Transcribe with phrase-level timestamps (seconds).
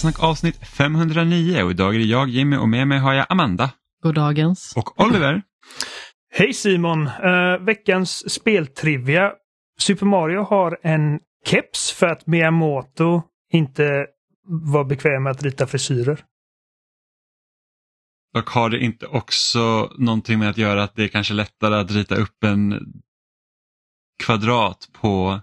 [0.00, 3.70] Spelsnack avsnitt 509 och idag är det jag Jimmy och med mig har jag Amanda.
[4.02, 4.72] Goddagens.
[4.76, 5.42] Och Oliver.
[6.32, 7.06] Hej Simon!
[7.06, 9.32] Uh, veckans speltrivia.
[9.78, 14.06] Super Mario har en keps för att Miyamoto inte
[14.70, 16.24] var bekväm med att rita frisyrer.
[18.36, 21.90] Och har det inte också någonting med att göra att det är kanske lättare att
[21.90, 22.80] rita upp en
[24.24, 25.40] kvadrat på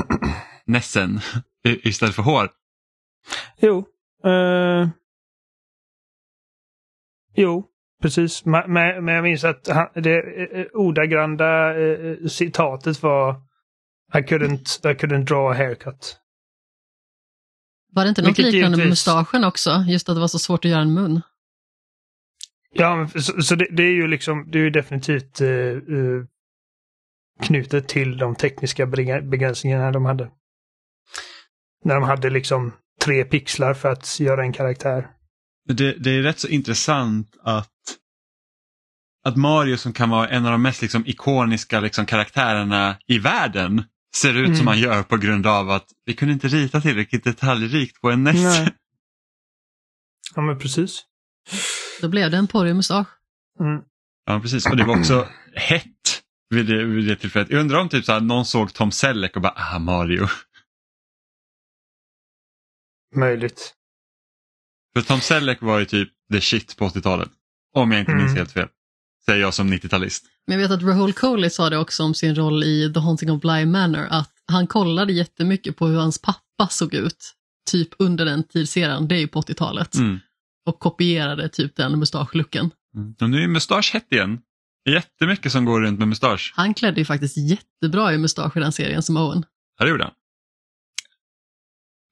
[0.66, 1.20] nässen
[1.84, 2.50] istället för hår?
[3.60, 3.86] Jo.
[4.26, 4.88] Uh,
[7.34, 7.64] jo,
[8.02, 8.44] precis.
[8.44, 8.72] Men,
[9.04, 13.32] men jag minns att han, det ordagranda uh, citatet var
[14.14, 16.20] I couldn't, I couldn't draw a haircut.
[17.92, 19.84] Var det inte något Vilket liknande med mustaschen också?
[19.88, 21.20] Just att det var så svårt att göra en mun?
[22.72, 26.24] Ja, så, så det, det, är ju liksom, det är ju definitivt uh,
[27.42, 30.30] knutet till de tekniska begränsningarna de hade.
[31.84, 32.72] När de hade liksom
[33.04, 35.06] tre pixlar för att göra en karaktär.
[35.68, 37.72] Det, det är rätt så intressant att,
[39.24, 43.84] att Mario som kan vara en av de mest liksom, ikoniska liksom, karaktärerna i världen
[44.16, 44.56] ser ut mm.
[44.56, 48.24] som han gör på grund av att vi kunde inte rita tillräckligt detaljrikt på en
[48.24, 48.34] NES.
[48.34, 48.68] Nej.
[50.34, 51.04] Ja men precis.
[52.00, 53.08] Då blev det en porrig mustasch.
[53.60, 53.80] Mm.
[54.26, 57.50] Ja precis och det var också hett vid det, vid det tillfället.
[57.50, 60.26] Jag undrar om typ så här, någon såg Tom Selleck och bara ah Mario.
[63.16, 63.74] Möjligt.
[64.96, 67.28] För Tom Selleck var ju typ the shit på 80-talet.
[67.74, 68.36] Om jag inte minns mm.
[68.36, 68.68] helt fel.
[69.24, 70.24] Säger jag som 90-talist.
[70.46, 73.30] Men jag vet att Rahul Coley sa det också om sin roll i The Haunting
[73.30, 74.06] of Bly Manor.
[74.10, 77.34] Att han kollade jättemycket på hur hans pappa såg ut.
[77.70, 79.94] Typ under den tidsserien, det är ju på 80-talet.
[79.94, 80.20] Mm.
[80.66, 82.70] Och kopierade typ den mustaschlooken.
[82.96, 83.14] Mm.
[83.20, 84.40] Och nu är mustasch hett igen.
[84.88, 86.52] Jättemycket som går runt med mustasch.
[86.56, 89.44] Han klädde ju faktiskt jättebra i mustasch i den serien som Owen.
[89.78, 90.12] Ja, det gjorde han.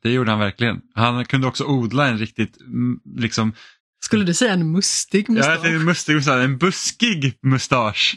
[0.04, 0.81] Det gjorde han verkligen.
[0.94, 3.53] Han kunde också odla en riktigt, mm, liksom...
[4.04, 5.60] Skulle du säga en mustig mustasch?
[5.65, 6.44] Ja, en mustig mustasch.
[6.44, 8.16] En buskig mustasch.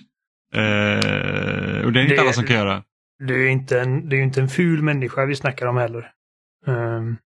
[0.53, 2.83] Eh, och det är inte det, alla som kan göra.
[3.27, 6.11] Det är ju inte en, det är inte en ful människa vi snackar om heller.
[6.65, 7.17] Um,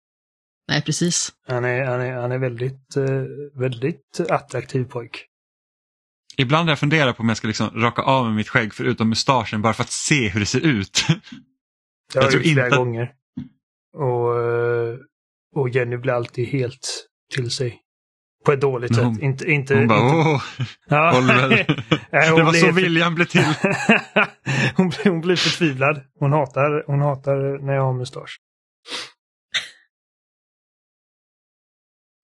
[0.68, 1.32] Nej, precis.
[1.48, 3.24] Han är, han är, han är väldigt, uh,
[3.60, 5.26] väldigt attraktiv pojk.
[6.38, 9.10] Ibland har jag funderat på om jag ska liksom raka av med mitt skägg förutom
[9.10, 11.06] mustaschen bara för att se hur det ser ut.
[12.14, 13.14] jag, jag tror inte gånger.
[13.94, 14.98] Och, eh,
[15.56, 17.82] och Jenny blir alltid helt till sig.
[18.46, 19.04] På ett dåligt sätt.
[19.04, 20.44] Hon, inte, inte, hon bara åh,
[20.90, 21.18] ja.
[21.18, 21.66] Oliver.
[22.38, 23.42] det var så viljan blev till.
[24.76, 26.02] hon, blir, hon blir förtvivlad.
[26.20, 28.38] Hon hatar, hon hatar när jag har mustasch.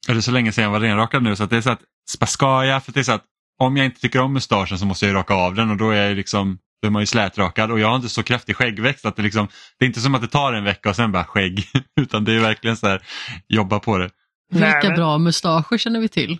[0.07, 1.81] Det är så länge sedan jag var renrakad nu så att det är så att
[2.29, 3.25] ska jag, för det är så att
[3.59, 6.07] om jag inte tycker om mustaschen så måste jag raka av den och då är
[6.07, 9.15] jag liksom då är man ju slätrakad och jag har inte så kraftig skäggväxt att
[9.15, 9.47] det liksom,
[9.79, 11.67] det är inte som att det tar en vecka och sen bara skägg,
[12.01, 13.01] utan det är verkligen så här,
[13.47, 14.09] jobba på det.
[14.51, 16.37] Vilka bra mustascher känner vi till?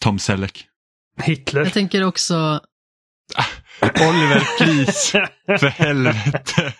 [0.00, 0.66] Tom Selleck.
[1.22, 1.64] Hitler.
[1.64, 2.60] Jag tänker också...
[3.82, 5.28] Oliver, please,
[5.58, 6.72] för helvete.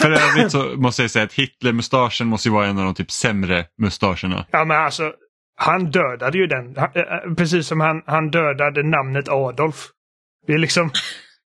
[0.00, 3.10] För övrigt så måste jag säga att Hitler-mustaschen måste ju vara en av de typ
[3.10, 4.46] sämre mustascherna.
[4.50, 5.12] Ja men alltså,
[5.62, 6.76] han dödade ju den.
[6.76, 9.88] Eh, eh, precis som han, han dödade namnet Adolf.
[10.46, 10.90] Det är liksom...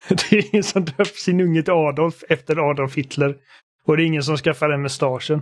[0.08, 3.36] Det är ingen som döper sin unge till Adolf efter Adolf Hitler.
[3.84, 5.38] Och det är ingen som skaffar den mustaschen.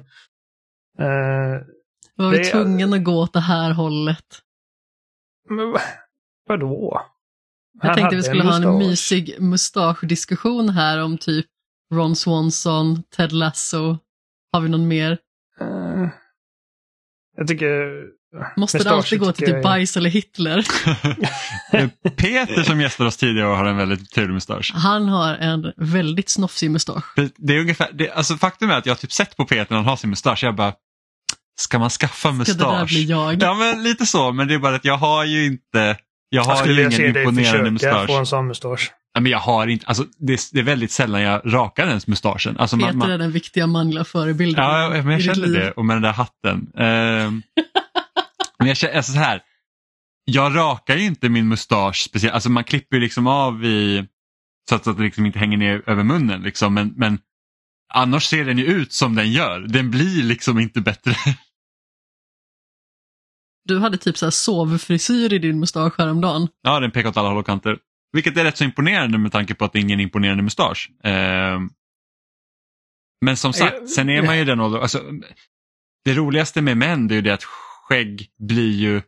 [1.00, 1.62] Uh,
[2.16, 4.24] var vi tvungen att gå åt det här hållet?
[5.48, 5.76] Men
[6.46, 7.02] vadå?
[7.82, 11.46] Jag han tänkte vi skulle ha en mysig mustaschdiskussion här om typ
[11.92, 13.98] Ron Swanson, Ted Lasso.
[14.52, 15.18] Har vi någon mer?
[15.60, 16.08] Uh,
[17.36, 18.04] jag tycker
[18.56, 20.64] Måste det alltid gå till typ bajs eller Hitler?
[22.16, 24.72] Peter som gästade oss tidigare har en väldigt trevlig mustasch.
[24.74, 27.04] Han har en väldigt snofsig mustasch.
[27.36, 29.76] Det är ungefär, det, alltså faktum är att jag har typ sett på Peter när
[29.76, 30.44] han har sin mustasch.
[30.44, 30.72] Jag bara,
[31.60, 32.56] ska man skaffa mustasch?
[32.56, 33.42] Ska det där bli jag?
[33.42, 35.96] Ja men lite så, men det är bara att jag har ju inte,
[36.28, 37.92] jag har jag ju ingen imponerande mustasch.
[37.92, 38.92] Jag få en sån mustasch.
[39.14, 42.06] Ja, men jag har inte, alltså, det, är, det är väldigt sällan jag rakar ens
[42.06, 42.56] mustaschen.
[42.58, 45.84] Alltså, Peter man, man, är den viktiga manliga förebilden Ja, men jag känner det och
[45.84, 46.66] med den där hatten.
[46.80, 47.32] Uh,
[48.58, 49.42] Men jag känner alltså så här,
[50.24, 54.08] jag rakar ju inte min mustasch speciellt, alltså man klipper ju liksom av i
[54.68, 57.18] så att, det liksom inte hänger ner över munnen liksom men, men
[57.94, 61.14] annars ser den ju ut som den gör, den blir liksom inte bättre.
[63.66, 66.48] Du hade typ så här sovfrisyr i din mustasch häromdagen.
[66.62, 67.78] Ja, den pekar åt alla håll och kanter.
[68.12, 70.90] Vilket är rätt så imponerande med tanke på att det är ingen imponerande mustasch.
[71.04, 71.60] Eh,
[73.20, 75.02] men som sagt, sen är man ju den åldern, alltså,
[76.04, 77.44] det roligaste med män det är ju det att
[77.88, 79.02] skägg blir ju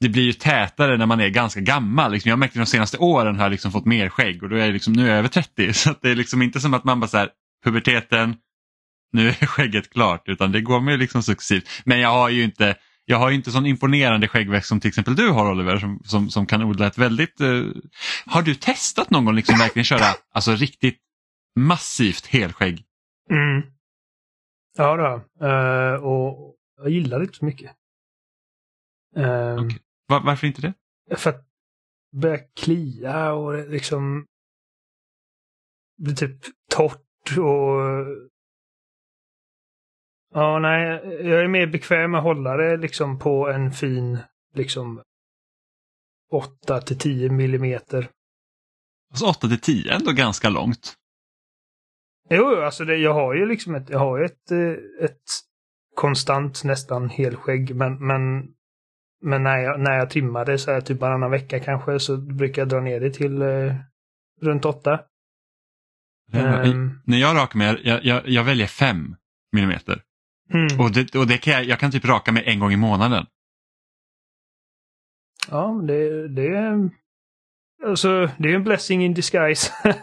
[0.00, 2.12] det blir ju tätare när man är ganska gammal.
[2.12, 4.56] Liksom jag har märkt de senaste åren har jag liksom fått mer skägg och då
[4.56, 5.72] är jag liksom, nu är jag över 30.
[5.72, 7.30] Så det är liksom inte som att man bara så här,
[7.64, 8.36] puberteten,
[9.12, 11.68] nu är skägget klart utan det går med liksom successivt.
[11.84, 15.28] Men jag har ju inte jag har inte sån imponerande skäggväxt som till exempel du
[15.28, 17.40] har Oliver som, som, som kan odla ett väldigt...
[17.40, 17.72] Uh,
[18.26, 20.98] har du testat någon gång liksom verkligen köra alltså riktigt
[21.58, 22.84] massivt helskägg?
[23.30, 23.62] Mm.
[24.78, 25.46] Ja då.
[25.46, 26.51] Uh, och
[26.82, 27.70] jag gillar det inte så mycket.
[29.16, 29.78] Uh, okay.
[30.06, 30.74] Var, varför inte det?
[31.16, 31.46] För att
[32.16, 34.26] börja klia och liksom
[35.98, 36.38] bli typ
[36.70, 38.06] torrt och
[40.34, 44.18] Ja, nej, jag är mer bekväm med att hålla det liksom på en fin
[44.54, 45.02] liksom
[46.32, 48.10] 8 till 10 millimeter.
[49.10, 50.94] Alltså 8 till 10 är ändå ganska långt.
[52.30, 55.22] Jo, alltså det, jag har ju liksom ett, jag har ett, eh, ett
[55.94, 58.48] konstant nästan helskägg men, men,
[59.22, 62.62] men när, jag, när jag trimmar det så här typ varannan vecka kanske så brukar
[62.62, 63.74] jag dra ner det till eh,
[64.40, 65.00] runt 8.
[66.32, 69.16] Ja, um, när jag rakar mig, jag, jag, jag väljer 5
[69.52, 70.02] millimeter.
[70.54, 70.80] Mm.
[70.80, 73.26] Och, det, och det kan jag, jag kan typ raka mig en gång i månaden.
[75.50, 76.90] Ja, det, det är
[77.86, 79.72] alltså, det är en blessing in disguise.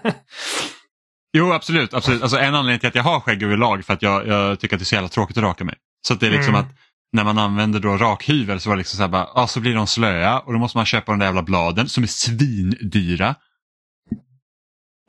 [1.33, 1.93] jo, absolut.
[1.93, 2.21] absolut.
[2.21, 4.79] Alltså, en anledning till att jag har skägg överlag för att jag, jag tycker att
[4.79, 5.75] det är så jävla tråkigt att raka mig.
[6.07, 6.65] Så det är liksom mm.
[6.65, 6.75] att
[7.11, 9.75] när man använder då rakhyvel så var det liksom så här bara, ah, så blir
[9.75, 13.35] de slöa och då måste man köpa de där jävla bladen som är svindyra.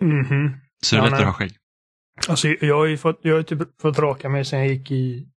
[0.02, 0.58] Mm -hmm.
[0.82, 1.56] Så det är ja, lättare att ha skägg.
[2.28, 5.28] Alltså jag har ju fått, jag har typ fått raka mig sen jag gick i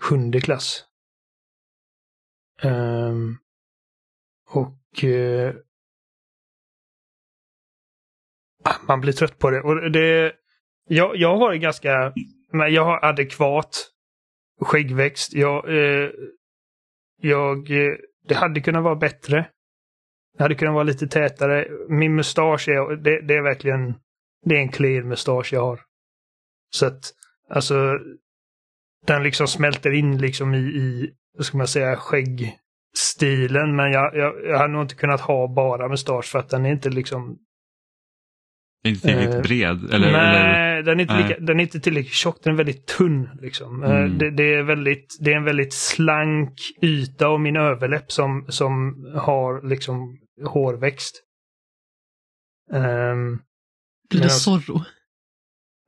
[0.00, 0.84] sjunde klass.
[2.62, 3.38] Um,
[4.50, 5.54] och uh,
[8.64, 9.60] Ah, man blir trött på det.
[9.60, 10.32] Och det
[10.88, 12.12] jag, jag har ganska,
[12.52, 13.88] men jag har adekvat
[14.60, 15.34] skäggväxt.
[15.34, 16.10] Jag, eh,
[17.20, 17.94] jag, eh,
[18.28, 19.46] det hade kunnat vara bättre.
[20.36, 21.68] Det hade kunnat vara lite tätare.
[21.88, 23.94] Min mustasch är, det, det är verkligen
[24.44, 25.80] det är en clear mustasch jag har.
[26.70, 27.12] Så att,
[27.50, 27.98] alltså,
[29.06, 33.76] den liksom smälter in liksom i, i vad ska man säga, skäggstilen.
[33.76, 36.70] Men jag, jag, jag hade nog inte kunnat ha bara mustasch för att den är
[36.70, 37.38] inte liksom...
[38.84, 39.94] Inte tillräckligt eh, bred?
[39.94, 40.82] Eller, nej, eller?
[40.82, 41.22] Den, är inte nej.
[41.22, 43.28] Lika, den är inte tillräckligt tjock, den är väldigt tunn.
[43.40, 43.84] Liksom.
[43.84, 44.18] Eh, mm.
[44.18, 49.04] Det, det, är väldigt, det är en väldigt slank yta och min överläpp som, som
[49.14, 51.22] har liksom hårväxt.
[52.72, 53.42] Um,
[54.10, 54.80] blir det Zorro?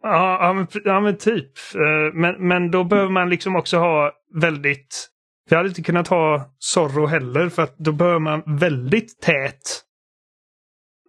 [0.02, 1.52] Ja, ja, men, ja, men typ.
[1.75, 5.08] Eh, men, men då behöver man liksom också ha väldigt...
[5.50, 9.85] Jag hade inte kunnat ha Zorro heller för att då behöver man väldigt tät.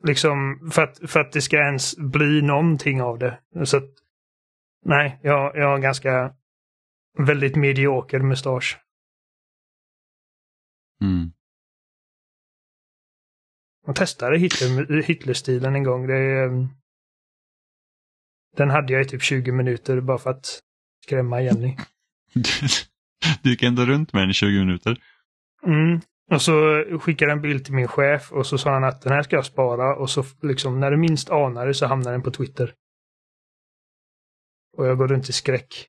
[0.06, 3.40] Liksom för att, för att det ska ens bli någonting av det.
[3.66, 3.90] Så att,
[4.86, 6.34] nej, jag, jag har ganska
[7.18, 8.80] väldigt medioker mustasch.
[11.02, 11.32] Mm.
[13.86, 16.08] Jag testade Hitler, Hitler-stilen en gång.
[16.08, 16.68] Det är,
[18.58, 20.62] den hade jag i typ 20 minuter bara för att
[21.04, 21.78] skrämma Jenny.
[23.42, 24.98] du gick ändå runt med den i 20 minuter?
[25.64, 26.02] Mm.
[26.32, 29.14] Och så skickade jag en bild till min chef och så sa han att den
[29.14, 32.22] här ska jag spara och så liksom när du minst anar det så hamnar den
[32.22, 32.74] på Twitter.
[34.78, 35.88] Och jag går runt i skräck.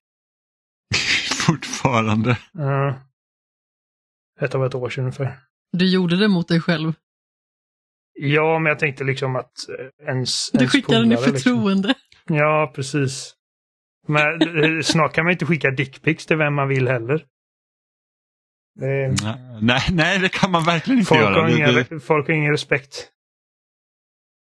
[1.47, 2.39] Fortfarande?
[2.53, 3.01] Ja.
[4.41, 5.39] Ett av ett år sedan ungefär.
[5.73, 6.93] Du gjorde det mot dig själv?
[8.13, 11.89] Ja, men jag tänkte liksom att eh, ens Du skickade den i liksom- förtroende?
[11.89, 12.37] Liksom.
[12.37, 13.35] Ja, precis.
[14.09, 17.27] Men eh, snart kan man inte skicka dickpics till vem man vill heller.
[18.77, 19.15] Det...
[19.61, 21.41] Nej, nej, det kan man verkligen inte folk göra.
[21.41, 22.01] Har inga, det...
[22.01, 23.09] Folk har ingen respekt.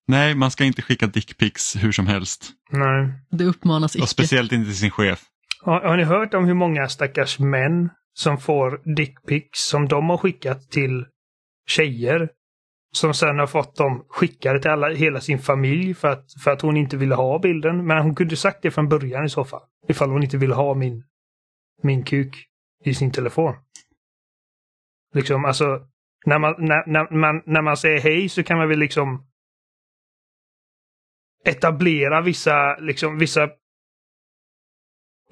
[0.09, 2.51] Nej, man ska inte skicka dickpics hur som helst.
[2.71, 3.13] Nej.
[3.31, 4.03] Det uppmanas icke.
[4.03, 5.23] Och speciellt inte till sin chef.
[5.63, 10.17] Har, har ni hört om hur många stackars män som får dickpics som de har
[10.17, 11.05] skickat till
[11.69, 12.29] tjejer
[12.93, 16.63] som sen har fått dem skickade till alla, hela sin familj för att, för att
[16.63, 17.87] hon inte ville ha bilden.
[17.87, 19.63] Men hon kunde sagt det från början i så fall.
[19.89, 21.05] Ifall hon inte ville ha min,
[21.83, 22.37] min kuk
[22.85, 23.55] i sin telefon.
[25.15, 25.87] Liksom alltså,
[26.27, 29.27] när man, när, när, man, när man säger hej så kan man väl liksom
[31.45, 33.49] etablera vissa, liksom vissa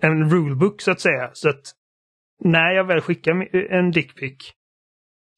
[0.01, 1.31] en rulebook så att säga.
[1.33, 1.73] Så att
[2.45, 4.53] när jag väl skickar en dickpic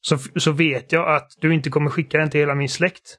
[0.01, 3.19] så, så vet jag att du inte kommer skicka den till hela min släkt.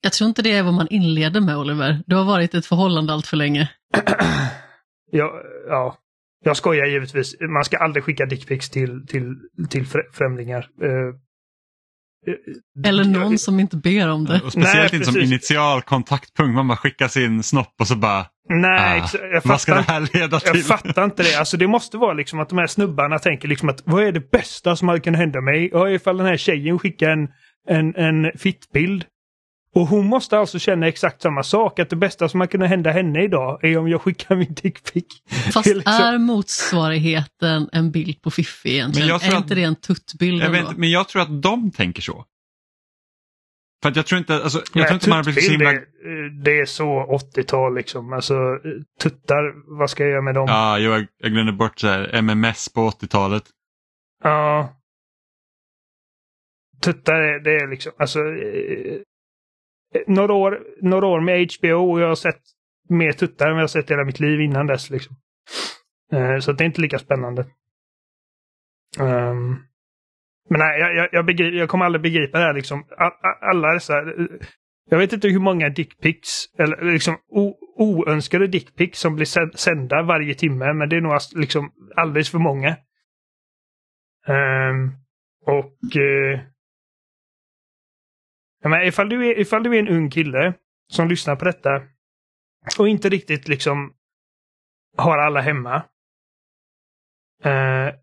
[0.00, 2.02] Jag tror inte det är vad man inleder med Oliver.
[2.06, 3.70] Du har varit ett förhållande allt för länge.
[5.10, 5.96] ja, ja,
[6.42, 7.36] jag skojar givetvis.
[7.40, 9.34] Man ska aldrig skicka dickpics till, till,
[9.70, 10.68] till främlingar.
[10.82, 11.14] Uh,
[12.86, 14.40] eller någon som inte ber om det.
[14.40, 16.54] Och speciellt Nej, inte som initial kontaktpunkt.
[16.54, 18.26] Man bara skickar sin snopp och så bara...
[18.48, 20.56] Nej, ah, jag vad ska det här leda till?
[20.56, 21.34] Jag fattar inte det.
[21.38, 24.30] Alltså det måste vara liksom att de här snubbarna tänker liksom att vad är det
[24.30, 25.70] bästa som hade kunnat hända mig?
[25.72, 27.28] Ja, ifall den här tjejen skickar en,
[27.68, 29.04] en, en fittbild.
[29.74, 33.24] Och hon måste alltså känna exakt samma sak, att det bästa som kan hända henne
[33.24, 35.04] idag är om jag skickar min dickpic.
[35.52, 35.92] Fast är, liksom...
[35.92, 39.10] är motsvarigheten en bild på Fiffi egentligen?
[39.10, 39.34] är att...
[39.34, 40.42] inte det en tuttbild?
[40.42, 42.24] Jag vet, men jag tror att de tänker så.
[43.82, 45.72] För att jag tror inte, alltså, jag tror inte man har blivit så himla...
[45.72, 45.84] Det,
[46.44, 48.12] det är så 80-tal liksom.
[48.12, 48.34] Alltså
[49.00, 50.46] tuttar, vad ska jag göra med dem?
[50.48, 53.42] Ja, jag, jag glömde bort så här, MMS på 80-talet.
[54.24, 54.76] Ja.
[56.82, 59.00] Tuttar, det är liksom, alltså eh,
[60.06, 62.42] några, år, några år med HBO och jag har sett
[62.88, 64.90] mer tuttar än jag har sett hela mitt liv innan dess.
[64.90, 65.16] Liksom.
[66.12, 67.42] Eh, så det är inte lika spännande.
[69.00, 69.64] Um,
[70.50, 72.84] men nej, jag, jag, jag, begriper, jag kommer aldrig begripa det här liksom.
[73.40, 73.94] Alla dessa...
[74.90, 80.34] Jag vet inte hur många dickpics, eller liksom o, oönskade dickpics som blir sända varje
[80.34, 82.76] timme, men det är nog alltså, liksom alldeles för många.
[84.28, 84.92] Um,
[85.46, 85.96] och...
[85.96, 86.51] Eh,
[88.62, 90.54] jag menar, ifall, du är, ifall du är en ung kille
[90.92, 91.82] som lyssnar på detta
[92.78, 93.94] och inte riktigt liksom
[94.96, 95.82] har alla hemma.
[97.44, 97.94] Eh,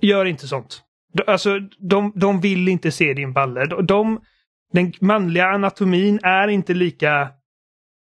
[0.00, 0.82] gör inte sånt.
[1.26, 3.64] Alltså, de, de vill inte se din balle.
[3.64, 4.24] De, de,
[4.72, 7.28] den manliga anatomin är inte lika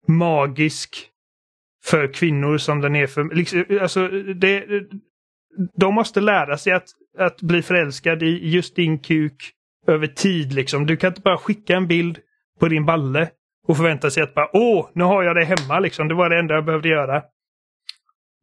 [0.06, 1.10] magisk
[1.84, 3.34] för kvinnor som den är för...
[3.34, 4.66] Liksom, alltså, det,
[5.74, 9.55] de måste lära sig att, att bli förälskad i just din kuk
[9.86, 10.52] över tid.
[10.52, 10.86] Liksom.
[10.86, 12.18] Du kan inte bara skicka en bild
[12.60, 13.30] på din balle
[13.66, 16.08] och förvänta sig att bara åh, nu har jag det hemma liksom.
[16.08, 17.22] Det var det enda jag behövde göra.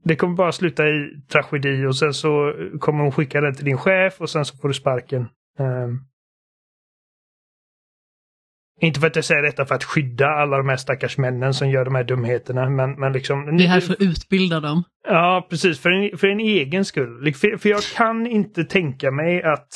[0.03, 3.77] Det kommer bara sluta i tragedi och sen så kommer hon skicka den till din
[3.77, 5.27] chef och sen så får du sparken.
[5.59, 6.05] Um,
[8.81, 11.69] inte för att jag säger detta för att skydda alla de här stackars männen som
[11.69, 13.57] gör de här dumheterna, men, men liksom...
[13.57, 14.83] Vi är här för att utbilda dem.
[15.07, 15.79] Ja, precis.
[15.79, 17.33] För en, för en egen skull.
[17.33, 19.67] För, för jag kan inte tänka mig att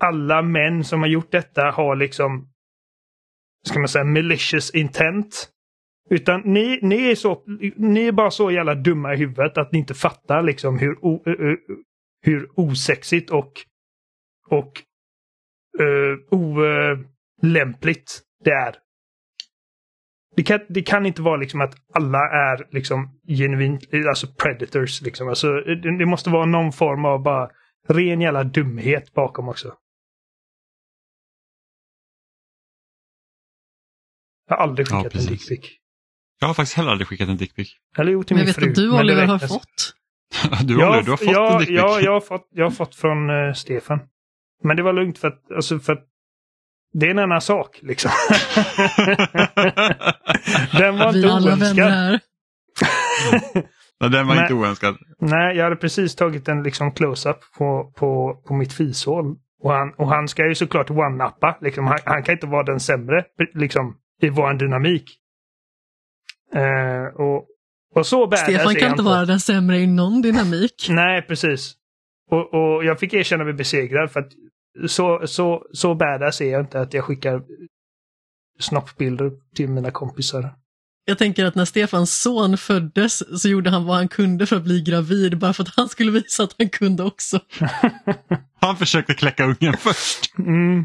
[0.00, 2.48] alla män som har gjort detta har liksom,
[3.68, 5.48] ska man säga, malicious intent.
[6.10, 7.42] Utan ni, ni, är så,
[7.76, 11.22] ni är bara så jävla dumma i huvudet att ni inte fattar liksom hur, o,
[12.22, 13.52] hur osexigt och,
[14.46, 14.72] och
[15.80, 18.74] uh, olämpligt det är.
[20.36, 25.28] Det kan, det kan inte vara liksom att alla är liksom genuint, alltså predators liksom.
[25.28, 27.50] Alltså, det, det måste vara någon form av bara
[27.88, 29.74] ren jävla dumhet bakom också.
[34.50, 35.60] Jag har aldrig skickat ja, en dickpic.
[36.40, 37.72] Jag har faktiskt heller aldrig skickat en dickpic.
[37.98, 38.66] Eller jo, till min fru.
[38.66, 39.94] Men jag vet att du Oliver har fått.
[40.64, 41.76] du Oliver, du har fått ja, en dickpic.
[41.76, 44.00] Ja, jag har fått, jag har fått från uh, Stefan.
[44.64, 46.06] Men det var lugnt för att, alltså för att
[46.92, 48.10] det är en annan sak liksom.
[50.72, 52.20] Den var inte oönskad.
[54.00, 54.96] Nej, den var men, inte oönskad.
[55.18, 59.36] Nej, jag hade precis tagit en liksom close-up på, på, på mitt fishål.
[59.62, 61.56] Och han, och han ska ju såklart one-uppa.
[61.60, 65.16] Liksom, han, han, kan inte vara den sämre liksom, i vår dynamik.
[66.56, 67.46] Uh, och,
[67.94, 70.86] och så badass Stefan kan inte vara den sämre i någon dynamik.
[70.90, 71.74] Nej, precis.
[72.30, 74.32] Och, och jag fick erkänna mig besegrad för att
[74.88, 77.42] så, så, så badass är jag inte att jag skickar
[78.58, 80.54] snoppbilder till mina kompisar.
[81.04, 84.64] Jag tänker att när Stefans son föddes så gjorde han vad han kunde för att
[84.64, 87.40] bli gravid bara för att han skulle visa att han kunde också.
[88.60, 90.38] han försökte kläcka ungen först.
[90.38, 90.84] Mm.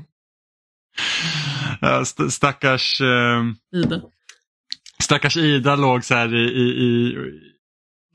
[2.02, 3.02] St stackars...
[3.02, 4.02] Eh, Ida.
[5.04, 7.16] Stackars Ida låg så här i, i, i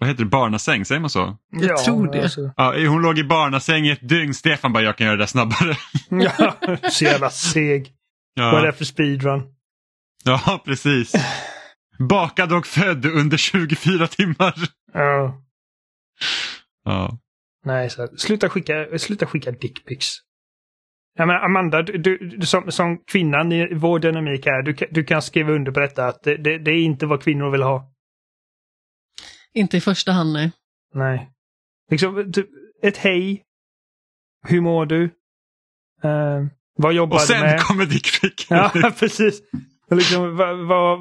[0.00, 1.36] vad heter det, barnasäng, säger man så?
[1.50, 2.22] Jag ja, tror det.
[2.22, 2.52] Alltså.
[2.56, 4.34] Ja, hon låg i barnasäng i ett dygn.
[4.34, 5.76] Stefan bara, jag kan göra det snabbare.
[6.10, 6.56] ja,
[6.90, 7.92] så jävla seg.
[8.34, 8.50] Ja.
[8.52, 9.42] Vad är det för speedrun?
[10.24, 11.14] Ja, precis.
[11.98, 14.54] Bakad och född under 24 timmar.
[14.92, 15.42] Ja.
[16.84, 17.18] Ja.
[17.64, 20.18] Nej, så sluta skicka, sluta skicka dickpics.
[21.14, 25.22] Ja, men Amanda, du, du, som, som kvinnan i vår dynamik här, du, du kan
[25.22, 27.92] skriva under på detta att det, det, det, är inte vad kvinnor vill ha.
[29.54, 30.52] Inte i första hand, nej.
[30.94, 31.30] Nej.
[31.90, 32.48] Liksom, typ,
[32.82, 33.42] ett hej.
[34.48, 35.04] Hur mår du?
[36.04, 37.54] Uh, vad jobbar du med?
[37.54, 38.46] Och sen kommer dickpic.
[38.50, 39.42] ja, precis.
[39.90, 41.00] Liksom, vad, vad,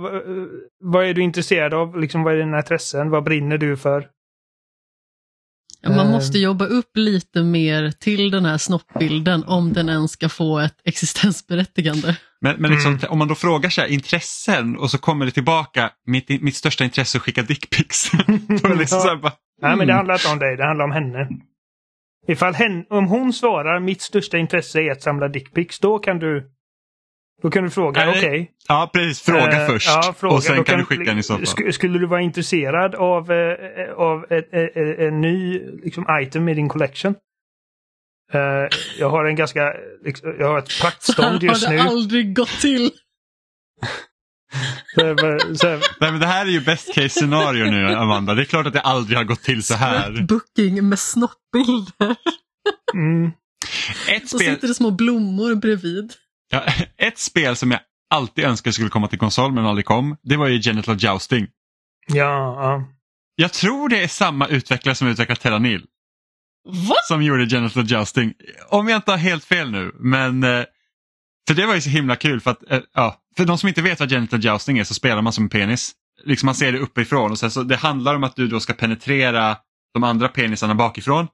[0.79, 1.99] vad, är du intresserad av?
[1.99, 3.09] Liksom, vad är dina intressen?
[3.09, 4.07] Vad brinner du för?
[5.87, 10.59] Man måste jobba upp lite mer till den här snoppbilden om den ens ska få
[10.59, 12.15] ett existensberättigande.
[12.41, 13.09] Men, men liksom, mm.
[13.09, 16.83] om man då frågar så här, intressen och så kommer det tillbaka, mitt, mitt största
[16.83, 18.11] intresse är att skicka dickpics.
[18.77, 19.11] liksom ja.
[19.11, 19.31] mm.
[19.61, 21.27] Nej men det handlar inte om dig, det handlar om henne.
[22.27, 26.51] Ifall hen, om hon svarar mitt största intresse är att samla dickpics, då kan du
[27.41, 28.19] då kan du fråga, okej.
[28.19, 28.47] Okay.
[28.67, 29.21] Ja, precis.
[29.21, 29.87] Fråga uh, först.
[29.87, 30.35] Ja, fråga.
[30.35, 31.45] Och sen kan, kan, du skicka den i så fall.
[31.45, 34.25] Sk skulle du vara intresserad av, uh, av
[34.99, 37.15] en, ny liksom, item i din collection?
[38.33, 38.41] Uh,
[38.99, 39.73] jag har en ganska,
[40.05, 41.77] liksom, jag har ett praktstånd just nu.
[41.77, 42.91] har det aldrig gått till.
[44.95, 45.15] så,
[45.55, 45.67] så,
[45.99, 48.33] Nej, men det här är ju best case scenario nu Amanda.
[48.33, 50.21] Det är klart att det aldrig har gått till så här.
[50.27, 52.15] Booking med snoppbilder.
[52.93, 53.31] Mm.
[54.07, 54.29] Ett spel...
[54.29, 56.13] Så sitter det små blommor bredvid.
[56.49, 56.63] Ja,
[56.97, 57.79] ett spel som jag
[58.09, 60.17] alltid önskade skulle komma till konsol men aldrig kom.
[60.23, 61.47] Det var ju Genital Jousting.
[62.07, 62.83] Ja, ja.
[63.35, 65.85] Jag tror det är samma utvecklare som utvecklat Terranil.
[66.67, 66.95] Va?
[67.07, 68.33] Som gjorde Genital Jousting.
[68.69, 70.63] Om jag inte har helt fel nu men eh,
[71.49, 73.81] för det var ju så himla kul för att, äh, ja, för de som inte
[73.81, 75.91] vet vad genital jousting är så spelar man som en penis.
[76.23, 78.73] Liksom man ser det uppifrån och sen så det handlar om att du då ska
[78.73, 79.57] penetrera
[79.93, 81.27] de andra penisarna bakifrån.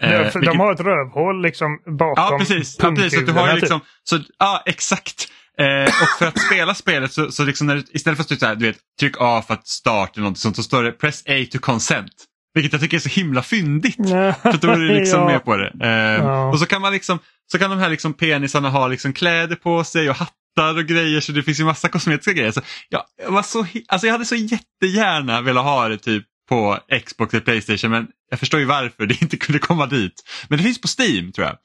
[0.00, 0.44] Ja, för eh, vilket...
[0.44, 3.18] De har ett rövhål liksom bakom Ja precis, ja, precis.
[3.18, 3.60] Så du har typ.
[3.60, 5.28] liksom, så, ja exakt.
[5.58, 8.54] Eh, och för att spela spelet så, så liksom när du, istället för att du,
[8.54, 11.46] du vet, tryck A för att starta eller något sånt så står det press A
[11.52, 12.12] to consent.
[12.54, 14.08] Vilket jag tycker är så himla fyndigt.
[14.42, 15.26] För då är du liksom ja.
[15.26, 15.72] med på det.
[15.82, 16.48] Eh, ja.
[16.48, 17.18] Och så kan man liksom,
[17.52, 21.20] så kan de här liksom penisarna ha liksom kläder på sig och hattar och grejer
[21.20, 22.50] så det finns ju massa kosmetiska grejer.
[22.50, 27.34] Så jag, var så, alltså jag hade så jättegärna velat ha det typ på Xbox
[27.34, 30.12] eller Playstation men jag förstår ju varför det inte kunde komma dit.
[30.48, 31.56] Men det finns på Steam tror jag.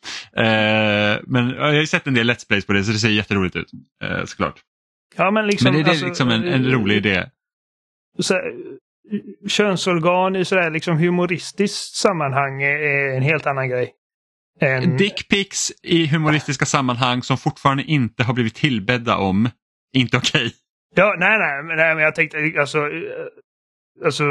[0.45, 3.09] Eh, men jag har ju sett en del Let's Plays på det så det ser
[3.09, 3.69] jätteroligt ut
[4.03, 4.59] eh, såklart.
[5.15, 7.29] Ja, men, liksom, men det är alltså, liksom en, en rolig idé.
[8.19, 8.41] Så,
[9.47, 13.93] könsorgan i sådär liksom humoristiskt sammanhang är en helt annan grej.
[14.59, 14.97] En...
[14.97, 19.49] Dickpics i humoristiska sammanhang som fortfarande inte har blivit tillbedda om.
[19.93, 20.45] Inte okej.
[20.45, 20.51] Okay.
[20.95, 22.89] Ja, nej, nej, nej, men jag tänkte alltså...
[24.05, 24.23] Alltså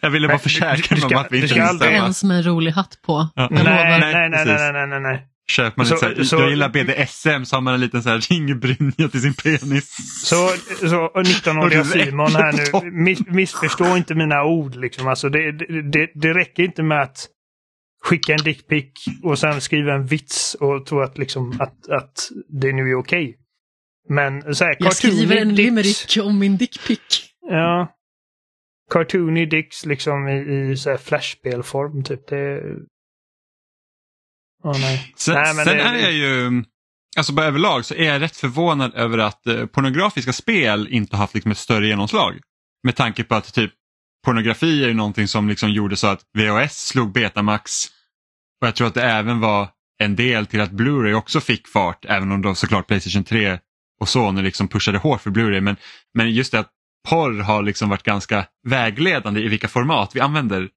[0.00, 1.92] jag ville bara försäkra mig om att vi inte ska aldrig...
[1.92, 3.28] ens med en rolig hatt på.
[3.34, 3.48] Ja.
[3.50, 5.26] Nej, nej, nej, nej, nej, nej, nej, nej.
[5.50, 8.18] Köper man så, lite så, jag gillar BDSM så har man en liten så här
[8.18, 9.96] ringbrynja till sin penis.
[10.24, 10.48] Så,
[10.80, 15.08] så 19-åriga Simon här nu, miss, missförstå inte mina ord liksom.
[15.08, 15.52] Alltså det,
[15.92, 17.26] det, det räcker inte med att
[18.04, 22.72] skicka en dickpic och sen skriva en vits och tro att, liksom, att, att det
[22.72, 23.28] nu är okej.
[23.28, 23.34] Okay.
[24.08, 27.00] Men så här, Jag skriver en limerick om min dickpic.
[27.40, 27.94] Ja.
[28.90, 32.28] Cartoony dicks liksom i, i så här flashspelform typ.
[32.28, 32.60] Det...
[34.64, 35.12] Oh, nej.
[35.16, 36.64] Sen, nej, sen det, är jag ju,
[37.16, 41.34] alltså bara överlag så är jag rätt förvånad över att eh, pornografiska spel inte haft
[41.34, 42.40] liksom ett större genomslag.
[42.82, 43.72] Med tanke på att typ
[44.24, 47.86] pornografi är ju någonting som liksom gjorde så att VHS slog Betamax
[48.60, 52.04] och jag tror att det även var en del till att Blu-ray också fick fart
[52.04, 53.58] även om då såklart Playstation 3
[54.00, 55.76] och Sony liksom pushade hårt för Blu-ray men,
[56.14, 56.70] men just det att
[57.08, 60.68] porr har liksom varit ganska vägledande i vilka format vi använder.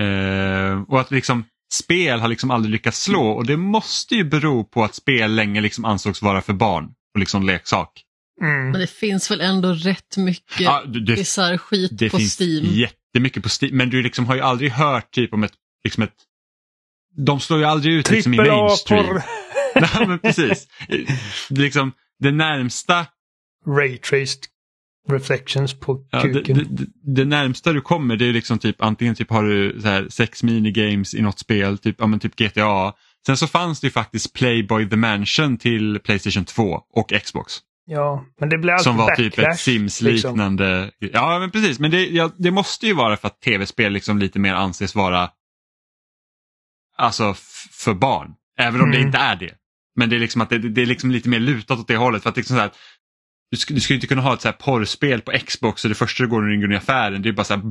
[0.00, 4.64] Eh, och att liksom spel har liksom aldrig lyckats slå och det måste ju bero
[4.64, 8.02] på att spel länge liksom ansågs vara för barn och liksom leksak.
[8.40, 8.70] Mm.
[8.70, 12.64] Men det finns väl ändå rätt mycket ja, bisarr skit det på finns Steam?
[12.64, 15.52] jättemycket på Steam, men du liksom har ju aldrig hört typ om ett,
[15.84, 16.14] liksom ett
[17.16, 19.14] de slår ju aldrig ut liksom i mainstream.
[19.74, 20.68] Nej, men precis.
[21.48, 23.06] liksom, det närmsta
[23.66, 24.44] Ray-traced
[25.08, 26.32] reflections på kuken.
[26.34, 29.80] Ja, det, det, det, närmsta du kommer det är liksom typ antingen typ har du
[29.80, 32.92] så här, sex minigames i något spel, typ, ja, men typ GTA.
[33.26, 37.52] Sen så fanns det ju faktiskt Playboy the Mansion till Playstation 2 och Xbox.
[37.84, 40.90] Ja, men det blir alltid Som var backlash, typ ett Sims-liknande.
[41.00, 41.20] Liksom.
[41.20, 41.78] Ja, men precis.
[41.78, 45.30] Men det, ja, det måste ju vara för att tv-spel liksom lite mer anses vara
[46.96, 47.34] alltså
[47.70, 48.34] för barn.
[48.58, 49.00] Även om mm.
[49.00, 49.54] det inte är det.
[49.96, 52.22] Men det är liksom att det, det, är liksom lite mer lutat åt det hållet.
[52.22, 52.72] För att liksom så här,
[53.52, 55.94] du, ska, du ska inte kunna ha ett så här porrspel på Xbox och det
[55.94, 57.62] första du går går i affären det är bara så här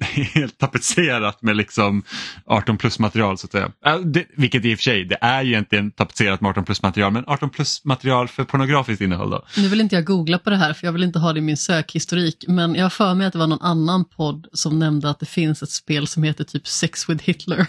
[0.34, 2.02] helt tapetserat med liksom
[2.46, 3.72] 18 plus material så att säga.
[4.04, 7.12] Det, vilket i och för sig, det är ju egentligen tapetserat med 18 plus material
[7.12, 9.44] men 18 plus material för pornografiskt innehåll då.
[9.56, 11.42] Nu vill inte jag googla på det här för jag vill inte ha det i
[11.42, 15.10] min sökhistorik men jag har för mig att det var någon annan podd som nämnde
[15.10, 17.66] att det finns ett spel som heter typ Sex with Hitler.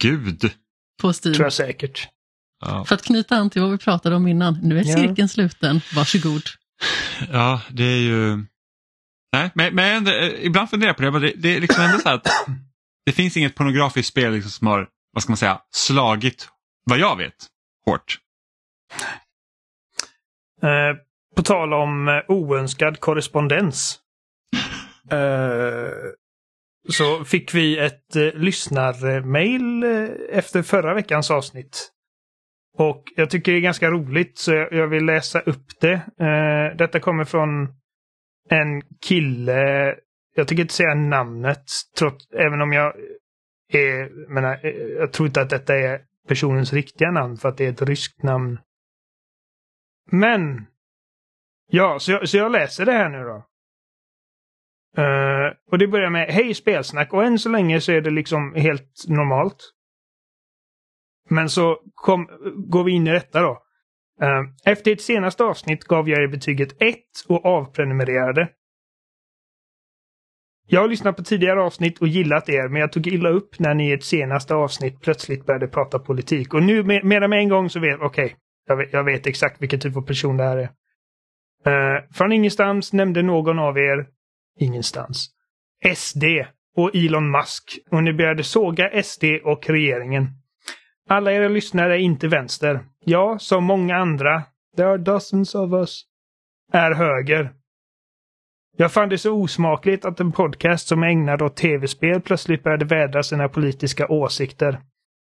[0.00, 0.50] Gud!
[1.00, 1.34] På Steam.
[1.34, 2.08] Tror jag säkert.
[2.64, 2.84] Ja.
[2.84, 5.28] För att knyta an till vad vi pratade om innan, nu är cirkeln ja.
[5.28, 6.42] sluten, varsågod.
[7.32, 8.44] Ja, det är ju
[9.32, 11.20] Nej, men, men eh, ibland funderar jag på det.
[11.20, 12.26] Det, det är liksom ändå så att
[13.06, 16.48] det finns inget pornografiskt spel liksom som har, vad ska man säga, slagit,
[16.84, 17.34] vad jag vet,
[17.86, 18.18] hårt.
[20.62, 20.96] Eh,
[21.36, 23.98] på tal om eh, oönskad korrespondens.
[25.10, 25.90] Eh,
[26.88, 29.84] så fick vi ett eh, lyssnarmail
[30.30, 31.91] efter förra veckans avsnitt.
[32.78, 35.94] Och jag tycker det är ganska roligt så jag, jag vill läsa upp det.
[35.94, 37.68] Eh, detta kommer från
[38.48, 39.94] en kille,
[40.34, 41.64] jag tänker inte säga namnet,
[41.98, 42.94] trots, även om jag
[43.72, 47.66] är, menar, eh, jag tror inte att detta är personens riktiga namn för att det
[47.66, 48.58] är ett ryskt namn.
[50.10, 50.66] Men!
[51.66, 53.46] Ja, så jag, så jag läser det här nu då.
[54.98, 58.54] Uh, och det börjar med Hej spelsnack och än så länge så är det liksom
[58.54, 59.72] helt normalt.
[61.32, 63.50] Men så kom, går vi in i detta då.
[64.22, 66.96] Uh, efter ett senaste avsnitt gav jag er betyget 1
[67.28, 68.48] och avprenumererade.
[70.66, 73.74] Jag har lyssnat på tidigare avsnitt och gillat er, men jag tog illa upp när
[73.74, 76.54] ni i ett senaste avsnitt plötsligt började prata politik.
[76.54, 79.80] Och nu med, med en gång så vet okej, okay, jag, jag, vet exakt vilken
[79.80, 80.68] typ av person det här är.
[81.66, 84.06] Uh, från ingenstans nämnde någon av er
[84.58, 85.28] ingenstans.
[85.96, 86.24] SD
[86.76, 90.41] och Elon Musk och ni började såga SD och regeringen.
[91.12, 92.80] Alla era lyssnare är inte vänster.
[93.04, 94.42] Jag, som många andra,
[94.76, 96.02] there are dozens of us,
[96.72, 97.52] är höger.
[98.76, 102.84] Jag fann det så osmakligt att en podcast som är ägnad åt tv-spel plötsligt började
[102.84, 104.80] vädra sina politiska åsikter.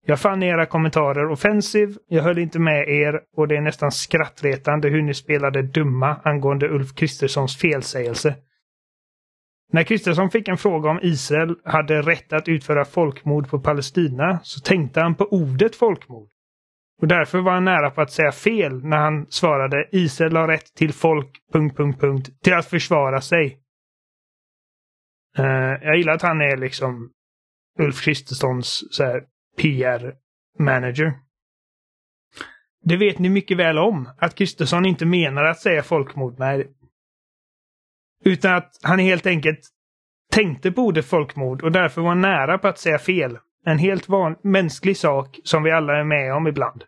[0.06, 4.88] Jag fann era kommentarer offensiv, jag höll inte med er och det är nästan skrattretande
[4.88, 8.34] hur ni spelade dumma angående Ulf Kristerssons felsägelse.
[9.74, 14.60] När Kristersson fick en fråga om Israel hade rätt att utföra folkmord på Palestina så
[14.60, 16.28] tänkte han på ordet folkmord.
[17.02, 20.74] Och därför var han nära på att säga fel när han svarade Israel har rätt
[20.74, 21.28] till folk...
[21.52, 23.58] Punkt, punkt, punkt, till att försvara sig.
[25.38, 25.46] Uh,
[25.82, 27.10] jag gillar att han är liksom
[27.78, 28.84] Ulf Kristerssons
[29.58, 31.12] PR-manager.
[32.84, 36.66] Det vet ni mycket väl om, att Kristersson inte menar att säga folkmord med
[38.24, 39.60] utan att han helt enkelt
[40.32, 43.38] tänkte på ordet folkmord och därför var nära på att säga fel.
[43.66, 46.84] En helt van mänsklig sak som vi alla är med om ibland.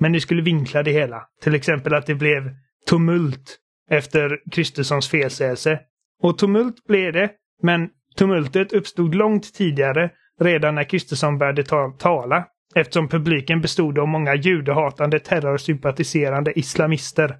[0.00, 1.26] Men ni skulle vinkla det hela.
[1.42, 2.54] Till exempel att det blev
[2.86, 3.58] tumult
[3.90, 5.80] efter Kristerssons felsägelse.
[6.22, 7.30] Och tumult blev det,
[7.62, 12.46] men tumultet uppstod långt tidigare, redan när Kristersson började ta tala.
[12.74, 17.36] Eftersom publiken bestod av många judehatande, terrorsympatiserande islamister.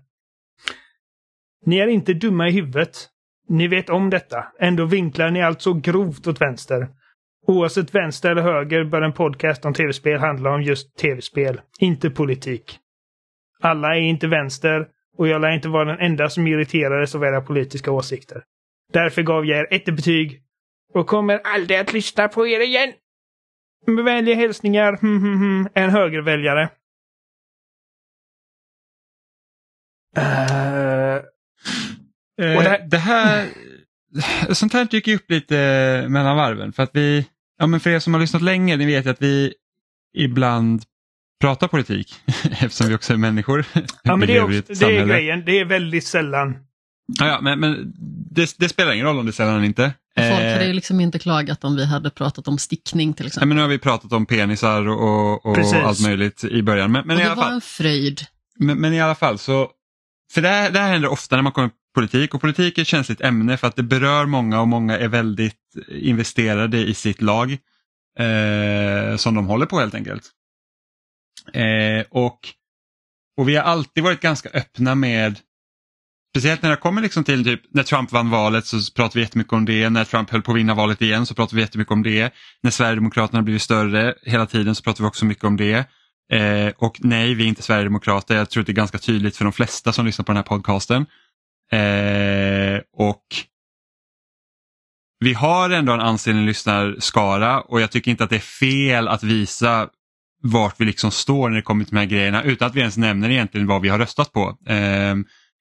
[1.64, 3.08] Ni är inte dumma i huvudet.
[3.48, 4.44] Ni vet om detta.
[4.58, 6.88] Ändå vinklar ni allt så grovt åt vänster.
[7.46, 12.78] Oavsett vänster eller höger bör en podcast om tv-spel handla om just tv-spel, inte politik.
[13.60, 17.40] Alla är inte vänster och jag lär inte vara den enda som irriterades av era
[17.40, 18.42] politiska åsikter.
[18.92, 20.42] Därför gav jag er ett betyg
[20.94, 22.92] och kommer aldrig att lyssna på er igen.
[23.86, 26.68] Med vänliga hälsningar, hm, hm, hm, en högerväljare.
[30.18, 30.85] Uh,
[32.42, 33.50] Eh, det, här,
[34.10, 35.54] det här, sånt här dyker upp lite
[36.08, 37.26] mellan varven för att vi,
[37.58, 39.54] ja men för er som har lyssnat länge, ni vet att vi
[40.16, 40.82] ibland
[41.40, 42.14] pratar politik
[42.50, 43.64] eftersom vi också är människor.
[44.02, 46.56] Ja men det är, också, det är grejen, det är väldigt sällan.
[47.18, 47.92] Ja, ja men, men
[48.30, 49.92] det, det, spelar ingen roll om det är sällan eller inte.
[50.16, 53.42] Folk hade ju liksom inte klagat om vi hade pratat om stickning till exempel.
[53.42, 56.92] Ja, men nu har vi pratat om penisar och, och allt möjligt i början.
[56.92, 58.20] Men, men och det i alla var fall, en fröjd.
[58.58, 59.70] Men, men, i alla fall så,
[60.32, 62.88] för det här, det här händer ofta när man kommer politik och politik är ett
[62.88, 65.56] känsligt ämne för att det berör många och många är väldigt
[65.88, 67.52] investerade i sitt lag
[68.18, 70.30] eh, som de håller på helt enkelt.
[71.52, 72.38] Eh, och,
[73.36, 75.38] och vi har alltid varit ganska öppna med
[76.36, 79.52] Speciellt när det kommer liksom till typ när Trump vann valet så pratar vi jättemycket
[79.52, 79.90] om det.
[79.90, 82.34] När Trump höll på att vinna valet igen så pratar vi jättemycket om det.
[82.62, 85.88] När Sverigedemokraterna blivit större hela tiden så pratar vi också mycket om det.
[86.32, 88.36] Eh, och nej, vi är inte Sverigedemokrater.
[88.36, 90.42] Jag tror att det är ganska tydligt för de flesta som lyssnar på den här
[90.42, 91.06] podcasten.
[91.72, 93.24] Eh, och
[95.18, 99.22] vi har ändå en ansenlig lyssnarskara och jag tycker inte att det är fel att
[99.22, 99.88] visa
[100.42, 102.96] vart vi liksom står när det kommer till de här grejerna utan att vi ens
[102.96, 104.58] nämner egentligen vad vi har röstat på.
[104.66, 105.14] Eh,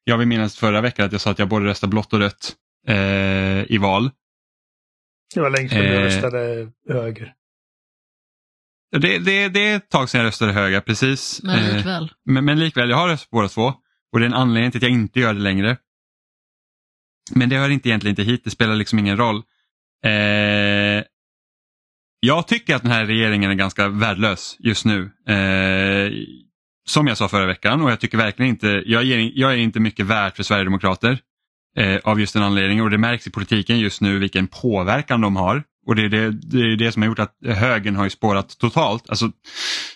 [0.03, 2.55] jag vill minnas förra veckan att jag sa att jag både röstade blått och rött
[2.87, 4.11] eh, i val.
[5.33, 7.33] Det var länge sedan du eh, röstade höger.
[8.91, 11.43] Det, det, det är ett tag sedan jag röstade höger, precis.
[11.43, 12.11] Men eh, likväl.
[12.25, 13.73] Men, men likväl, jag har röstat på båda två.
[14.11, 15.77] Och det är en anledning till att jag inte gör det längre.
[17.31, 19.43] Men det hör inte egentligen inte hit, det spelar liksom ingen roll.
[20.05, 21.03] Eh,
[22.19, 25.11] jag tycker att den här regeringen är ganska värdelös just nu.
[25.27, 26.11] Eh,
[26.87, 29.79] som jag sa förra veckan och jag tycker verkligen inte, jag, ger, jag är inte
[29.79, 31.19] mycket värd för Sverigedemokrater.
[31.77, 35.35] Eh, av just den anledningen och det märks i politiken just nu vilken påverkan de
[35.35, 35.63] har.
[35.87, 38.57] Och det är det, det, är det som har gjort att högern har ju spårat
[38.59, 39.09] totalt.
[39.09, 39.31] Alltså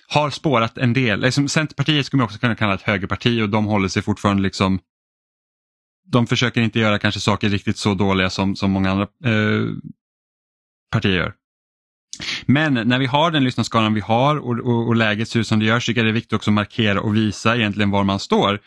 [0.07, 1.21] har spårat en del.
[1.21, 4.79] Liksom, Centerpartiet skulle man också kunna kalla ett högerparti och de håller sig fortfarande liksom
[6.11, 9.65] de försöker inte göra kanske saker riktigt så dåliga som, som många andra eh,
[10.91, 11.33] partier gör.
[12.45, 15.59] Men när vi har den lyssnarskalan vi har och, och, och läget ser ut som
[15.59, 18.03] det gör så tycker jag det är viktigt också att markera och visa egentligen var
[18.03, 18.59] man står.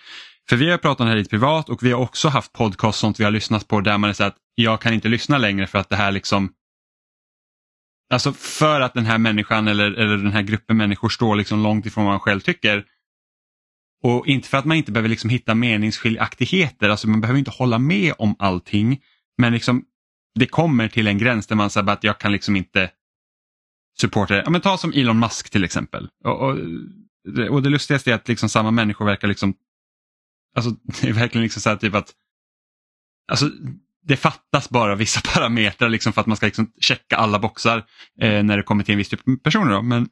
[0.49, 2.99] För vi har pratat om det här lite privat och vi har också haft podcast
[2.99, 5.79] sånt vi har lyssnat på där man säger att jag kan inte lyssna längre för
[5.79, 6.53] att det här liksom
[8.13, 11.87] Alltså för att den här människan eller, eller den här gruppen människor står liksom långt
[11.87, 12.85] ifrån vad man själv tycker
[14.03, 17.79] och inte för att man inte behöver liksom hitta meningsskiljaktigheter, alltså man behöver inte hålla
[17.79, 19.01] med om allting.
[19.38, 19.85] Men liksom,
[20.35, 22.91] det kommer till en gräns där man säger att jag kan liksom inte
[24.01, 26.09] supporter, ja, men ta som Elon Musk till exempel.
[26.25, 26.59] Och, och,
[27.51, 29.55] och det lustigaste är att liksom samma människor verkar liksom,
[30.57, 32.12] alltså det är verkligen liksom så här typ att,
[33.33, 33.51] alltså
[34.05, 37.79] det fattas bara vissa parametrar liksom för att man ska liksom checka alla boxar
[38.21, 39.73] eh, när det kommer till en viss typ av personer.
[39.73, 39.83] Då.
[39.83, 40.09] Men,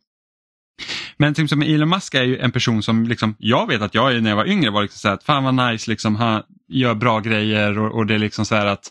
[1.16, 4.22] men till exempel Elon Musk är ju en person som liksom, jag vet att jag
[4.22, 6.94] när jag var yngre var liksom så här att fan vad nice, liksom, han gör
[6.94, 8.90] bra grejer och, och det är liksom så här att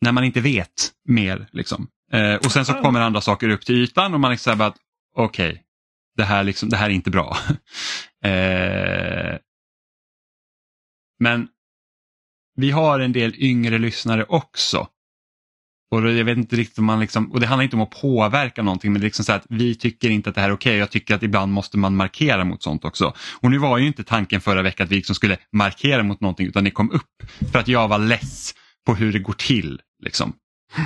[0.00, 1.48] när man inte vet mer.
[1.52, 1.88] Liksom.
[2.12, 4.76] Eh, och sen så kommer andra saker upp till ytan och man liksom säger att
[5.16, 5.62] okej, okay,
[6.16, 7.36] det, här liksom, det här är inte bra.
[8.24, 9.38] eh,
[11.18, 11.48] men
[12.56, 14.88] vi har en del yngre lyssnare också.
[15.90, 18.62] Och jag vet inte riktigt om man liksom, och det handlar inte om att påverka
[18.62, 20.70] någonting men det är liksom så att vi tycker inte att det här är okej.
[20.70, 20.78] Okay.
[20.78, 23.14] Jag tycker att ibland måste man markera mot sånt också.
[23.40, 26.46] Och nu var ju inte tanken förra veckan att vi liksom skulle markera mot någonting
[26.46, 27.22] utan det kom upp
[27.52, 28.54] för att jag var less
[28.86, 29.80] på hur det går till.
[30.02, 30.32] Liksom.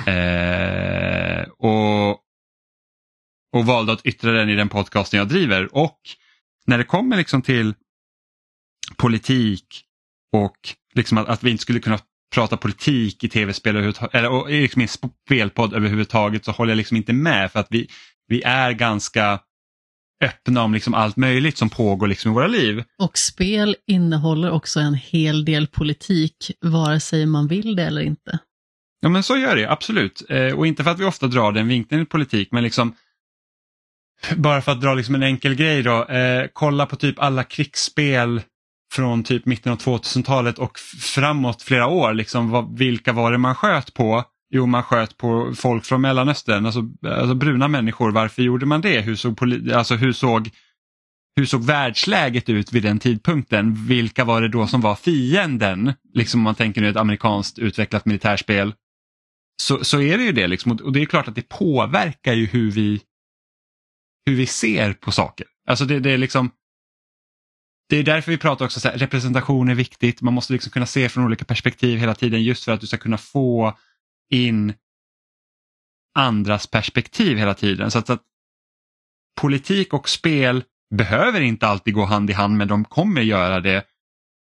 [0.05, 2.09] Eh, och,
[3.53, 5.75] och valde att yttra den i den podcasten jag driver.
[5.75, 5.99] Och
[6.65, 7.73] när det kommer liksom till
[8.97, 9.83] politik
[10.33, 10.57] och
[10.93, 11.99] liksom att, att vi inte skulle kunna
[12.33, 17.13] prata politik i tv-spel eller liksom i en spelpodd överhuvudtaget så håller jag liksom inte
[17.13, 17.87] med för att vi,
[18.27, 19.39] vi är ganska
[20.23, 22.83] öppna om liksom allt möjligt som pågår liksom i våra liv.
[22.97, 28.39] Och spel innehåller också en hel del politik, vare sig man vill det eller inte.
[29.01, 30.23] Ja men så gör det absolut.
[30.29, 32.95] Eh, och inte för att vi ofta drar den vinkeln i politik men liksom
[34.35, 36.05] bara för att dra liksom en enkel grej då.
[36.05, 38.41] Eh, kolla på typ alla krigsspel
[38.91, 42.13] från typ mitten av 2000-talet och framåt flera år.
[42.13, 44.23] Liksom, vad, vilka var det man sköt på?
[44.53, 48.11] Jo, man sköt på folk från Mellanöstern, alltså, alltså bruna människor.
[48.11, 49.01] Varför gjorde man det?
[49.01, 49.39] Hur såg,
[49.73, 50.49] alltså, hur, såg,
[51.35, 53.85] hur såg världsläget ut vid den tidpunkten?
[53.87, 55.93] Vilka var det då som var fienden?
[56.13, 58.73] Liksom om man tänker nu ett amerikanskt utvecklat militärspel.
[59.61, 60.71] Så, så är det ju det liksom.
[60.71, 63.01] och det är klart att det påverkar ju hur vi,
[64.25, 65.47] hur vi ser på saker.
[65.67, 66.51] Alltså det, det är liksom
[67.91, 70.21] det är därför vi pratar också så här, representation är viktigt.
[70.21, 72.97] Man måste liksom kunna se från olika perspektiv hela tiden just för att du ska
[72.97, 73.77] kunna få
[74.29, 74.73] in
[76.15, 77.91] andras perspektiv hela tiden.
[77.91, 78.21] Så att, att
[79.41, 80.63] politik och spel
[80.95, 83.85] behöver inte alltid gå hand i hand men de kommer göra det.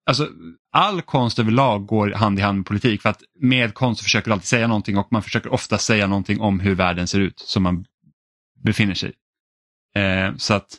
[0.06, 0.28] Alltså,
[0.72, 4.32] all konst överlag går hand i hand med politik för att med konst försöker du
[4.32, 7.62] alltid säga någonting och man försöker ofta säga någonting om hur världen ser ut som
[7.62, 7.84] man
[8.64, 9.14] befinner sig i.
[10.00, 10.78] Eh, så att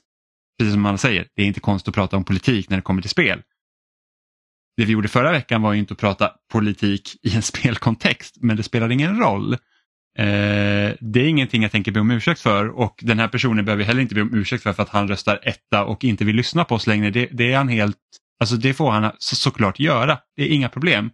[0.59, 3.01] precis som alla säger, det är inte konstigt att prata om politik när det kommer
[3.01, 3.41] till spel.
[4.77, 8.63] Det vi gjorde förra veckan var inte att prata politik i en spelkontext, men det
[8.63, 9.53] spelar ingen roll.
[10.17, 13.83] Eh, det är ingenting jag tänker be om ursäkt för och den här personen behöver
[13.83, 16.65] heller inte be om ursäkt för, för att han röstar etta och inte vill lyssna
[16.65, 17.09] på oss längre.
[17.09, 17.97] Det, det är han helt,
[18.39, 20.19] alltså det får han så, såklart göra.
[20.35, 21.11] Det är inga problem.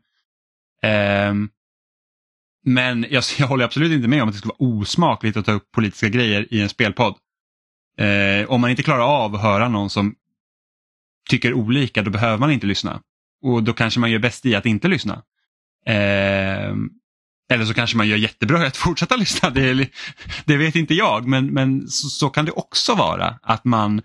[0.84, 1.34] Eh,
[2.66, 5.52] men jag, jag håller absolut inte med om att det ska vara osmakligt att ta
[5.52, 7.16] upp politiska grejer i en spelpodd.
[7.98, 10.16] Eh, om man inte klarar av att höra någon som
[11.30, 13.02] tycker olika då behöver man inte lyssna.
[13.42, 15.24] Och då kanske man gör bäst i att inte lyssna.
[15.86, 16.74] Eh,
[17.50, 19.50] eller så kanske man gör jättebra i att fortsätta lyssna.
[19.50, 19.90] Det,
[20.46, 23.40] det vet inte jag men, men så, så, kan det också vara.
[23.42, 24.02] Att man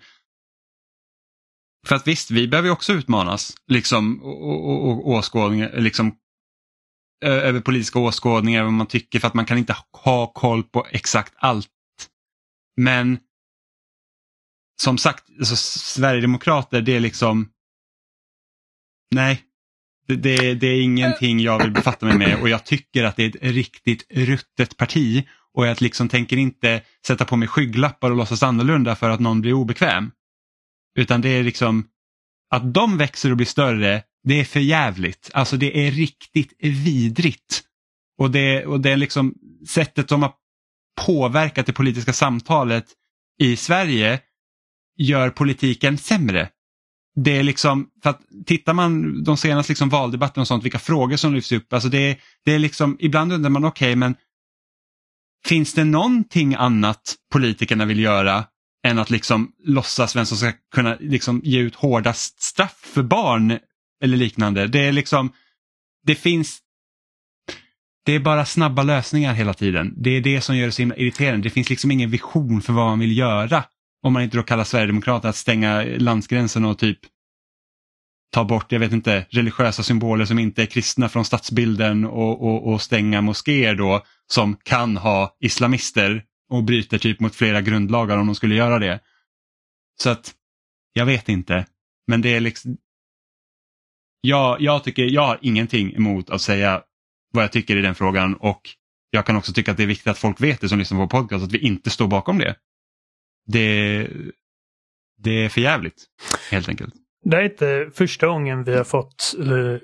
[1.87, 6.15] För att visst, vi behöver också utmanas liksom, och, och, och åskådningar, liksom,
[7.25, 11.33] över politiska åskådningar, vad man tycker, för att man kan inte ha koll på exakt
[11.37, 11.69] allt.
[12.77, 13.19] Men
[14.81, 17.49] som sagt, alltså, Sverigedemokrater det är liksom,
[19.11, 19.41] nej,
[20.07, 23.23] det, det, det, är ingenting jag vill befatta mig med och jag tycker att det
[23.23, 28.17] är ett riktigt ruttet parti och jag liksom tänker inte sätta på mig skygglappar och
[28.17, 30.11] låtsas annorlunda för att någon blir obekväm.
[30.99, 31.87] Utan det är liksom
[32.49, 35.29] att de växer och blir större, det är för jävligt.
[35.33, 37.63] Alltså det är riktigt vidrigt.
[38.17, 39.35] Och det, och det är liksom
[39.69, 40.33] sättet som har
[41.05, 42.85] påverkat det politiska samtalet
[43.39, 44.19] i Sverige
[44.97, 46.49] gör politiken sämre.
[47.15, 51.17] Det är liksom, för att tittar man de senaste liksom valdebatterna och sånt, vilka frågor
[51.17, 54.15] som lyfts upp, alltså det, det är liksom, ibland undrar man okej okay, men
[55.45, 58.45] finns det någonting annat politikerna vill göra
[58.87, 63.59] än att liksom låtsas vem som ska kunna liksom ge ut hårdast straff för barn
[64.03, 64.67] eller liknande.
[64.67, 65.33] Det är liksom,
[66.05, 66.59] det finns,
[68.05, 69.93] det är bara snabba lösningar hela tiden.
[69.97, 71.43] Det är det som gör det så himla irriterande.
[71.43, 73.63] Det finns liksom ingen vision för vad man vill göra.
[74.03, 76.99] Om man inte då kallar Sverigedemokraterna att stänga landsgränsen och typ
[78.33, 82.73] ta bort, jag vet inte, religiösa symboler som inte är kristna från stadsbilden och, och,
[82.73, 88.25] och stänga moskéer då som kan ha islamister och bryter typ mot flera grundlagar om
[88.25, 88.99] de skulle göra det.
[90.01, 90.33] Så att,
[90.93, 91.65] jag vet inte.
[92.07, 92.77] Men det är liksom,
[94.21, 96.81] jag, jag tycker, jag har ingenting emot att säga
[97.33, 98.61] vad jag tycker i den frågan och
[99.09, 101.07] jag kan också tycka att det är viktigt att folk vet det som lyssnar på
[101.07, 102.55] podcast, att vi inte står bakom det.
[103.45, 104.07] Det,
[105.17, 106.05] det är för jävligt
[106.51, 106.93] helt enkelt.
[107.25, 109.35] Det är inte första gången vi har fått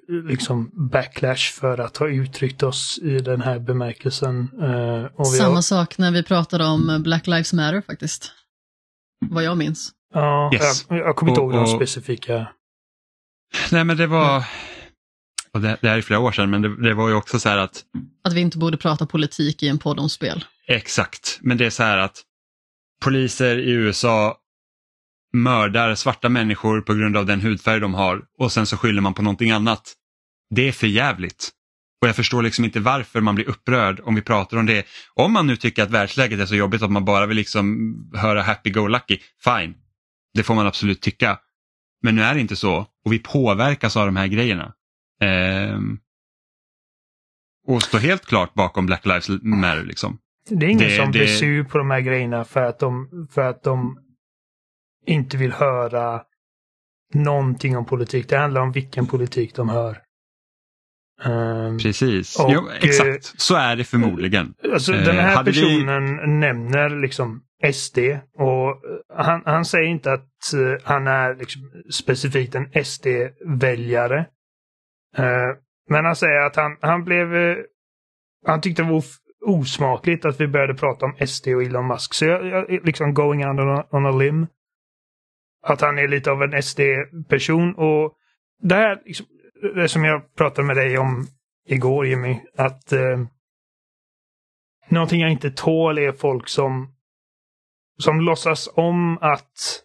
[0.07, 4.49] liksom backlash för att ha uttryckt oss i den här bemärkelsen.
[4.61, 5.61] Eh, Samma har...
[5.61, 8.31] sak när vi pratade om Black Lives Matter faktiskt.
[9.29, 9.91] Vad jag minns.
[10.13, 10.85] Ja, yes.
[10.89, 12.47] jag, jag kommer inte ihåg de specifika.
[13.71, 14.43] Nej men det var,
[15.53, 17.49] och det, det här är flera år sedan, men det, det, var ju också så
[17.49, 17.83] här att...
[18.23, 20.45] Att vi inte borde prata politik i en podd om spel.
[20.67, 22.23] Exakt, men det är så här att
[22.99, 24.37] poliser i USA
[25.33, 29.13] mördar svarta människor på grund av den hudfärg de har och sen så skyller man
[29.13, 29.93] på någonting annat.
[30.55, 31.49] Det är för jävligt.
[32.01, 34.85] Och jag förstår liksom inte varför man blir upprörd om vi pratar om det.
[35.13, 38.41] Om man nu tycker att världsläget är så jobbigt att man bara vill liksom höra
[38.41, 39.75] happy-go-lucky, fine.
[40.33, 41.39] Det får man absolut tycka.
[42.01, 44.73] Men nu är det inte så och vi påverkas av de här grejerna.
[45.21, 45.99] Ehm,
[47.67, 49.83] och står helt klart bakom Black Lives Matter.
[49.83, 50.17] Liksom.
[50.49, 51.11] Det är ingen det, som det...
[51.11, 53.99] blir sur på de här grejerna för att de, för att de
[55.05, 56.21] inte vill höra
[57.13, 58.29] någonting om politik.
[58.29, 60.01] Det handlar om vilken politik de hör.
[61.23, 64.53] Um, Precis, och, jo, exakt så är det förmodligen.
[64.73, 66.27] Alltså, den här uh, personen vi...
[66.27, 67.97] nämner liksom SD
[68.33, 68.81] och
[69.13, 70.29] han, han säger inte att
[70.83, 74.25] han är liksom specifikt en SD-väljare.
[75.89, 77.57] Men han säger att han, han blev...
[78.45, 79.03] Han tyckte det var
[79.45, 82.13] osmakligt att vi började prata om SD och Elon Musk.
[82.13, 84.47] Så jag, jag liksom going on a, on a limb.
[85.61, 88.13] Att han är lite av en SD-person och
[88.61, 89.25] det här, liksom,
[89.75, 91.27] det som jag pratade med dig om
[91.67, 93.19] igår Jimmy, att eh,
[94.89, 96.95] någonting jag inte tål är folk som
[97.97, 99.83] som låtsas om att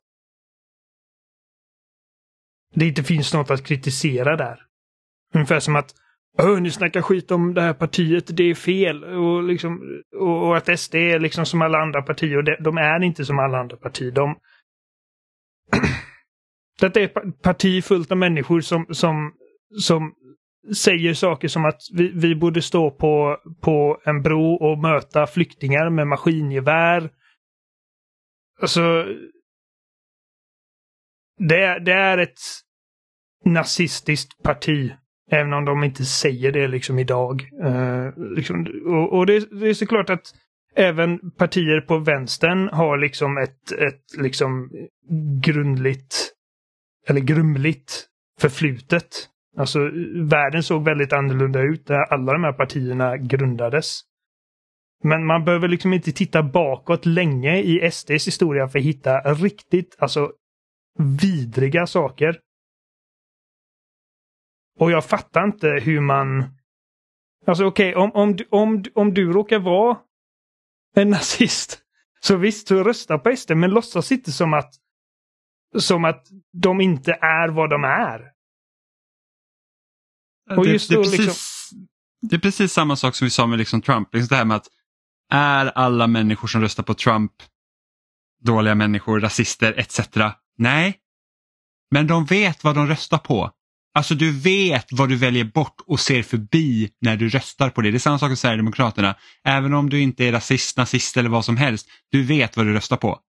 [2.75, 4.61] det inte finns något att kritisera där.
[5.35, 5.95] Ungefär som att
[6.39, 9.05] Öh, ni snackar skit om det här partiet, det är fel.
[9.05, 12.37] Och, liksom, och, och att SD är liksom som alla andra partier.
[12.37, 14.11] Och de, de är inte som alla andra partier.
[14.11, 14.39] De...
[16.81, 19.35] Detta är ett parti fullt av människor som, som,
[19.81, 20.15] som
[20.77, 25.91] säger saker som att vi, vi borde stå på, på en bro och möta flyktingar
[25.91, 27.11] med maskingevär.
[28.61, 29.07] Alltså...
[31.39, 32.39] Det, det är ett
[33.45, 34.93] nazistiskt parti.
[35.31, 37.49] Även om de inte säger det liksom idag.
[37.65, 40.35] Uh, liksom, och, och det, det, är såklart att
[40.77, 44.71] även partier på vänstern har liksom ett, ett liksom
[45.43, 46.33] grundligt
[47.09, 48.07] eller grumligt
[48.41, 49.09] förflutet.
[49.57, 49.79] Alltså
[50.15, 54.01] världen såg väldigt annorlunda ut när alla de här partierna grundades.
[55.03, 59.97] Men man behöver liksom inte titta bakåt länge i SDs historia för att hitta riktigt,
[59.99, 60.33] alltså
[60.99, 62.39] vidriga saker.
[64.79, 66.45] Och jag fattar inte hur man...
[67.47, 69.99] Alltså okej, okay, om, om, om, om du råkar vara
[70.97, 71.79] en nazist,
[72.21, 74.75] så visst, så rösta på SD, men låtsas inte som att
[75.79, 78.31] som att de inte är vad de är.
[80.57, 81.89] Och just det, det, är precis, liksom...
[82.21, 84.15] det är precis samma sak som vi sa med liksom Trump.
[84.15, 84.69] Liksom det här med att
[85.31, 87.33] är alla människor som röstar på Trump
[88.45, 90.01] dåliga människor, rasister etc.
[90.59, 90.99] Nej,
[91.91, 93.51] men de vet vad de röstar på.
[93.95, 97.91] Alltså du vet vad du väljer bort och ser förbi när du röstar på det.
[97.91, 99.17] Det är samma sak med Sverigedemokraterna.
[99.45, 101.89] Även om du inte är rasist, nazist eller vad som helst.
[102.11, 103.21] Du vet vad du röstar på.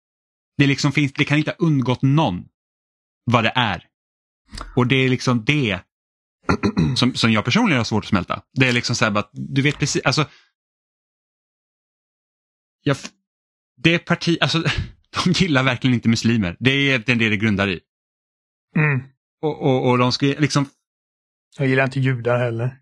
[0.57, 2.45] Det, liksom finns, det kan inte ha undgått någon
[3.25, 3.83] vad det är.
[4.75, 5.79] Och det är liksom det
[6.95, 8.41] som, som jag personligen har svårt att smälta.
[8.53, 10.25] Det är liksom så här att du vet precis, alltså.
[12.83, 12.97] Jag,
[13.77, 14.63] det parti, alltså
[15.23, 16.57] de gillar verkligen inte muslimer.
[16.59, 17.79] Det är egentligen det det grundar i.
[18.75, 19.14] Mm.
[19.45, 20.65] Och, och, och de ska liksom...
[21.57, 22.77] Jag gillar inte judar heller.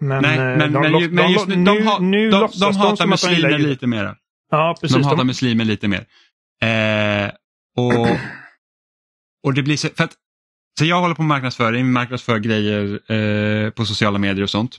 [0.00, 3.06] Men, Nej, men, de, men, de, men just nu, de, de, nu de, de hatar
[3.06, 4.16] muslimer lite mer.
[4.50, 4.96] Ja, precis.
[4.96, 6.06] De hatar muslimer lite mer.
[6.62, 7.30] Eh,
[7.76, 8.08] och,
[9.42, 10.12] och det blir så, för att,
[10.78, 14.78] så jag håller på med marknadsföring, marknadsför grejer eh, på sociala medier och sånt.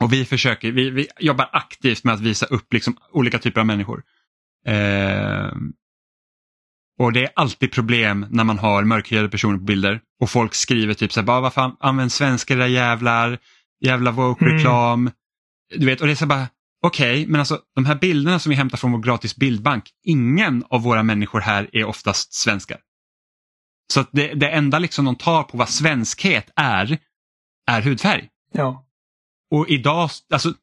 [0.00, 3.66] Och vi försöker, vi, vi jobbar aktivt med att visa upp liksom olika typer av
[3.66, 4.02] människor.
[4.66, 5.52] Eh,
[6.98, 10.94] och det är alltid problem när man har mörkhyade personer på bilder och folk skriver
[10.94, 13.38] typ så här, bara varför använder svenskar era jävlar,
[13.84, 15.00] jävla woke-reklam.
[15.00, 15.12] Mm.
[15.76, 16.46] Du vet, och det är så bara,
[16.80, 20.64] Okej, okay, men alltså de här bilderna som vi hämtar från vår gratis bildbank, ingen
[20.70, 22.78] av våra människor här är oftast svenskar.
[23.92, 26.98] Så att det, det enda liksom de tar på vad svenskhet är,
[27.70, 28.28] är hudfärg.
[28.52, 28.86] Ja.
[29.50, 30.54] Och idag, alltså,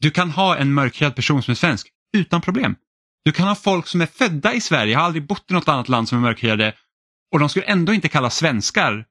[0.00, 2.76] du kan ha en mörkhyad person som är svensk utan problem.
[3.24, 5.88] Du kan ha folk som är födda i Sverige, har aldrig bott i något annat
[5.88, 6.74] land som är mörkhyade
[7.32, 9.06] och de skulle ändå inte kallas svenskar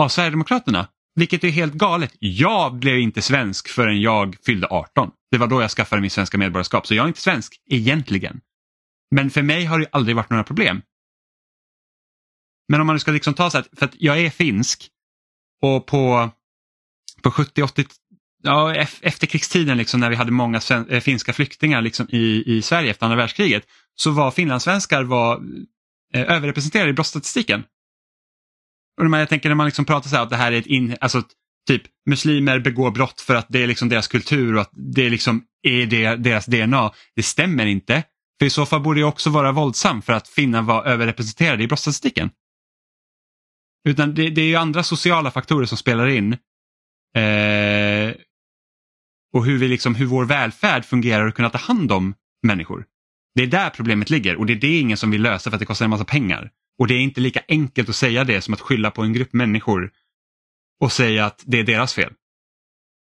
[0.00, 0.88] av Sverigedemokraterna.
[1.14, 2.16] Vilket är helt galet.
[2.18, 5.10] Jag blev inte svensk förrän jag fyllde 18.
[5.30, 8.40] Det var då jag skaffade mitt svenska medborgarskap, så jag är inte svensk egentligen.
[9.10, 10.82] Men för mig har det aldrig varit några problem.
[12.68, 14.88] Men om man nu ska liksom ta så här, för att jag är finsk
[15.62, 16.30] och på,
[17.22, 17.90] på 70-80,
[18.42, 23.06] ja, efterkrigstiden liksom, när vi hade många eh, finska flyktingar liksom, i, i Sverige efter
[23.06, 23.62] andra världskriget
[23.94, 25.40] så var finlandssvenskar var,
[26.14, 27.64] eh, överrepresenterade i brottsstatistiken.
[29.00, 30.96] Och jag tänker när man liksom pratar så här att det här är ett in,
[31.00, 31.22] alltså
[31.66, 35.44] typ muslimer begår brott för att det är liksom deras kultur och att det liksom
[35.62, 36.92] är det, deras DNA.
[37.16, 38.02] Det stämmer inte.
[38.38, 41.66] För i så fall borde det också vara våldsam för att finna var överrepresenterade i
[41.66, 42.30] brottsstatistiken.
[43.88, 46.32] Utan det, det, är ju andra sociala faktorer som spelar in.
[46.32, 47.20] Eh,
[49.32, 52.84] och hur, vi liksom, hur vår välfärd fungerar och kunna ta hand om människor.
[53.34, 55.60] Det är där problemet ligger och det är det ingen som vill lösa för att
[55.60, 56.50] det kostar en massa pengar.
[56.78, 59.32] Och det är inte lika enkelt att säga det som att skylla på en grupp
[59.32, 59.90] människor
[60.80, 62.12] och säga att det är deras fel.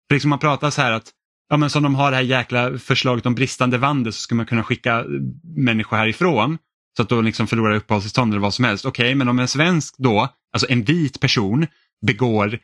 [0.09, 1.13] För liksom man pratar så här att
[1.49, 4.47] ja, men som de har det här jäkla förslaget om bristande vandel så ska man
[4.47, 5.05] kunna skicka
[5.57, 6.59] människor härifrån
[6.97, 8.85] så att de liksom förlorar uppehållstillstånd eller vad som helst.
[8.85, 11.67] Okej, okay, men om en svensk då, alltså en vit person,
[12.07, 12.59] begår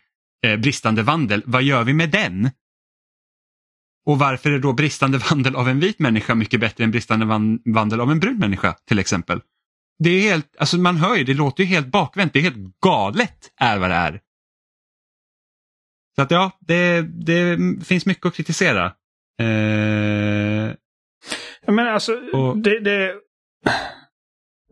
[0.47, 2.51] eh, bristande vandel, vad gör vi med den?
[4.09, 7.27] Och varför är då bristande vandel av en vit människa mycket bättre än bristande
[7.65, 9.41] vandel av en brun människa till exempel?
[9.99, 12.81] Det är helt, alltså man hör ju, det låter ju helt bakvänt, det är helt
[12.81, 14.21] galet är vad det är.
[16.17, 18.87] Så att ja, det, det finns mycket att kritisera.
[19.41, 20.75] Eh...
[21.67, 22.59] Men alltså, och...
[22.59, 23.15] det, det,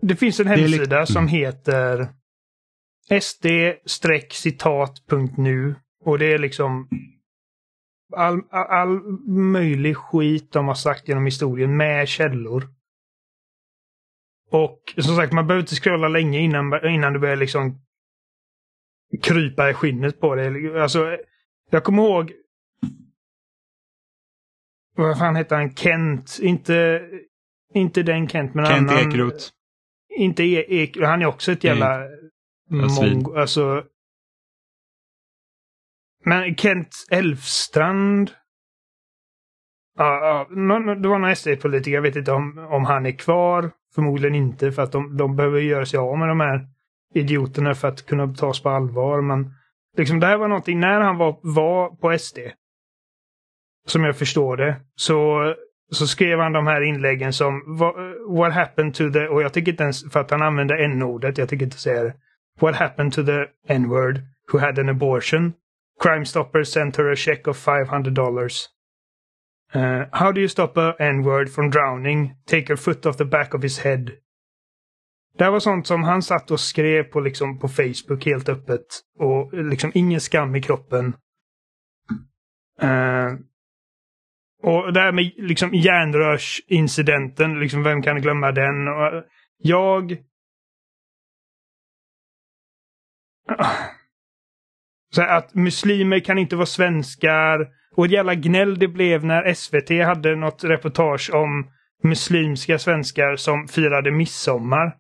[0.03, 1.07] det finns en hemsida mm.
[1.07, 2.09] som heter
[3.89, 4.55] sd-citat.nu
[6.05, 6.89] och det är liksom
[8.13, 12.69] all, all möjlig skit de har sagt genom historien med källor.
[14.51, 17.81] Och som sagt, man behöver inte scrolla länge innan, innan du börjar liksom
[19.23, 20.83] krypa i skinnet på det.
[20.83, 21.19] Alltså,
[21.71, 22.33] jag kommer ihåg...
[24.97, 25.75] Vad fan heter han?
[25.75, 26.39] Kent.
[26.43, 27.09] Inte,
[27.75, 29.09] inte den Kent, men Kent annan.
[29.09, 29.45] Ekeroth.
[30.17, 32.05] Inte e Ek, Han är också ett jävla
[32.71, 32.87] mm.
[33.01, 33.35] mongo.
[33.37, 33.85] Alltså...
[36.29, 38.31] Men Kent Elfstrand.
[39.99, 41.95] Ja, ja, det var någon SD-politiker.
[41.95, 43.70] Jag vet inte om, om han är kvar.
[43.95, 46.66] Förmodligen inte för att de, de behöver göra sig av med de här
[47.14, 49.20] idioterna för att kunna tas på allvar.
[49.20, 49.55] Men
[49.97, 52.39] liksom det här var någonting, när han var, var på SD,
[53.87, 55.55] som jag förstår det, så,
[55.93, 57.79] så skrev han de här inläggen som
[58.29, 61.49] What happened to the, och jag tycker inte ens, för att han använde n-ordet, jag
[61.49, 62.14] tycker inte säga det.
[62.61, 64.20] What happened to the n-word
[64.53, 65.53] who had an abortion?
[66.01, 68.68] Crime Stoppers sent her a check of 500 dollars.
[69.74, 72.36] Uh, how do you stop a n-word from drowning?
[72.47, 74.11] Take a foot off the back of his head.
[75.38, 78.86] Det var sånt som han satt och skrev på, liksom, på Facebook helt öppet.
[79.18, 81.16] Och liksom ingen skam i kroppen.
[82.82, 83.34] Uh,
[84.62, 88.88] och det här med liksom järnrörsincidenten, liksom vem kan glömma den?
[88.88, 89.24] Och
[89.59, 90.16] jag...
[95.11, 97.67] Så att muslimer kan inte vara svenskar.
[97.97, 101.67] Och ett jävla gnäll det blev när SVT hade något reportage om
[102.03, 104.93] muslimska svenskar som firade midsommar.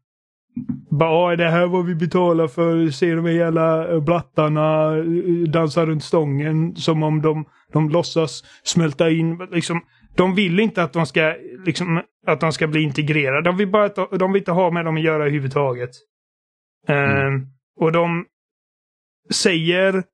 [0.90, 2.90] Bara, är det här vad vi betalar för?
[2.90, 8.44] Se de här jävla eh, blattarna eh, dansa runt stången som om de, de låtsas
[8.62, 9.38] smälta in.
[9.52, 9.80] Liksom,
[10.16, 11.34] de vill inte att de ska,
[11.64, 13.42] liksom, att de ska bli integrerade.
[13.42, 13.88] De vill, bara,
[14.18, 15.90] de vill inte ha med dem att göra överhuvudtaget.
[16.88, 17.34] Mm.
[17.34, 17.42] Uh,
[17.80, 18.24] och de
[19.30, 20.04] säger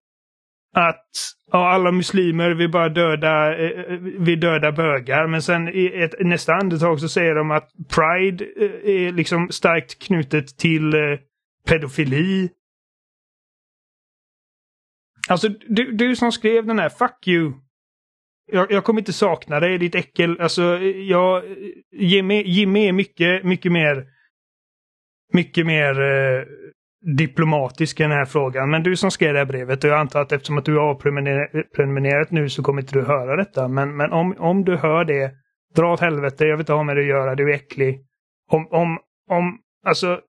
[0.74, 1.06] att
[1.52, 5.26] ja, alla muslimer vill bara döda, eh, eh vill döda bögar.
[5.26, 9.98] Men sen i ett, nästa andetag så säger de att Pride eh, är liksom starkt
[9.98, 11.18] knutet till eh,
[11.68, 12.50] pedofili.
[15.28, 17.52] Alltså du, du som skrev den här, fuck you.
[18.52, 20.40] Jag, jag kommer inte sakna dig, ditt äckel.
[20.40, 21.42] Alltså jag,
[21.92, 24.06] Jimmy, Jimmy är mycket, mycket mer
[25.32, 26.44] mycket mer eh,
[27.16, 28.70] diplomatisk i den här frågan.
[28.70, 30.94] Men du som skrev det här brevet och jag antar att eftersom att du har
[31.76, 33.68] prenumererat nu så kommer inte du höra detta.
[33.68, 35.32] Men, men om, om du hör det,
[35.74, 38.06] dra åt helvete, jag vill inte ha med det att göra, du är äcklig.
[38.50, 38.98] Om, om,
[39.30, 40.20] om, alltså,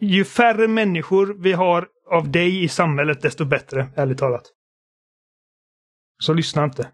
[0.00, 4.42] ju färre människor vi har av dig i samhället desto bättre, ärligt talat.
[6.22, 6.88] Så lyssna inte.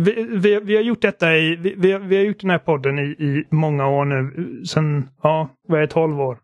[0.00, 2.58] Vi, vi, vi, har gjort detta i, vi, vi, har, vi har gjort den här
[2.58, 4.64] podden i, i många år nu.
[4.64, 6.38] Sen, ja, vad är 12 år?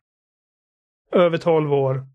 [1.13, 2.07] Över 12 år.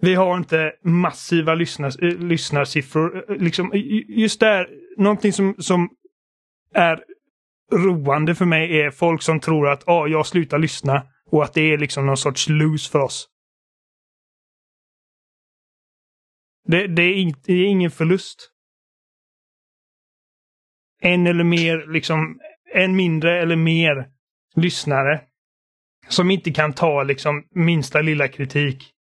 [0.00, 3.30] Vi har inte massiva lyssnars, eh, lyssnarsiffror.
[3.30, 3.70] Eh, liksom,
[4.08, 5.88] just där, någonting som, som
[6.74, 7.04] är
[7.72, 11.72] roande för mig är folk som tror att ah, jag slutar lyssna och att det
[11.72, 13.28] är liksom någon sorts lose för oss.
[16.66, 18.50] Det, det, är, in, det är ingen förlust.
[21.00, 22.38] En eller mer, liksom,
[22.74, 24.08] en mindre eller mer
[24.56, 25.20] lyssnare
[26.08, 28.92] som inte kan ta liksom minsta lilla kritik.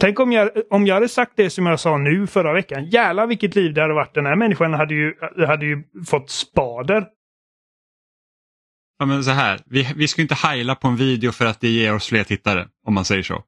[0.00, 2.84] Tänk om jag, om jag hade sagt det som jag sa nu förra veckan.
[2.84, 4.14] Jävlar vilket liv det hade varit.
[4.14, 5.14] Den här människan hade ju,
[5.46, 7.08] hade ju fått spader.
[8.98, 11.68] Ja men så här, vi, vi ska inte heila på en video för att det
[11.68, 13.44] ger oss fler tittare, om man säger så.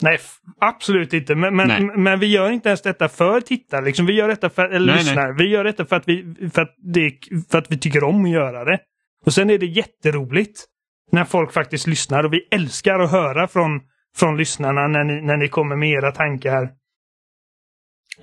[0.00, 0.18] Nej,
[0.60, 1.34] absolut inte.
[1.34, 3.84] Men, men, men, vi gör inte ens detta för tittare.
[3.84, 5.34] Liksom, vi gör detta för, eller nej.
[5.38, 7.18] Vi gör detta för att vi, för, att det,
[7.50, 8.78] för att vi tycker om att göra det.
[9.26, 10.64] Och sen är det jätteroligt
[11.12, 13.80] när folk faktiskt lyssnar och vi älskar att höra från,
[14.16, 16.62] från lyssnarna när ni, när ni kommer med era tankar.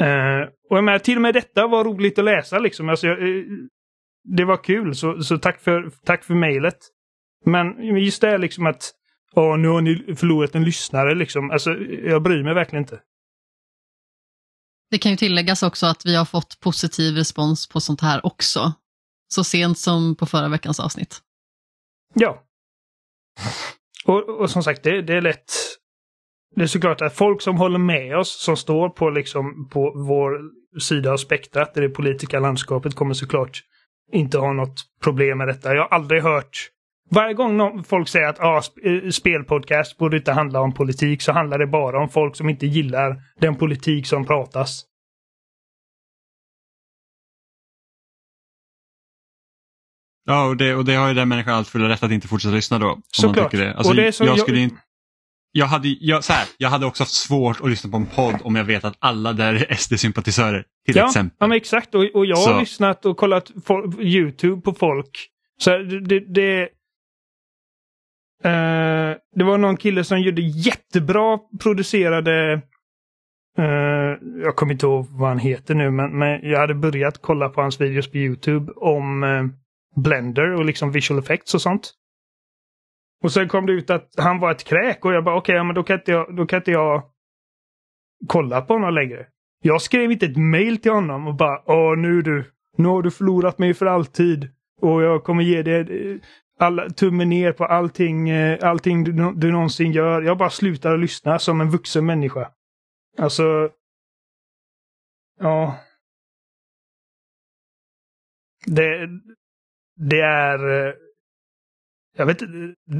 [0.01, 2.89] Uh, och jag menar, till och med detta var roligt att läsa liksom.
[2.89, 3.45] Alltså, uh,
[4.23, 6.77] det var kul, så, så tack för, tack för mejlet.
[7.45, 8.91] Men just det här liksom att
[9.35, 11.51] Åh, nu har ni förlorat en lyssnare liksom.
[11.51, 11.71] Alltså,
[12.03, 12.99] jag bryr mig verkligen inte.
[14.91, 18.73] Det kan ju tilläggas också att vi har fått positiv respons på sånt här också.
[19.33, 21.19] Så sent som på förra veckans avsnitt.
[22.13, 22.43] Ja.
[24.05, 25.53] Och, och som sagt, det, det, är lätt.
[26.55, 30.39] Det är såklart att folk som håller med oss, som står på, liksom, på vår
[30.79, 33.63] sida av spektrat i det politiska landskapet, kommer såklart
[34.11, 35.75] inte ha något problem med detta.
[35.75, 36.69] Jag har aldrig hört
[37.09, 41.59] varje gång folk säger att ah, eh, spelpodcast borde inte handla om politik så handlar
[41.59, 44.85] det bara om folk som inte gillar den politik som pratas.
[50.25, 52.55] Ja, och det, och det har ju den människan allt fulla rätt att inte fortsätta
[52.55, 52.99] lyssna då.
[53.11, 53.51] Såklart.
[53.51, 53.73] Det.
[53.73, 54.77] Alltså, det jag, jag, skulle in,
[55.51, 58.35] jag, hade, jag, så här, jag hade också haft svårt att lyssna på en podd
[58.43, 60.63] om jag vet att alla där är SD-sympatisörer.
[60.85, 61.37] Till ja, exempel.
[61.39, 61.95] Ja, men exakt.
[61.95, 62.51] Och, och jag så.
[62.51, 63.51] har lyssnat och kollat
[63.99, 65.29] YouTube på folk.
[65.61, 66.69] Så det, det,
[68.45, 72.61] Uh, det var någon kille som gjorde jättebra producerade...
[73.59, 77.49] Uh, jag kommer inte ihåg vad han heter nu, men, men jag hade börjat kolla
[77.49, 79.45] på hans videos på YouTube om uh,
[79.95, 81.93] Blender och liksom visual effects och sånt.
[83.23, 85.63] Och sen kom det ut att han var ett kräk och jag bara okej, okay,
[85.63, 87.03] men då kan, inte jag, då kan inte jag
[88.27, 89.25] kolla på honom längre.
[89.61, 93.11] Jag skrev inte ett mail till honom och bara åh nu du, nu har du
[93.11, 94.49] förlorat mig för alltid.
[94.81, 96.19] Och jag kommer ge dig
[96.59, 100.21] alla, tummen ner på allting, eh, allting du, du någonsin gör.
[100.21, 102.51] Jag bara slutar att lyssna som en vuxen människa.
[103.17, 103.69] Alltså...
[105.39, 105.79] Ja.
[108.65, 109.09] Det,
[109.95, 110.87] det är...
[110.87, 110.93] Eh,
[112.17, 112.39] jag vet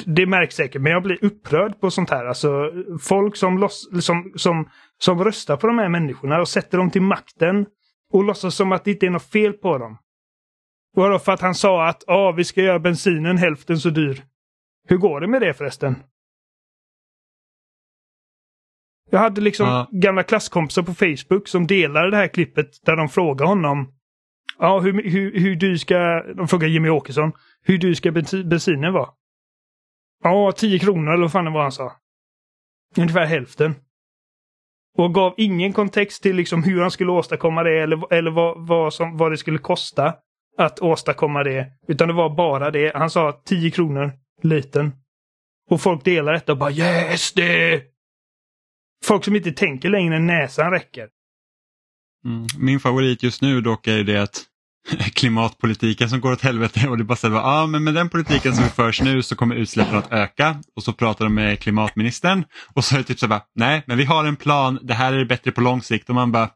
[0.06, 2.26] det märks säkert, men jag blir upprörd på sånt här.
[2.26, 6.92] Alltså folk som, loss, som, som, som röstar på de här människorna och sätter dem
[6.92, 7.66] till makten
[8.14, 9.98] och låtsas som att det inte är något fel på dem.
[11.00, 14.24] Vadå för att han sa att ah, vi ska göra bensinen hälften så dyr?
[14.88, 15.96] Hur går det med det förresten?
[19.10, 19.88] Jag hade liksom ja.
[19.92, 23.94] gamla klasskompisar på Facebook som delade det här klippet där de frågar honom
[24.60, 26.24] Ja, hur, hur, hur dyr ska...
[26.36, 27.32] De frågar Jimmy Åkesson.
[27.62, 28.12] Hur dyr ska
[28.46, 29.10] bensinen vara?
[30.24, 31.92] Ja, 10 kronor eller vad fan det var han sa.
[32.98, 33.76] Ungefär hälften.
[34.98, 38.94] Och gav ingen kontext till liksom hur han skulle åstadkomma det eller, eller vad, vad,
[38.94, 40.14] som, vad det skulle kosta
[40.58, 41.68] att åstadkomma det.
[41.88, 42.92] Utan det var bara det.
[42.96, 44.12] Han sa 10 kronor
[44.44, 44.92] liten.
[45.70, 47.84] Och folk delar detta och bara yes det!
[49.06, 51.08] Folk som inte tänker längre än näsan räcker.
[52.26, 52.48] Mm.
[52.58, 54.46] Min favorit just nu dock är det att
[55.14, 58.66] klimatpolitiken som går åt helvete och det bara säger ja men med den politiken som
[58.66, 62.96] förs nu så kommer utsläppen att öka och så pratar de med klimatministern och så
[62.96, 65.52] är det typ så bara nej men vi har en plan, det här är bättre
[65.52, 66.50] på lång sikt och man bara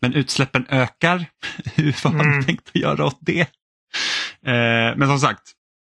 [0.00, 1.26] men utsläppen ökar.
[1.74, 2.38] Hur har mm.
[2.38, 3.40] ni tänkt att göra åt det?
[4.46, 5.42] Eh, men som sagt,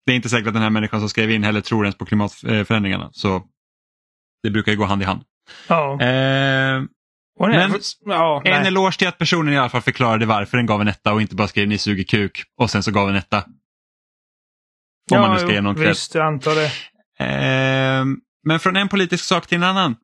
[0.06, 2.06] det är inte säkert att den här människan som skrev in heller tror ens på
[2.06, 3.10] klimatförändringarna.
[3.12, 3.42] Så
[4.42, 5.22] det brukar ju gå hand i hand.
[5.68, 5.92] Ja.
[5.92, 6.82] Eh,
[7.40, 10.88] men ja, en eloge till att personen i alla fall förklarade varför den gav en
[10.88, 13.38] etta och inte bara skrev ni suger kuk och sen så gav en etta.
[13.38, 13.44] Om
[15.16, 16.72] ja, man nu ska ge någon visst, jag antar det.
[17.24, 18.04] Eh,
[18.46, 19.96] men från en politisk sak till en annan.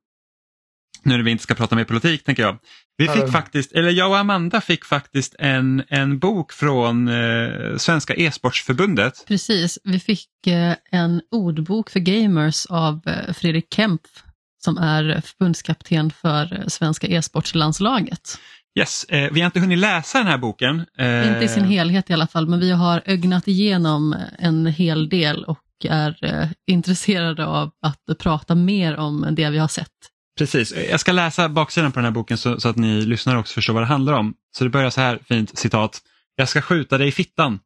[1.07, 2.59] Nu när vi inte ska prata mer politik tänker jag.
[2.97, 8.15] Vi fick faktiskt, eller jag och Amanda fick faktiskt en, en bok från eh, Svenska
[8.15, 9.25] e-sportsförbundet.
[9.29, 14.23] Precis, vi fick eh, en ordbok för gamers av eh, Fredrik Kempf
[14.67, 18.39] som är förbundskapten för eh, Svenska e-sportslandslaget.
[18.79, 20.87] Yes, eh, vi har inte hunnit läsa den här boken.
[20.99, 25.09] Eh, inte i sin helhet i alla fall, men vi har ögnat igenom en hel
[25.09, 29.93] del och är intresserade av att prata mer om det vi har sett.
[30.39, 33.55] Precis, jag ska läsa baksidan på den här boken så, så, att ni lyssnare också
[33.55, 34.35] förstår vad det handlar om.
[34.57, 36.03] Så det börjar så här fint citat.
[36.37, 37.59] Jag ska skjuta dig i fittan.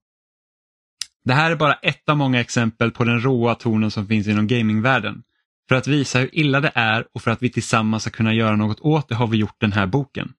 [1.24, 4.46] Det här är bara ett av många exempel på den råa tonen som finns inom
[4.46, 5.22] gamingvärlden.
[5.68, 8.56] För att visa hur illa det är och för att vi tillsammans ska kunna göra
[8.56, 10.32] något åt det har vi gjort den här boken.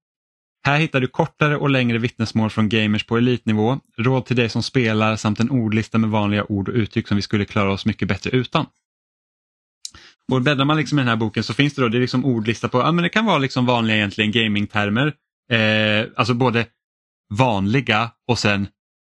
[0.63, 4.63] Här hittar du kortare och längre vittnesmål från gamers på elitnivå, råd till dig som
[4.63, 8.07] spelar samt en ordlista med vanliga ord och uttryck som vi skulle klara oss mycket
[8.07, 8.65] bättre utan.
[10.31, 12.25] Och bläddrar man liksom i den här boken så finns det då det är liksom
[12.25, 15.13] ordlista på, ja men det kan vara liksom vanliga egentligen gamingtermer,
[15.51, 16.65] eh, alltså både
[17.33, 18.67] vanliga och sen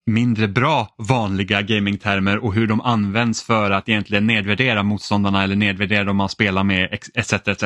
[0.05, 6.03] mindre bra vanliga gamingtermer och hur de används för att egentligen nedvärdera motståndarna eller nedvärdera
[6.03, 7.33] dem man spelar med etc.
[7.33, 7.63] etc.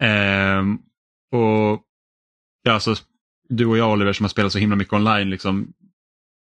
[0.00, 0.62] Eh,
[1.32, 1.82] och
[2.62, 2.94] ja, alltså,
[3.48, 5.72] Du och jag Oliver som har spelat så himla mycket online liksom,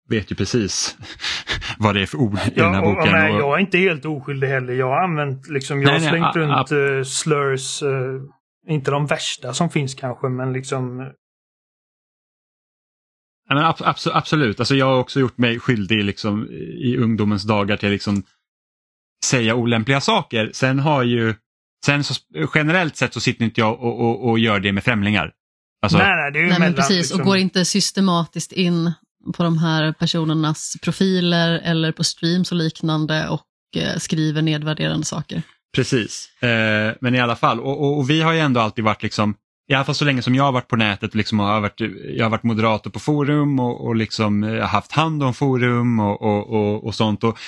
[0.08, 0.96] vet ju precis
[1.78, 3.14] vad det är för ord i ja, den här boken.
[3.14, 3.40] Och, och...
[3.40, 4.72] Jag är inte helt oskyldig heller.
[4.72, 8.22] Jag har använt, liksom, jag har nej, slängt nej, runt uh, slurs, uh,
[8.68, 11.06] inte de värsta som finns kanske, men liksom uh...
[13.48, 13.76] men ab
[14.12, 16.48] absolut, alltså jag har också gjort mig skyldig liksom,
[16.78, 18.22] i ungdomens dagar till liksom
[19.24, 20.50] säga olämpliga saker.
[20.54, 21.34] Sen har ju,
[21.84, 22.14] sen så,
[22.54, 25.32] generellt sett så sitter inte jag och, och, och gör det med främlingar.
[25.82, 27.20] Alltså, nej, nej, det är ju nej, mellan, precis, liksom...
[27.20, 28.92] och går inte systematiskt in
[29.32, 33.46] på de här personernas profiler eller på streams och liknande och
[33.76, 35.42] eh, skriver nedvärderande saker.
[35.76, 39.02] Precis, eh, men i alla fall, och, och, och, vi har ju ändå alltid varit
[39.02, 39.34] liksom,
[39.68, 41.80] i alla fall så länge som jag har varit på nätet, liksom, och har varit,
[42.16, 46.00] jag har varit moderator på forum och, och liksom, jag har haft hand om forum
[46.00, 47.24] och, och, och, och sånt.
[47.24, 47.38] Och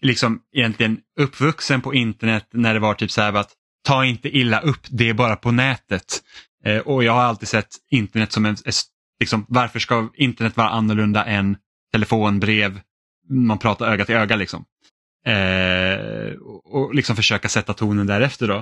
[0.00, 3.50] liksom egentligen uppvuxen på internet när det var typ så här att
[3.86, 6.22] ta inte illa upp, det är bara på nätet.
[6.64, 8.56] Eh, och jag har alltid sett internet som en,
[9.20, 11.56] liksom, varför ska internet vara annorlunda än
[11.92, 12.80] telefon, brev,
[13.28, 14.64] man pratar öga till öga liksom.
[15.26, 16.32] Eh,
[16.64, 18.58] och liksom försöka sätta tonen därefter då.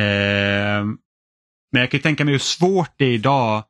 [0.00, 0.84] Eh,
[1.72, 3.64] men jag kan tänka mig hur svårt det är idag,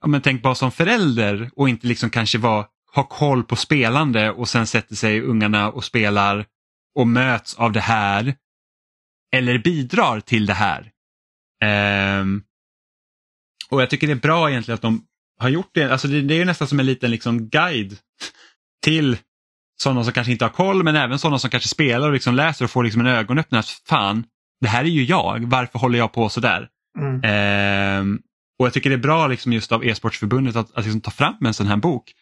[0.00, 4.30] ja, men tänk bara som förälder och inte liksom kanske vara, ha koll på spelande
[4.30, 6.46] och sen sätter sig ungarna och spelar
[6.94, 8.34] och möts av det här.
[9.32, 10.90] Eller bidrar till det här.
[11.62, 12.24] Eh,
[13.70, 15.06] och jag tycker det är bra egentligen att de
[15.40, 15.92] har gjort det.
[15.92, 17.96] Alltså det, det är nästan som en liten liksom guide
[18.84, 19.18] till
[19.82, 22.64] sådana som kanske inte har koll men även sådana som kanske spelar och liksom läser
[22.64, 23.62] och får liksom en ögonöppnare.
[23.88, 24.24] Fan,
[24.60, 25.44] det här är ju jag.
[25.50, 26.68] Varför håller jag på sådär?
[26.98, 27.24] Mm.
[27.24, 28.20] Eh,
[28.58, 31.46] och jag tycker det är bra liksom just av e-sportsförbundet att, att liksom ta fram
[31.46, 32.12] en sån här bok.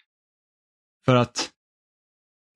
[1.05, 1.51] För att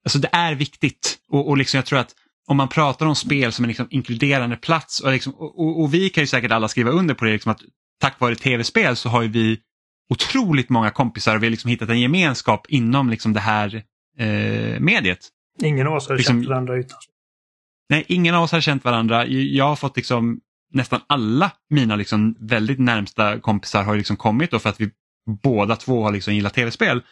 [0.05, 2.15] alltså det är viktigt och, och liksom jag tror att
[2.47, 6.11] om man pratar om spel som en liksom inkluderande plats och, liksom, och, och, vi
[6.11, 7.61] kan ju säkert alla skriva under på det, liksom att
[8.01, 9.61] tack vare tv-spel så har vi
[10.11, 13.83] otroligt många kompisar och vi har liksom hittat en gemenskap inom liksom det här
[14.19, 15.29] eh, mediet.
[15.63, 16.99] Ingen av oss har liksom, känt varandra utan.
[17.89, 19.27] Nej, ingen av oss har känt varandra.
[19.27, 20.41] Jag har fått liksom
[20.73, 24.91] nästan alla mina liksom väldigt närmsta kompisar har liksom kommit då för att vi
[25.43, 27.03] båda två har liksom gillat tv-spel.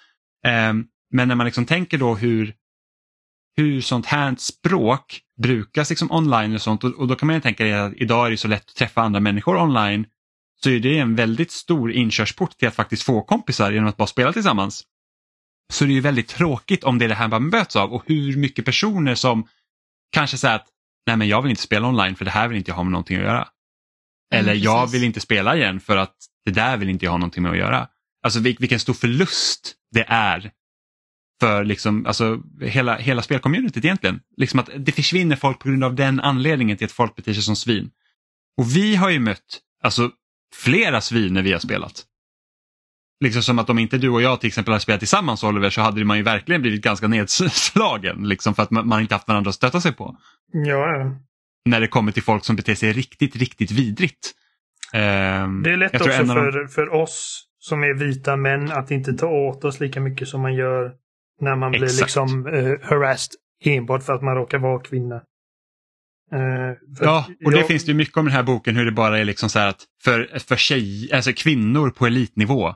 [0.46, 0.72] Eh,
[1.10, 2.54] men när man liksom tänker då hur,
[3.56, 7.40] hur sånt här språk brukas liksom online och sånt och, och då kan man ju
[7.40, 10.06] tänka att idag är det så lätt att träffa andra människor online
[10.64, 14.06] så är det en väldigt stor inkörsport till att faktiskt få kompisar genom att bara
[14.06, 14.84] spela tillsammans.
[15.72, 18.02] Så det är ju väldigt tråkigt om det är det här man möts av och
[18.06, 19.48] hur mycket personer som
[20.12, 20.66] kanske säger att
[21.06, 22.92] nej men jag vill inte spela online för det här vill inte jag ha med
[22.92, 23.48] någonting att göra.
[24.34, 27.18] Eller mm, jag vill inte spela igen för att det där vill inte jag ha
[27.18, 27.88] någonting med att göra.
[28.22, 30.50] Alltså vilken stor förlust det är
[31.40, 34.20] för liksom, alltså, hela, hela spelcommunityt egentligen.
[34.36, 37.42] Liksom att det försvinner folk på grund av den anledningen till att folk beter sig
[37.42, 37.90] som svin.
[38.56, 40.10] Och vi har ju mött alltså,
[40.54, 42.04] flera svin när vi har spelat.
[43.24, 45.80] Liksom som att om inte du och jag till exempel hade spelat tillsammans Oliver så
[45.80, 49.54] hade man ju verkligen blivit ganska nedslagen liksom för att man, inte haft varandra att
[49.54, 50.16] stötta sig på.
[50.52, 51.16] Ja.
[51.64, 54.34] När det kommer till folk som beter sig riktigt, riktigt vidrigt.
[54.94, 56.68] Um, det är lätt också för, de...
[56.68, 60.54] för oss som är vita män att inte ta åt oss lika mycket som man
[60.54, 60.92] gör
[61.40, 61.92] när man Exakt.
[61.92, 63.34] blir liksom uh, harassed
[63.64, 65.22] enbart för att man råkar vara kvinna.
[66.34, 67.66] Uh, ja, och det jag...
[67.66, 69.84] finns det mycket om den här boken hur det bara är liksom så här att
[70.04, 72.74] för, för tjej, alltså kvinnor på elitnivå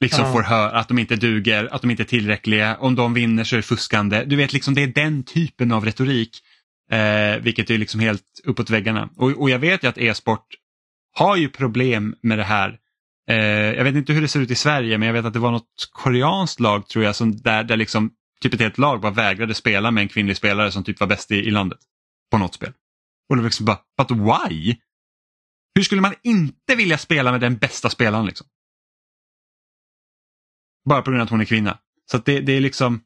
[0.00, 0.32] liksom ja.
[0.32, 3.54] får höra att de inte duger, att de inte är tillräckliga, om de vinner så
[3.54, 4.24] är det fuskande.
[4.24, 6.38] Du vet, liksom det är den typen av retorik,
[6.90, 9.08] eh, vilket är liksom helt uppåt väggarna.
[9.16, 10.46] Och, och jag vet ju att e-sport
[11.12, 12.78] har ju problem med det här.
[13.30, 13.36] Eh,
[13.76, 15.50] jag vet inte hur det ser ut i Sverige, men jag vet att det var
[15.50, 19.54] något koreanskt lag tror jag, som där, där liksom typ ett helt lag bara vägrade
[19.54, 21.78] spela med en kvinnlig spelare som typ var bäst i, i landet
[22.30, 22.72] på något spel.
[23.30, 24.76] Och det var liksom bara, but why?
[25.74, 28.26] Hur skulle man inte vilja spela med den bästa spelaren?
[28.26, 28.46] Liksom?
[30.88, 31.78] Bara på grund av att hon är kvinna.
[32.10, 33.00] Så det, det, är liksom,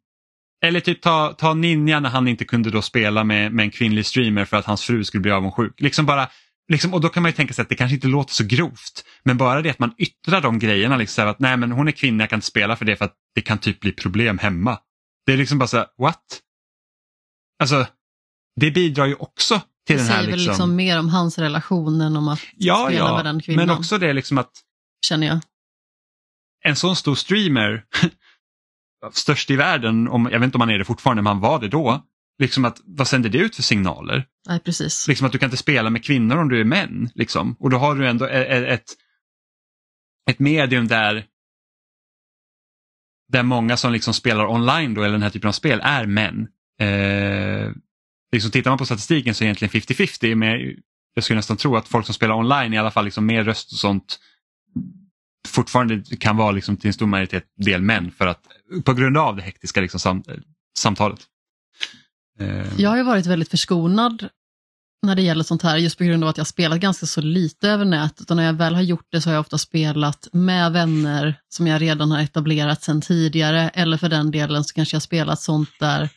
[0.64, 4.06] eller typ ta, ta Ninja när han inte kunde då spela med, med en kvinnlig
[4.06, 5.80] streamer för att hans fru skulle bli avundsjuk.
[5.80, 6.30] Liksom bara,
[6.72, 9.04] liksom, och då kan man ju tänka sig att det kanske inte låter så grovt.
[9.22, 12.22] Men bara det att man yttrar de grejerna, liksom, att nej men hon är kvinna,
[12.22, 14.78] jag kan inte spela för det för att det kan typ bli problem hemma.
[15.26, 16.40] Det är liksom bara så här, what?
[17.58, 17.86] Alltså,
[18.60, 20.50] det bidrar ju också det den här säger väl liksom...
[20.50, 23.66] liksom mer om hans relation än om att ja, spela ja, med den kvinnan.
[23.66, 24.50] men också det liksom att
[25.06, 25.40] Känner jag.
[26.64, 27.84] en sån stor streamer,
[29.12, 31.60] störst i världen, om, jag vet inte om han är det fortfarande, men han var
[31.60, 32.04] det då.
[32.38, 34.26] Liksom att, vad sänder det ut för signaler?
[34.48, 35.08] Nej, precis.
[35.08, 37.10] Liksom att du kan inte spela med kvinnor om du är män.
[37.14, 37.56] Liksom.
[37.58, 38.96] Och då har du ändå ett, ett,
[40.30, 41.26] ett medium där
[43.28, 46.48] där många som liksom spelar online då, eller den här typen av spel är män.
[46.80, 47.70] Eh,
[48.34, 50.76] liksom tittar man på statistiken så är det egentligen 50-50 men
[51.14, 53.72] jag skulle nästan tro att folk som spelar online i alla fall liksom mer röst
[53.72, 54.18] och sånt
[55.48, 58.40] fortfarande kan vara liksom till en stor majoritet del män för att
[58.84, 60.22] på grund av det hektiska liksom sam,
[60.78, 61.20] samtalet.
[62.40, 62.80] Eh.
[62.80, 64.28] Jag har ju varit väldigt förskonad
[65.02, 67.68] när det gäller sånt här just på grund av att jag spelat ganska så lite
[67.68, 68.30] över nätet.
[68.30, 71.66] Och när jag väl har gjort det så har jag ofta spelat med vänner som
[71.66, 73.68] jag redan har etablerat sedan tidigare.
[73.68, 76.08] Eller för den delen så kanske jag spelat sånt där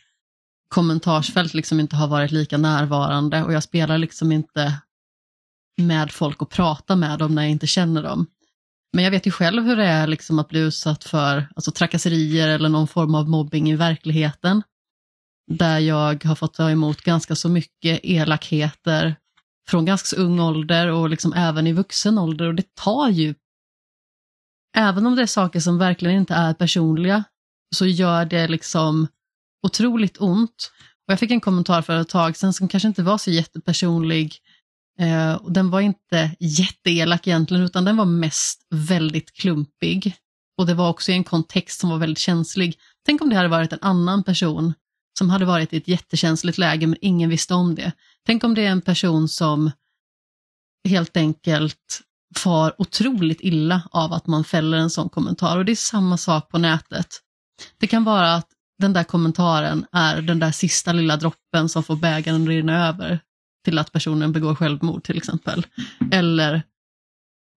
[0.68, 4.80] kommentarsfält liksom inte har varit lika närvarande och jag spelar liksom inte
[5.78, 8.26] med folk och prata med dem när jag inte känner dem.
[8.92, 12.48] Men jag vet ju själv hur det är liksom att bli utsatt för alltså, trakasserier
[12.48, 14.62] eller någon form av mobbing i verkligheten.
[15.50, 19.16] Där jag har fått ta emot ganska så mycket elakheter
[19.68, 23.34] från ganska så ung ålder och liksom även i vuxen ålder och det tar ju,
[24.76, 27.24] även om det är saker som verkligen inte är personliga,
[27.76, 29.08] så gör det liksom
[29.62, 30.70] otroligt ont.
[31.06, 34.36] Och jag fick en kommentar för ett tag sedan som kanske inte var så jättepersonlig.
[35.00, 40.16] Eh, och den var inte jätteelak egentligen, utan den var mest väldigt klumpig.
[40.58, 42.78] Och det var också i en kontext som var väldigt känslig.
[43.06, 44.74] Tänk om det hade varit en annan person
[45.18, 47.92] som hade varit i ett jättekänsligt läge men ingen visste om det.
[48.26, 49.70] Tänk om det är en person som
[50.88, 52.02] helt enkelt
[52.36, 56.50] far otroligt illa av att man fäller en sån kommentar och det är samma sak
[56.50, 57.06] på nätet.
[57.78, 58.48] Det kan vara att
[58.78, 63.20] den där kommentaren är den där sista lilla droppen som får bägaren att rinna över
[63.64, 65.66] till att personen begår självmord till exempel.
[66.12, 66.62] Eller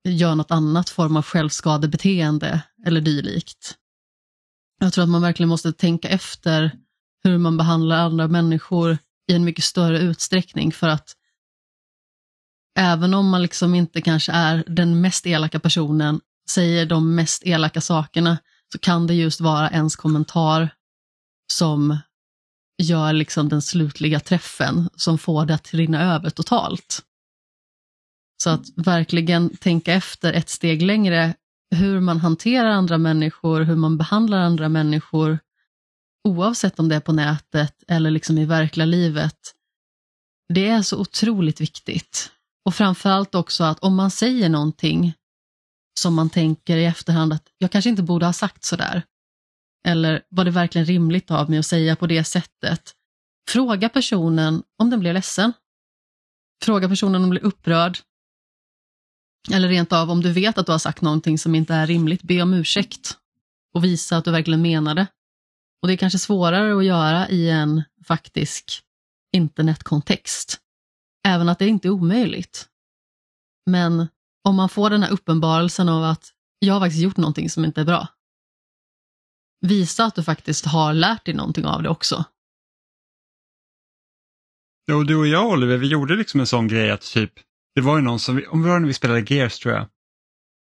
[0.09, 3.75] gör något annat form av självskadebeteende eller dylikt.
[4.79, 6.71] Jag tror att man verkligen måste tänka efter
[7.23, 8.97] hur man behandlar andra människor
[9.31, 11.15] i en mycket större utsträckning för att
[12.79, 17.81] även om man liksom inte kanske är den mest elaka personen, säger de mest elaka
[17.81, 18.37] sakerna,
[18.71, 20.69] så kan det just vara ens kommentar
[21.51, 21.97] som
[22.83, 27.01] gör liksom den slutliga träffen som får det att rinna över totalt.
[28.43, 31.33] Så att verkligen tänka efter ett steg längre
[31.75, 35.39] hur man hanterar andra människor, hur man behandlar andra människor,
[36.27, 39.37] oavsett om det är på nätet eller liksom i verkliga livet.
[40.53, 42.31] Det är så otroligt viktigt.
[42.65, 45.13] Och framförallt också att om man säger någonting
[45.99, 49.03] som man tänker i efterhand att jag kanske inte borde ha sagt sådär,
[49.87, 52.95] eller var det verkligen rimligt av mig att säga på det sättet?
[53.49, 55.53] Fråga personen om den blir ledsen.
[56.63, 57.97] Fråga personen om den blir upprörd.
[59.51, 62.23] Eller rent av om du vet att du har sagt någonting som inte är rimligt,
[62.23, 63.17] be om ursäkt
[63.73, 65.07] och visa att du verkligen menar det.
[65.81, 68.81] Och det är kanske svårare att göra i en faktisk
[69.33, 70.57] internetkontext.
[71.27, 72.67] Även att det inte är omöjligt.
[73.65, 74.07] Men
[74.43, 77.81] om man får den här uppenbarelsen av att jag har faktiskt gjort någonting som inte
[77.81, 78.07] är bra,
[79.61, 82.25] visa att du faktiskt har lärt dig någonting av det också.
[84.91, 87.33] Jo, du och jag Oliver, vi gjorde liksom en sån grej att typ,
[87.75, 89.87] det var ju någon som, om det var när vi spelade Gears tror jag,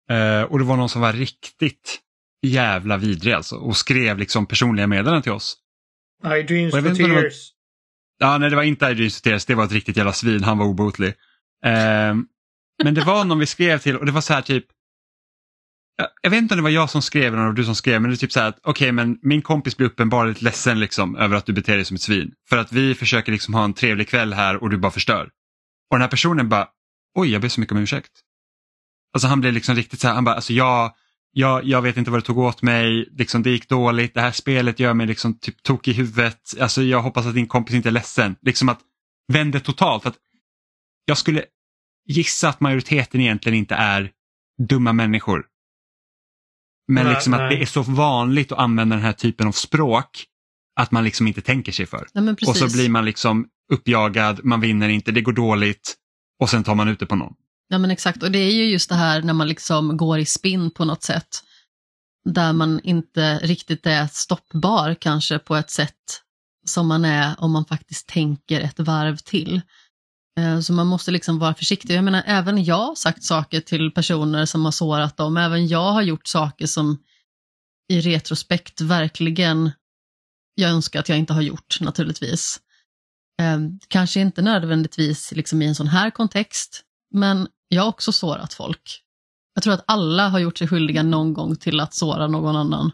[0.09, 2.01] eh, och det var någon som var riktigt
[2.45, 5.57] jävla vidrig alltså och skrev liksom personliga meddelanden till oss.
[6.23, 7.53] I dreams for tears.
[8.19, 8.27] Var...
[8.27, 10.43] Ja, nej det var inte I dreams for tears, det var ett riktigt jävla svin,
[10.43, 11.13] han var obotlig.
[11.65, 12.15] Eh,
[12.83, 14.65] men det var någon vi skrev till och det var så här typ,
[16.21, 18.15] jag vet inte om det var jag som skrev eller du som skrev men det
[18.15, 21.35] är typ så här att okej okay, men min kompis blir uppenbarligen ledsen liksom över
[21.35, 22.31] att du beter dig som ett svin.
[22.49, 25.29] För att vi försöker liksom ha en trevlig kväll här och du bara förstör.
[25.89, 26.67] Och den här personen bara,
[27.15, 28.11] oj jag ber så mycket om ursäkt.
[29.13, 30.93] Alltså han blev liksom riktigt så här, han bara, alltså jag,
[31.31, 34.31] jag, jag vet inte vad det tog åt mig, liksom det gick dåligt, det här
[34.31, 37.89] spelet gör mig liksom typ tok i huvudet, alltså jag hoppas att din kompis inte
[37.89, 38.35] är ledsen.
[38.41, 38.79] Liksom att
[39.33, 40.05] vända totalt.
[40.05, 40.15] Att
[41.05, 41.45] jag skulle
[42.05, 44.11] gissa att majoriteten egentligen inte är
[44.69, 45.45] dumma människor.
[46.87, 50.25] Men liksom att det är så vanligt att använda den här typen av språk
[50.79, 52.07] att man liksom inte tänker sig för.
[52.13, 55.95] Ja, och så blir man liksom uppjagad, man vinner inte, det går dåligt
[56.39, 57.33] och sen tar man ut det på någon.
[57.67, 60.25] Ja men exakt, och det är ju just det här när man liksom går i
[60.25, 61.27] spinn på något sätt.
[62.29, 66.21] Där man inte riktigt är stoppbar kanske på ett sätt
[66.65, 69.61] som man är om man faktiskt tänker ett varv till.
[70.39, 71.95] Eh, så man måste liksom vara försiktig.
[71.95, 75.37] Jag menar, även jag har sagt saker till personer som har sårat dem.
[75.37, 76.97] Även jag har gjort saker som
[77.89, 79.71] i retrospekt verkligen
[80.55, 82.59] jag önskar att jag inte har gjort naturligtvis.
[83.41, 86.83] Eh, kanske inte nödvändigtvis liksom i en sån här kontext,
[87.13, 89.01] men jag har också sårat folk.
[89.53, 92.91] Jag tror att alla har gjort sig skyldiga någon gång till att såra någon annan.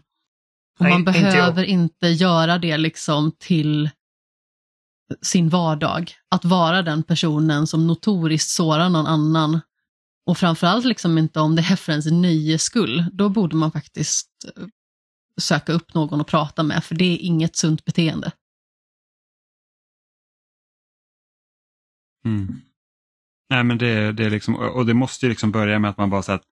[0.78, 3.90] Och Nej, man behöver inte, inte göra det liksom till
[5.22, 6.12] sin vardag.
[6.28, 9.60] Att vara den personen som notoriskt sårar någon annan.
[10.26, 13.06] Och framförallt liksom inte om det är för ens nöjes skull.
[13.12, 14.66] Då borde man faktiskt eh,
[15.40, 18.32] söka upp någon att prata med, för det är inget sunt beteende.
[22.24, 22.60] Mm.
[23.50, 26.10] Nej men det, det är liksom, och det måste ju liksom börja med att man
[26.10, 26.42] bara så att,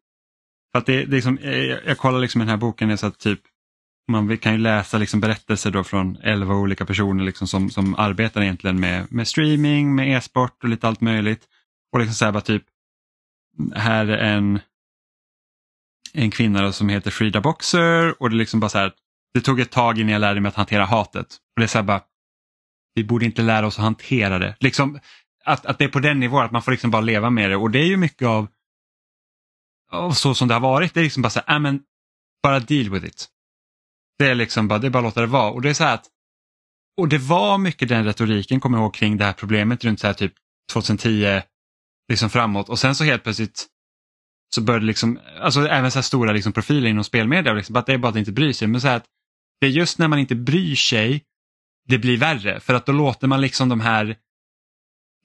[0.72, 2.96] för att det, det är liksom, jag, jag kollar liksom i den här boken, är
[2.96, 3.40] så att typ
[4.08, 8.42] man kan ju läsa liksom berättelser då från elva olika personer liksom som, som arbetar
[8.42, 11.48] egentligen med, med streaming, med e-sport och lite allt möjligt.
[11.92, 12.64] Och liksom så här bara typ,
[13.74, 14.60] här är en,
[16.12, 18.92] en kvinna som heter Frida Boxer och det liksom bara så här,
[19.34, 21.26] det tog ett tag innan jag lärde mig att hantera hatet.
[21.26, 22.02] Och det är så här bara,
[22.94, 24.56] vi borde inte lära oss att hantera det.
[24.60, 25.00] Liksom,
[25.44, 27.56] att, att det är på den nivån, att man får liksom bara leva med det
[27.56, 28.48] och det är ju mycket av,
[29.90, 30.94] av så som det har varit.
[30.94, 31.82] Det är liksom bara så här, äh, men,
[32.42, 33.28] bara deal with it.
[34.20, 35.50] Det är liksom bara, det är bara att låta det vara.
[35.50, 36.06] Och det är så att,
[36.96, 40.06] och det var mycket den retoriken, kommer jag ihåg, kring det här problemet runt så
[40.06, 40.32] här typ
[40.72, 41.42] 2010
[42.08, 43.66] liksom framåt och sen så helt plötsligt
[44.54, 47.92] så började liksom, alltså även så här stora liksom profiler inom spelmedia, liksom, att det
[47.92, 48.68] är bara att inte bry sig.
[48.68, 49.04] Men så att
[49.60, 51.24] det är just när man inte bryr sig
[51.88, 54.16] det blir värre för att då låter man liksom de här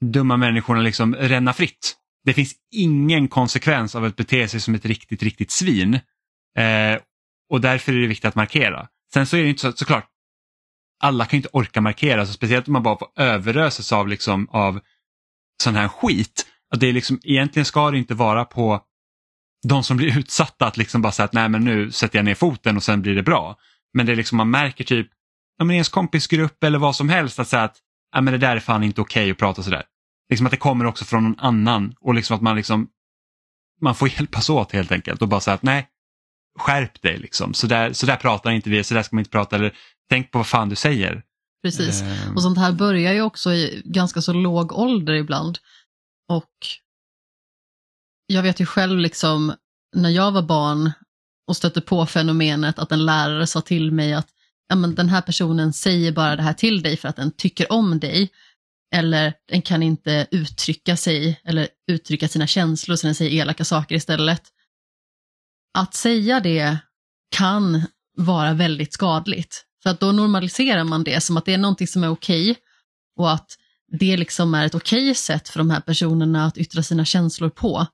[0.04, 1.96] dumma människorna liksom ränna fritt.
[2.24, 5.94] Det finns ingen konsekvens av att bete sig som ett riktigt, riktigt svin.
[6.58, 7.00] Eh,
[7.50, 8.88] och därför är det viktigt att markera.
[9.12, 10.06] Sen så är det inte så, såklart,
[11.02, 14.80] alla kan inte orka markera, så speciellt om man bara får överöses av, liksom, av
[15.62, 16.46] sån här skit.
[16.70, 18.80] Att det är liksom, egentligen ska det inte vara på
[19.68, 22.34] de som blir utsatta att liksom bara säga att nej men nu sätter jag ner
[22.34, 23.56] foten och sen blir det bra.
[23.94, 25.08] Men det är liksom man märker typ,
[25.58, 27.76] ja men ens kompisgrupp eller vad som helst att säga att
[28.14, 29.84] ja men det där är fan inte okej okay att prata sådär.
[30.30, 32.88] Liksom att det kommer också från någon annan och liksom att man liksom
[33.80, 35.88] man får hjälpas åt helt enkelt och bara säga att nej,
[36.56, 37.54] skärp dig liksom.
[37.54, 39.76] Så där, så där pratar inte vi, så där ska man inte prata eller
[40.10, 41.22] tänk på vad fan du säger.
[41.62, 42.34] Precis, eh.
[42.34, 45.58] och sånt här börjar ju också i ganska så låg ålder ibland.
[46.28, 46.52] Och
[48.26, 49.54] jag vet ju själv liksom
[49.96, 50.92] när jag var barn
[51.46, 54.28] och stötte på fenomenet att en lärare sa till mig att
[54.68, 57.72] ja, men den här personen säger bara det här till dig för att den tycker
[57.72, 58.30] om dig.
[58.94, 63.94] Eller den kan inte uttrycka sig eller uttrycka sina känslor så den säger elaka saker
[63.94, 64.42] istället.
[65.76, 66.78] Att säga det
[67.36, 67.82] kan
[68.16, 69.64] vara väldigt skadligt.
[69.82, 72.62] För att då normaliserar man det som att det är någonting som är okej okay,
[73.18, 73.56] och att
[74.00, 77.48] det liksom är ett okej okay sätt för de här personerna att yttra sina känslor
[77.48, 77.86] på.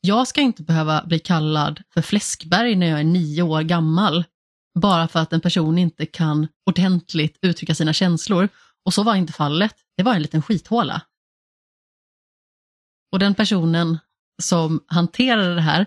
[0.00, 4.24] Jag ska inte behöva bli kallad för fläskberg när jag är nio år gammal
[4.80, 8.48] bara för att en person inte kan ordentligt uttrycka sina känslor.
[8.84, 9.74] Och så var inte fallet.
[9.96, 11.02] Det var en liten skithåla.
[13.12, 13.98] Och den personen
[14.42, 15.86] som hanterade det här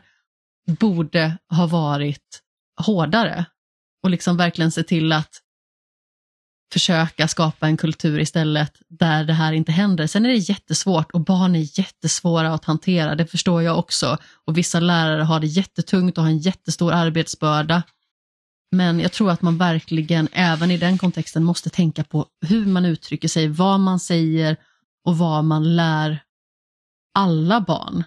[0.66, 2.41] borde ha varit
[2.86, 3.45] hårdare
[4.03, 5.41] och liksom verkligen se till att
[6.74, 10.07] försöka skapa en kultur istället där det här inte händer.
[10.07, 14.18] Sen är det jättesvårt och barn är jättesvåra att hantera, det förstår jag också.
[14.45, 17.84] Och vissa lärare har det jättetungt och har en jättestor arbetsbörda.
[18.72, 22.86] Men jag tror att man verkligen även i den kontexten måste tänka på hur man
[22.86, 24.57] uttrycker sig, vad man säger
[25.05, 26.20] och vad man lär
[27.13, 28.03] alla barn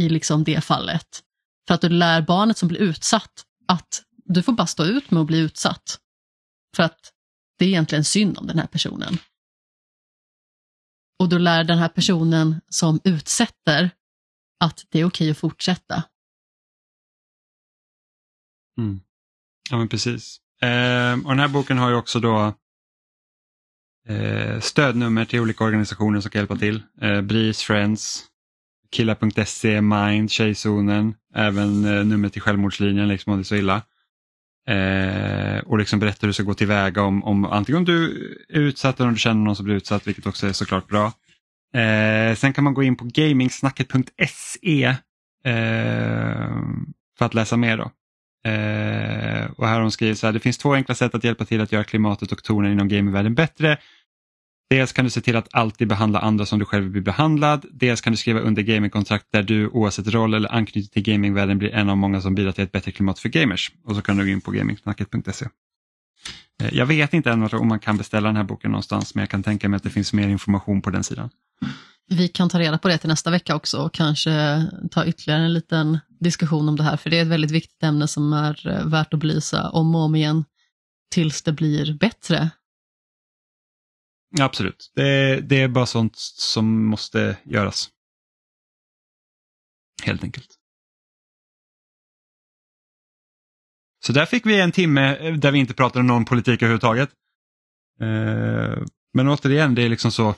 [0.00, 1.22] i liksom det fallet.
[1.68, 5.20] För att du lär barnet som blir utsatt att du får bara stå ut med
[5.20, 5.98] att bli utsatt.
[6.76, 7.12] För att
[7.58, 9.18] det är egentligen synd om den här personen.
[11.18, 13.90] Och du lär den här personen som utsätter
[14.60, 16.02] att det är okej att fortsätta.
[18.78, 19.00] Mm.
[19.70, 20.40] Ja men precis.
[20.62, 22.54] Eh, och den här boken har ju också då
[24.08, 26.82] eh, stödnummer till olika organisationer som kan hjälpa till.
[27.00, 28.24] Eh, BRIS, Friends,
[28.92, 33.82] Killa.se, Mind, Tjejzonen, även eh, nummer till självmordslinjen liksom om det är så illa.
[34.68, 38.04] Eh, och liksom berätta hur du ska gå tillväga om, om antingen om du
[38.48, 41.12] är utsatt eller om du känner någon som blir utsatt, vilket också är såklart bra.
[41.74, 44.84] Eh, sen kan man gå in på gamingsnacket.se
[45.44, 45.54] eh,
[47.18, 47.76] för att läsa mer.
[47.76, 47.90] Då.
[48.50, 51.44] Eh, och här har hon skrivit så här, det finns två enkla sätt att hjälpa
[51.44, 53.78] till att göra klimatet och tonen inom gamingvärlden bättre.
[54.72, 57.64] Dels kan du se till att alltid behandla andra som du själv vill bli behandlad.
[57.70, 61.74] Dels kan du skriva under gamingkontrakt där du oavsett roll eller anknytning till gamingvärlden blir
[61.74, 63.72] en av många som bidrar till ett bättre klimat för gamers.
[63.84, 65.46] Och så kan du gå in på gamingsnacket.se.
[66.62, 69.30] Eh, jag vet inte än om man kan beställa den här boken någonstans men jag
[69.30, 71.30] kan tänka mig att det finns mer information på den sidan.
[72.08, 75.52] Vi kan ta reda på det till nästa vecka också och kanske ta ytterligare en
[75.52, 78.86] liten diskussion om det här, för det är ett väldigt viktigt ämne som är eh,
[78.86, 80.44] värt att belysa om och om igen
[81.10, 82.50] tills det blir bättre
[84.40, 87.90] Absolut, det, det är bara sånt som måste göras.
[90.02, 90.58] Helt enkelt.
[94.04, 97.10] Så där fick vi en timme eh, där vi inte pratade om någon politik överhuvudtaget.
[98.00, 98.82] Eh,
[99.14, 100.34] men återigen, det är liksom så,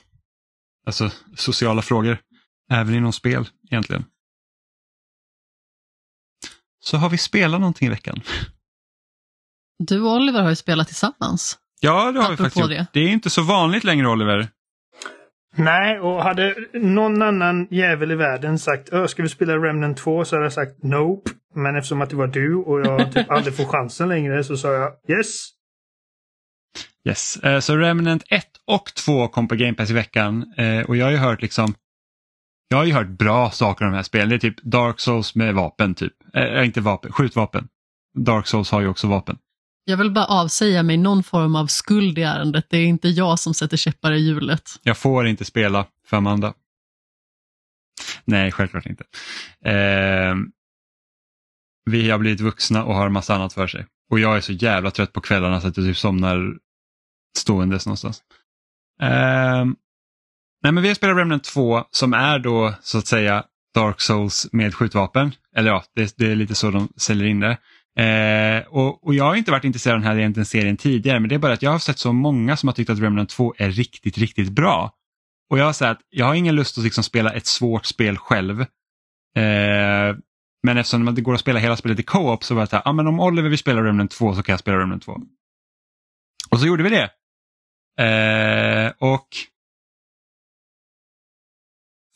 [0.86, 2.18] alltså sociala frågor,
[2.70, 4.05] även inom spel egentligen.
[6.80, 8.20] Så har vi spelat någonting i veckan?
[9.78, 11.59] Du och Oliver har ju spelat tillsammans.
[11.85, 12.76] Ja, det har vi faktiskt det.
[12.76, 12.87] gjort.
[12.93, 14.49] Det är inte så vanligt längre, Oliver.
[15.57, 20.37] Nej, och hade någon annan jävel i världen sagt ska vi spela Remnant 2 så
[20.37, 21.30] hade jag sagt nope.
[21.55, 24.72] Men eftersom att det var du och jag typ aldrig får chansen längre så sa
[24.72, 25.49] jag yes.
[27.09, 30.97] Yes, uh, så Remnant 1 och 2 kom på Game Pass i veckan uh, och
[30.97, 31.74] jag har ju hört liksom
[32.68, 34.28] jag har ju hört bra saker om de här spelen.
[34.28, 36.12] Det är typ Dark Souls med vapen, typ.
[36.35, 37.68] Äh, inte vapen, skjutvapen.
[38.18, 39.39] Dark Souls har ju också vapen.
[39.85, 42.66] Jag vill bara avsäga mig någon form av skuld i ärendet.
[42.70, 44.70] Det är inte jag som sätter käppar i hjulet.
[44.82, 46.55] Jag får inte spela för Amanda.
[48.24, 49.05] Nej, självklart inte.
[49.64, 50.35] Eh,
[51.91, 53.87] vi har blivit vuxna och har massa annat för sig.
[54.11, 56.55] Och jag är så jävla trött på kvällarna så att jag typ somnar
[57.39, 58.22] ståendes någonstans.
[59.03, 59.64] Eh,
[60.62, 64.49] nej men vi har spelat Remnant 2 som är då så att säga Dark Souls
[64.53, 65.32] med skjutvapen.
[65.57, 67.59] Eller ja, det, det är lite så de säljer in det.
[67.99, 71.28] Eh, och, och, jag har inte varit intresserad av den här egentligen serien tidigare men
[71.28, 73.55] det är bara att jag har sett så många som har tyckt att Remnant 2
[73.59, 74.92] är riktigt, riktigt bra.
[75.51, 78.16] Och jag har sagt att jag har ingen lust att liksom spela ett svårt spel
[78.16, 78.61] själv.
[79.36, 80.16] Eh,
[80.62, 82.82] men eftersom det går att spela hela spelet i co-op så var jag så här,
[82.88, 85.20] ah, men om Oliver vill spela Remnant 2 så kan jag spela Remnant 2.
[86.51, 87.11] Och så gjorde vi det.
[88.05, 89.28] Eh, och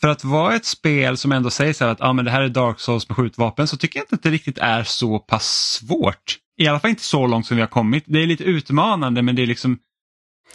[0.01, 2.49] för att vara ett spel som ändå säger så att ah, men det här är
[2.49, 6.39] Dark Souls med skjutvapen så tycker jag inte att det riktigt är så pass svårt.
[6.57, 8.05] I alla fall inte så långt som vi har kommit.
[8.07, 9.79] Det är lite utmanande men det är liksom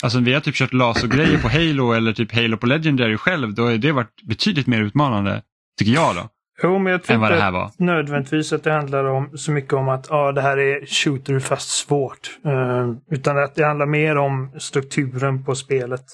[0.04, 3.54] Alltså vi har typ kört lasergrejer på Halo eller typ Halo på Legendary själv.
[3.54, 5.42] Då har det varit betydligt mer utmanande,
[5.80, 6.30] tycker jag då.
[6.64, 10.32] Jo, men jag tror inte nödvändigtvis att det handlar om så mycket om att ah,
[10.32, 12.40] det här är shooter fast svårt.
[12.46, 16.06] Uh, utan att det handlar mer om strukturen på spelet.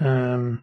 [0.00, 0.58] Um,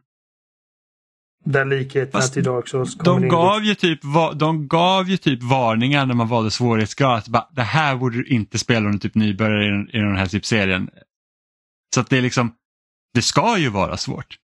[1.52, 4.00] där likheterna till Dark Souls de gav, ju typ,
[4.36, 7.24] de gav ju typ varningar när man valde svårighetsgrad.
[7.52, 10.26] Det här borde du inte spela om du typ nybörjare i, den, i den här
[10.26, 10.89] typ serien.
[11.95, 12.54] Så att det är liksom,
[13.14, 14.38] det ska ju vara svårt.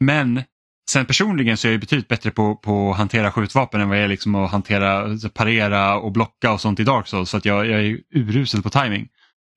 [0.00, 0.42] Men
[0.90, 4.04] sen personligen så är jag betydligt bättre på, på att hantera skjutvapen än vad jag
[4.04, 7.30] är liksom att hantera, alltså parera och blocka och sånt i Dark Souls.
[7.30, 9.08] Så att jag, jag är urusel på timing.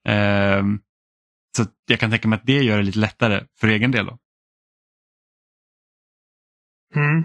[0.10, 0.80] Um,
[1.58, 4.06] så jag kan tänka mig att det gör det lite lättare för egen del.
[4.06, 4.18] Då.
[6.96, 7.24] Mm.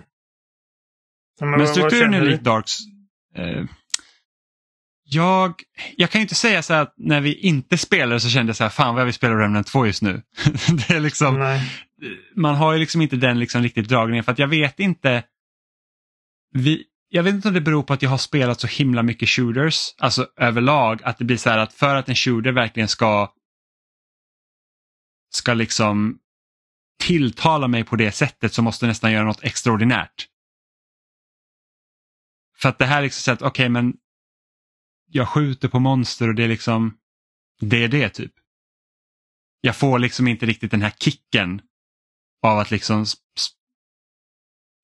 [1.40, 2.78] Men, Men strukturen är lik Darks.
[3.34, 3.64] Eh,
[5.08, 5.62] jag,
[5.96, 8.64] jag kan ju inte säga så att när vi inte spelade så kände jag så
[8.64, 10.22] här, fan vad jag vill spela Remnant 2 just nu.
[10.88, 11.70] det är liksom, Nej.
[12.36, 15.22] man har ju liksom inte den liksom riktigt dragningen för att jag vet inte.
[16.54, 19.28] Vi, jag vet inte om det beror på att jag har spelat så himla mycket
[19.28, 23.32] shooters, alltså överlag, att det blir så här att för att en shooter verkligen ska
[25.30, 26.18] ska liksom
[27.00, 30.28] tilltala mig på det sättet så måste jag nästan göra något extraordinärt.
[32.56, 33.94] För att det här är liksom så att, okej okay, men
[35.06, 36.98] jag skjuter på monster och det är liksom,
[37.60, 38.32] det är det typ.
[39.60, 41.62] Jag får liksom inte riktigt den här kicken
[42.42, 43.06] av att liksom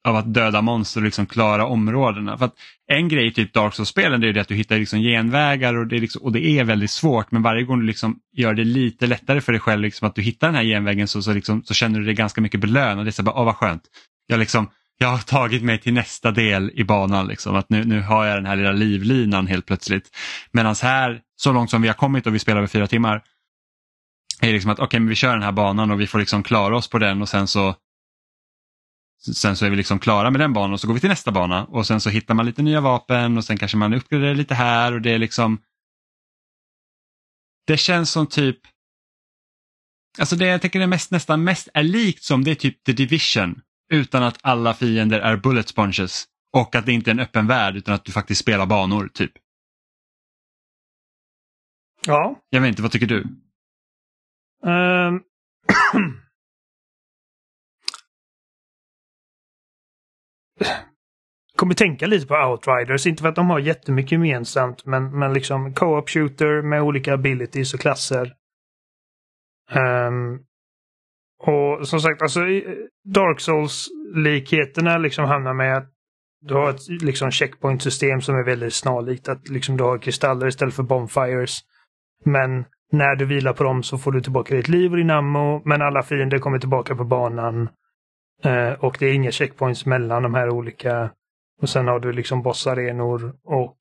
[0.04, 2.38] av att döda monster och liksom klara områdena.
[2.38, 2.54] För att
[2.86, 6.00] En grej i typ Dark Souls-spelen är att du hittar liksom genvägar och det, är
[6.00, 9.40] liksom, och det är väldigt svårt men varje gång du liksom gör det lite lättare
[9.40, 11.98] för dig själv liksom att du hittar den här genvägen så, så, liksom, så känner
[11.98, 13.06] du dig ganska mycket belönad.
[13.06, 13.82] Det är så bara, åh vad skönt.
[14.26, 17.26] Jag, liksom, jag har tagit mig till nästa del i banan.
[17.26, 20.10] Liksom, att nu, nu har jag den här lilla livlinan helt plötsligt.
[20.50, 23.22] Medan här, så långt som vi har kommit och vi spelar över fyra timmar,
[24.40, 26.42] är det liksom att okej, okay, vi kör den här banan och vi får liksom
[26.42, 27.74] klara oss på den och sen så
[29.22, 31.32] Sen så är vi liksom klara med den banan och så går vi till nästa
[31.32, 34.54] bana och sen så hittar man lite nya vapen och sen kanske man uppgraderar lite
[34.54, 35.62] här och det är liksom
[37.66, 38.58] Det känns som typ
[40.18, 42.92] Alltså det jag tänker det mest, nästan mest är likt som det är typ The
[42.92, 43.60] Division
[43.92, 47.76] utan att alla fiender är bullet sponges och att det inte är en öppen värld
[47.76, 49.32] utan att du faktiskt spelar banor typ.
[52.06, 52.40] Ja.
[52.50, 53.26] Jag vet inte, vad tycker du?
[54.66, 55.22] Um...
[61.56, 63.06] kommer tänka lite på Outriders.
[63.06, 67.74] Inte för att de har jättemycket gemensamt men, men liksom co-op shooter med olika abilities
[67.74, 68.32] och klasser.
[69.74, 70.40] Um,
[71.42, 72.40] och som sagt, alltså
[73.04, 75.88] Dark Souls-likheterna liksom hamnar med att
[76.40, 79.28] du har ett liksom checkpoint-system som är väldigt snarlikt.
[79.28, 81.60] Att liksom du har kristaller istället för bonfires.
[82.24, 85.62] Men när du vilar på dem så får du tillbaka ditt liv och din ammo,
[85.64, 87.68] men alla fiender kommer tillbaka på banan.
[88.44, 91.10] Eh, och det är inga checkpoints mellan de här olika.
[91.60, 93.78] Och sen har du liksom bossarenor och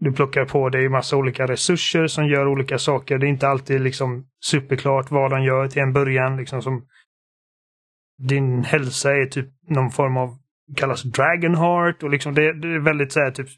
[0.00, 3.18] du plockar på dig massa olika resurser som gör olika saker.
[3.18, 6.36] Det är inte alltid liksom superklart vad de gör till en början.
[6.36, 6.86] Liksom som
[8.18, 10.38] din hälsa är typ någon form av
[10.76, 13.48] kallas Dragonheart och liksom det, det är väldigt så här, typ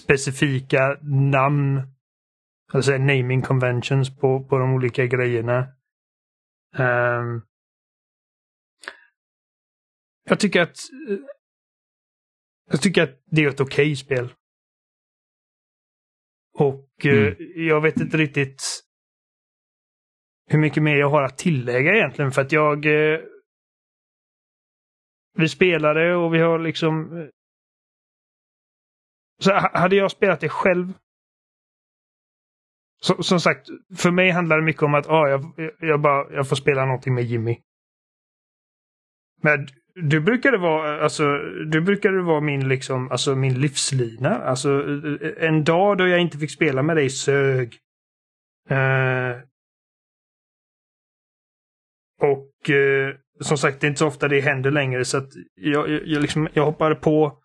[0.00, 1.82] specifika namn.
[2.72, 5.66] Alltså naming conventions på, på de olika grejerna.
[6.78, 7.42] Um,
[10.28, 10.76] jag tycker att
[12.70, 14.34] jag tycker att det är ett okej okay spel.
[16.54, 17.36] Och eh, mm.
[17.66, 18.80] jag vet inte riktigt
[20.46, 23.20] hur mycket mer jag har att tillägga egentligen för att jag eh,
[25.38, 27.18] vi spelade och vi har liksom...
[27.18, 27.28] Eh,
[29.40, 30.92] så hade jag spelat det själv.
[33.00, 36.48] Så, som sagt, för mig handlar det mycket om att ah, jag, jag, bara, jag
[36.48, 37.60] får spela någonting med Jimmy.
[39.42, 39.68] Men
[40.02, 44.38] du brukade vara, alltså, du brukade vara min, liksom, alltså, min livslina.
[44.38, 44.84] Alltså,
[45.36, 47.76] en dag då jag inte fick spela med dig sög.
[48.70, 49.36] Uh,
[52.20, 55.88] och uh, som sagt, det är inte så ofta det händer längre så att jag,
[55.88, 57.38] jag, liksom, jag hoppar på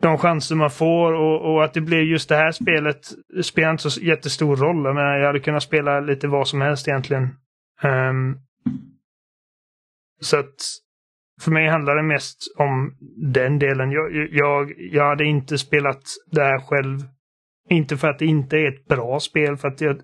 [0.00, 3.06] de chanser man får och, och, att det blev just det här spelet
[3.42, 4.84] spelar inte så jättestor roll.
[4.84, 7.28] Jag, menar, jag hade kunnat spela lite vad som helst egentligen.
[7.82, 8.38] Um,
[10.20, 10.54] så att
[11.40, 12.96] för mig handlar det mest om
[13.32, 13.90] den delen.
[13.90, 16.98] Jag, jag, jag hade inte spelat det här själv.
[17.68, 20.00] Inte för att det inte är ett bra spel, för att jag,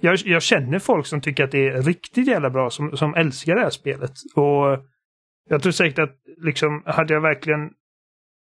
[0.00, 3.54] jag, jag, känner folk som tycker att det är riktigt jävla bra, som, som älskar
[3.54, 4.12] det här spelet.
[4.34, 4.86] Och
[5.48, 7.70] jag tror säkert att liksom, hade jag verkligen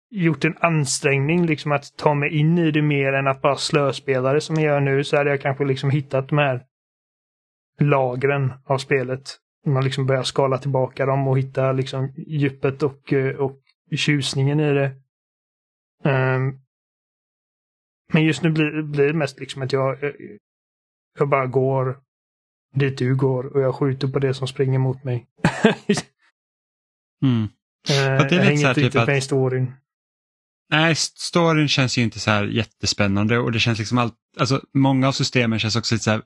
[0.09, 4.33] gjort en ansträngning liksom att ta mig in i det mer än att bara slöspela
[4.33, 6.63] det som jag gör nu så hade jag kanske liksom hittat de här
[7.79, 9.37] lagren av spelet.
[9.67, 13.61] Man liksom börjar skala tillbaka dem och hitta liksom djupet och, och
[13.97, 14.95] tjusningen i det.
[16.03, 16.59] Um,
[18.13, 19.97] men just nu blir, blir det mest liksom att jag,
[21.19, 21.99] jag bara går
[22.75, 25.27] dit du går och jag skjuter på det som springer mot mig.
[27.23, 27.43] mm.
[27.43, 27.47] Uh,
[27.89, 29.73] jag hänger inte typ riktigt med i storyn.
[30.69, 35.07] Nej, storyn känns ju inte så här jättespännande och det känns liksom allt, alltså många
[35.07, 36.21] av systemen känns också lite så här,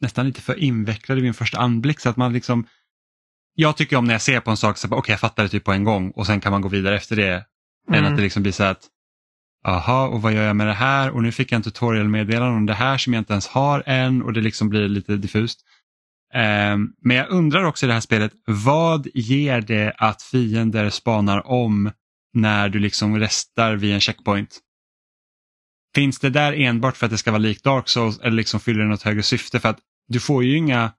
[0.00, 2.66] nästan lite för invecklade vid en första anblick så att man liksom,
[3.54, 5.48] jag tycker om när jag ser på en sak, så okej okay, jag fattar det
[5.48, 7.44] typ på en gång och sen kan man gå vidare efter det.
[7.88, 8.04] Mm.
[8.04, 8.88] Än att det liksom blir så att
[9.64, 11.10] Aha, och vad gör jag med det här?
[11.10, 14.22] Och nu fick jag en tutorial-meddelande om det här som jag inte ens har än
[14.22, 15.60] och det liksom blir lite diffust.
[16.34, 21.46] Um, men jag undrar också i det här spelet, vad ger det att fiender spanar
[21.46, 21.90] om
[22.34, 24.58] när du liksom restar vid en checkpoint?
[25.94, 28.80] Finns det där enbart för att det ska vara likt Dark Souls eller liksom fyller
[28.80, 29.60] det något högre syfte?
[29.60, 29.78] För att
[30.08, 30.92] du får ju inga,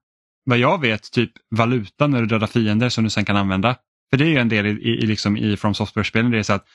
[0.46, 3.76] vad jag vet, typ valuta när du dödar fiender som du sen kan använda.
[4.10, 6.54] För det är ju en del i, i, liksom i From Software-spelen, det är så
[6.54, 6.66] att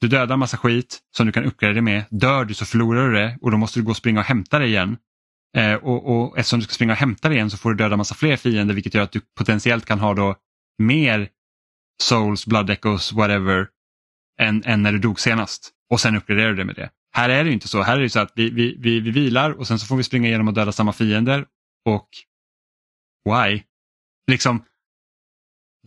[0.00, 2.04] du dödar massa skit som du kan uppgradera med.
[2.10, 4.58] Dör du så förlorar du det och då måste du gå och springa och hämta
[4.58, 4.96] det igen.
[5.56, 7.96] Eh, och, och eftersom du ska springa och hämta det igen så får du döda
[7.96, 10.36] massa fler fiender vilket gör att du potentiellt kan ha då
[10.78, 11.28] mer
[12.02, 13.66] souls, blood echoes, whatever
[14.40, 15.70] än, än när du dog senast.
[15.90, 16.90] Och sen uppgraderar du det med det.
[17.12, 17.82] Här är det inte så.
[17.82, 20.02] Här är det så att vi, vi, vi, vi vilar och sen så får vi
[20.02, 21.44] springa igenom och döda samma fiender.
[21.88, 22.08] Och
[23.24, 23.62] why?
[24.26, 24.64] Liksom,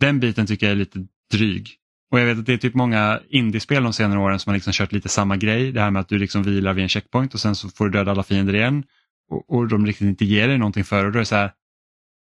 [0.00, 1.68] den biten tycker jag är lite dryg.
[2.10, 4.72] Och jag vet att det är typ många indiespel de senare åren som har liksom
[4.72, 5.72] kört lite samma grej.
[5.72, 7.90] Det här med att du liksom vilar vid en checkpoint och sen så får du
[7.90, 8.84] döda alla fiender igen.
[9.30, 11.52] Och, och de riktigt inte ger dig någonting för och då är det så här.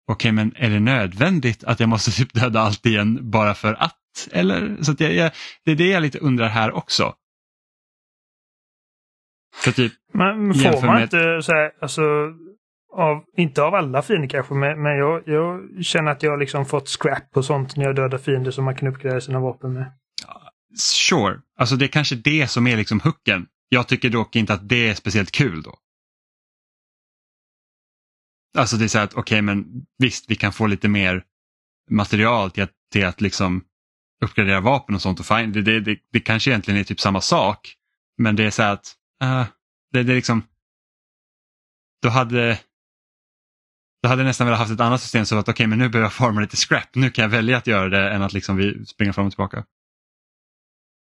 [0.07, 3.73] Okej okay, men är det nödvändigt att jag måste typ döda allt igen bara för
[3.73, 4.27] att?
[4.31, 4.84] Eller?
[4.84, 5.31] Så att jag, jag,
[5.65, 7.15] det är det jag lite undrar här också.
[9.56, 11.03] För typ, men får man med...
[11.03, 12.02] inte så här, alltså
[12.94, 16.90] av, inte av alla fiender kanske, men, men jag, jag känner att jag liksom fått
[16.90, 19.91] scrap och sånt när jag dödar fiender som man kan uppgradera sina vapen med.
[20.80, 23.48] Sure, alltså det är kanske det som är liksom hooken.
[23.70, 25.78] Jag tycker dock inte att det är speciellt kul då.
[28.57, 31.24] Alltså det är så att okej okay, men visst vi kan få lite mer
[31.90, 33.64] material till att, till att liksom
[34.24, 35.52] uppgradera vapen och sånt och fine.
[35.52, 37.76] Det, det, det, det kanske egentligen är typ samma sak.
[38.18, 39.45] Men det är så att uh,
[39.91, 40.44] det, det är liksom
[42.02, 42.60] då hade
[44.03, 45.89] då hade jag nästan velat haft ett annat system så att okej okay, men nu
[45.89, 46.95] behöver jag forma lite scrap.
[46.95, 49.65] Nu kan jag välja att göra det än att liksom vi springer fram och tillbaka.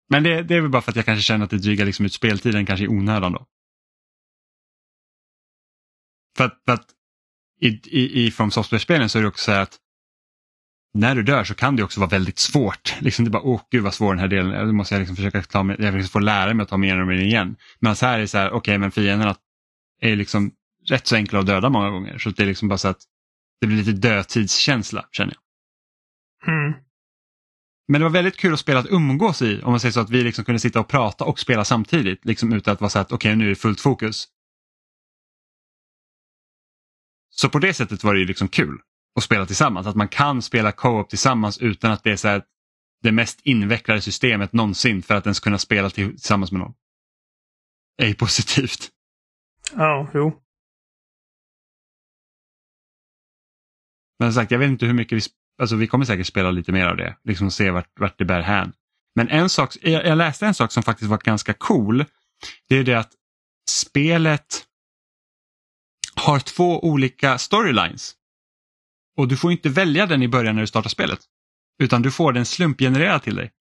[0.10, 2.06] Men det, det är väl bara för att jag kanske känner att det drygar liksom
[2.06, 3.46] ut speltiden kanske i onödan då.
[6.38, 6.86] För att, för att
[7.60, 9.80] i, i, i From Software-spelen så är det också så här att
[10.94, 12.96] när du dör så kan det också vara väldigt svårt.
[13.02, 14.66] Liksom det är bara, åh gud vad svår den här delen är.
[14.66, 16.90] Nu måste jag liksom försöka ta mig, jag liksom få lära mig att ta mig
[16.90, 17.56] igenom den igen.
[17.80, 19.36] Men så här är det så här, okej okay, men fienderna
[20.02, 20.52] är liksom
[20.90, 22.18] rätt så enkla att döda många gånger.
[22.18, 23.02] Så det är liksom bara så att
[23.62, 26.54] det blir lite dödtidskänsla känner jag.
[26.54, 26.74] Mm.
[27.88, 30.10] Men det var väldigt kul att spela att umgås i, om man säger så att
[30.10, 33.12] vi liksom kunde sitta och prata och spela samtidigt, liksom utan att vara så att
[33.12, 34.28] okej okay, nu är det fullt fokus.
[37.30, 38.80] Så på det sättet var det ju liksom kul
[39.16, 42.44] att spela tillsammans, att man kan spela co-op tillsammans utan att det är så här
[43.02, 46.74] det mest invecklade systemet någonsin för att ens kunna spela tillsammans med någon.
[47.98, 48.90] Är positivt.
[49.76, 50.43] Ja, jo.
[54.24, 55.22] Men som sagt, jag vet inte hur mycket vi,
[55.62, 58.42] alltså vi kommer säkert spela lite mer av det, liksom se vart, vart det bär
[58.42, 58.74] hän.
[59.16, 62.06] Men en sak, jag, läste en sak som faktiskt var ganska cool.
[62.70, 63.12] Det är det att
[63.70, 64.66] spelet
[66.16, 68.16] har två olika storylines.
[69.18, 71.20] Och du får inte välja den i början när du startar spelet.
[71.80, 73.52] Utan du får den slumpgenererad till dig.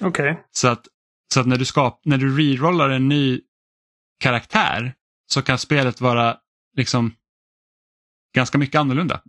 [0.00, 0.30] Okej.
[0.30, 0.44] Okay.
[0.50, 0.86] Så att,
[1.34, 3.40] så att när, du skap, när du rerollar en ny
[4.20, 4.94] karaktär
[5.26, 6.38] så kan spelet vara
[6.76, 7.14] liksom
[8.34, 9.20] ganska mycket annorlunda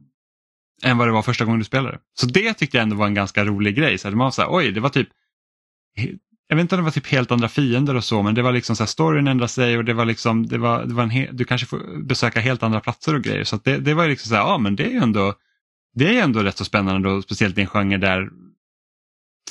[0.84, 2.00] än vad det var första gången du spelade.
[2.14, 3.98] Så det tyckte jag ändå var en ganska rolig grej.
[3.98, 5.10] Så man var så här, oj, det var typ
[6.48, 8.52] jag vet inte om det var typ helt andra fiender och så men det var
[8.52, 11.36] liksom så här, storyn ändrade sig och det var liksom, det var, det var en
[11.36, 13.44] du kanske får besöka helt andra platser och grejer.
[13.44, 15.34] Så det, det var liksom så här, ja men det är ju ändå,
[15.94, 18.30] det är ändå rätt så spännande då, speciellt i en genre där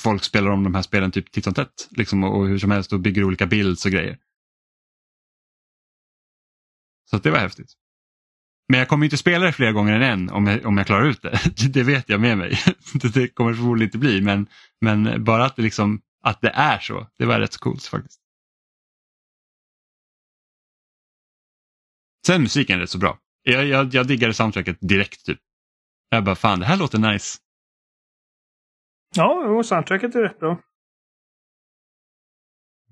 [0.01, 2.71] folk spelar om de här spelen typ titt som tätt liksom, och, och hur som
[2.71, 4.17] helst och bygger olika builds och grejer.
[7.09, 7.73] Så det var häftigt.
[8.71, 11.05] Men jag kommer inte spela det flera gånger än en om jag, om jag klarar
[11.05, 11.39] ut det.
[11.73, 12.59] Det vet jag med mig.
[13.13, 14.47] Det kommer förmodligen inte bli men,
[14.81, 18.21] men bara att det, liksom, att det är så, det var rätt så coolt faktiskt.
[22.27, 23.17] Sen musiken är rätt så bra.
[23.43, 25.25] Jag, jag, jag diggade soundtracket direkt.
[25.25, 25.39] typ.
[26.09, 27.39] Jag bara, fan det här låter nice.
[29.15, 30.61] Ja, och soundtracket är rätt bra.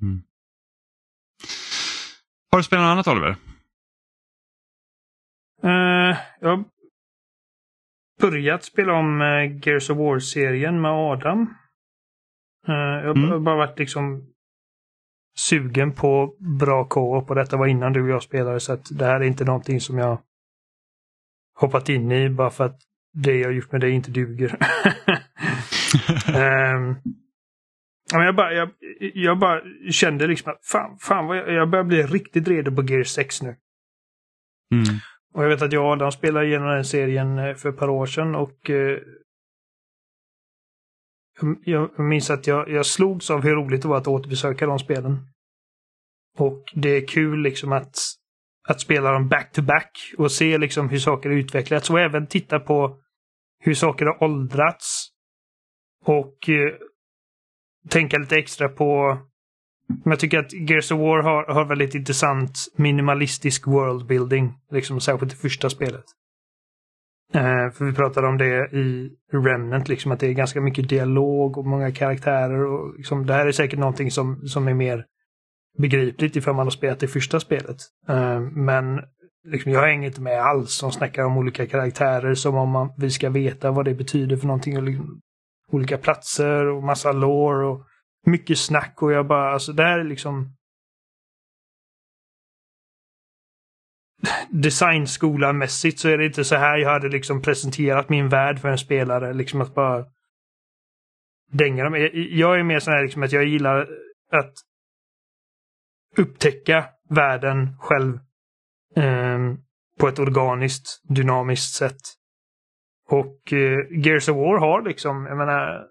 [0.01, 0.23] Mm.
[2.51, 3.48] Har du spelat något annat Oliver?
[5.63, 6.63] Uh, jag har
[8.21, 11.41] börjat spela om uh, Gears of War-serien med Adam.
[12.69, 13.29] Uh, jag mm.
[13.29, 14.33] har bara varit liksom
[15.37, 19.05] sugen på bra co-op och detta var innan du och jag spelade så att det
[19.05, 20.21] här är inte någonting som jag
[21.55, 22.79] hoppat in i bara för att
[23.13, 24.51] det jag gjort med dig inte duger.
[26.75, 26.95] um,
[28.11, 28.69] jag, bara, jag,
[28.99, 29.61] jag bara
[29.91, 33.41] kände liksom att fan, fan vad jag, jag börjar bli riktigt redo på Gears 6
[33.41, 33.55] nu.
[34.73, 34.85] Mm.
[35.39, 37.89] Och jag vet att jag och Adam spelade igenom den serien eh, för ett par
[37.89, 38.99] år sedan och eh,
[41.63, 45.17] jag minns att jag, jag slogs av hur roligt det var att återbesöka de spelen.
[46.37, 47.97] Och det är kul liksom att,
[48.67, 52.99] att spela dem back-to-back och se liksom hur saker har utvecklats och även titta på
[53.59, 55.09] hur saker har åldrats.
[56.05, 56.73] Och eh,
[57.89, 59.17] tänka lite extra på
[59.89, 64.53] men jag tycker att Gears of War har, har väldigt intressant minimalistisk worldbuilding.
[64.71, 66.03] Liksom särskilt det första spelet.
[67.33, 71.57] Eh, för vi pratade om det i Remnant, liksom att det är ganska mycket dialog
[71.57, 72.65] och många karaktärer.
[72.65, 75.05] Och liksom, det här är säkert någonting som, som är mer
[75.77, 77.77] begripligt ifall man har spelat det första spelet.
[78.09, 78.99] Eh, men
[79.47, 83.09] liksom, jag hänger inte med alls som snackar om olika karaktärer som om man, vi
[83.09, 84.77] ska veta vad det betyder för någonting.
[84.77, 85.21] Och liksom,
[85.71, 87.67] olika platser och massa lore.
[87.67, 87.85] Och,
[88.25, 90.55] mycket snack och jag bara, alltså det här är liksom
[94.49, 98.77] designskola-mässigt så är det inte så här jag hade liksom presenterat min värld för en
[98.77, 99.33] spelare.
[99.33, 100.05] Liksom att bara
[101.51, 102.09] dänga dem.
[102.13, 103.89] Jag är mer sån här liksom att jag gillar
[104.31, 104.53] att
[106.17, 108.19] upptäcka världen själv
[108.95, 109.39] eh,
[109.99, 112.01] på ett organiskt, dynamiskt sätt.
[113.07, 115.87] Och eh, Gears of War har liksom, jag menar,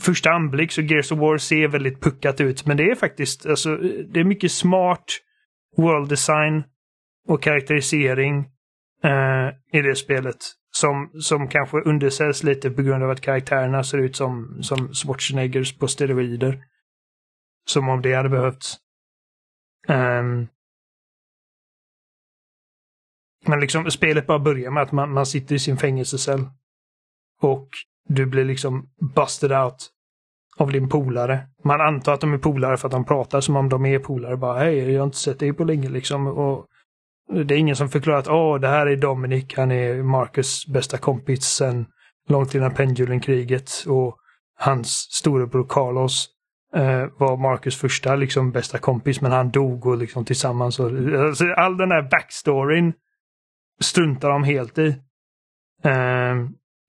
[0.00, 2.66] första anblick så Gears of War ser väldigt puckat ut.
[2.66, 3.76] Men det är faktiskt, alltså,
[4.12, 5.04] det är mycket smart
[5.76, 6.64] world design
[7.28, 8.38] och karaktärisering
[9.04, 10.36] eh, i det spelet.
[10.70, 15.78] Som, som kanske undersäljs lite på grund av att karaktärerna ser ut som, som Schwarzeneggers
[15.78, 16.64] på steroider.
[17.66, 18.76] Som om det hade behövts.
[19.88, 20.48] Um,
[23.46, 26.46] men liksom spelet bara börjar med att man, man sitter i sin fängelsecell.
[27.40, 27.68] Och
[28.08, 29.90] du blir liksom busted out
[30.56, 31.40] av din polare.
[31.64, 34.36] Man antar att de är polare för att de pratar som om de är polare.
[34.36, 36.26] Bara hej, jag har inte sett dig på länge liksom.
[36.26, 36.66] Och
[37.32, 40.98] det är ingen som förklarar att åh, det här är Dominic, han är Marcus bästa
[40.98, 41.86] kompis sen
[42.28, 43.70] långt innan Pendulen-kriget.
[43.86, 44.16] Och
[44.58, 46.28] hans storebror Carlos
[46.74, 50.80] eh, var Marcus första liksom bästa kompis, men han dog och liksom tillsammans.
[50.80, 50.90] Och,
[51.26, 52.92] alltså, all den här backstoryn
[53.80, 54.88] struntar de helt i.
[55.84, 56.34] Eh,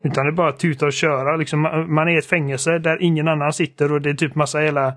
[0.04, 1.36] utan det är bara att tuta och köra.
[1.36, 4.60] Liksom, man är i ett fängelse där ingen annan sitter och det är typ massa
[4.60, 4.88] hela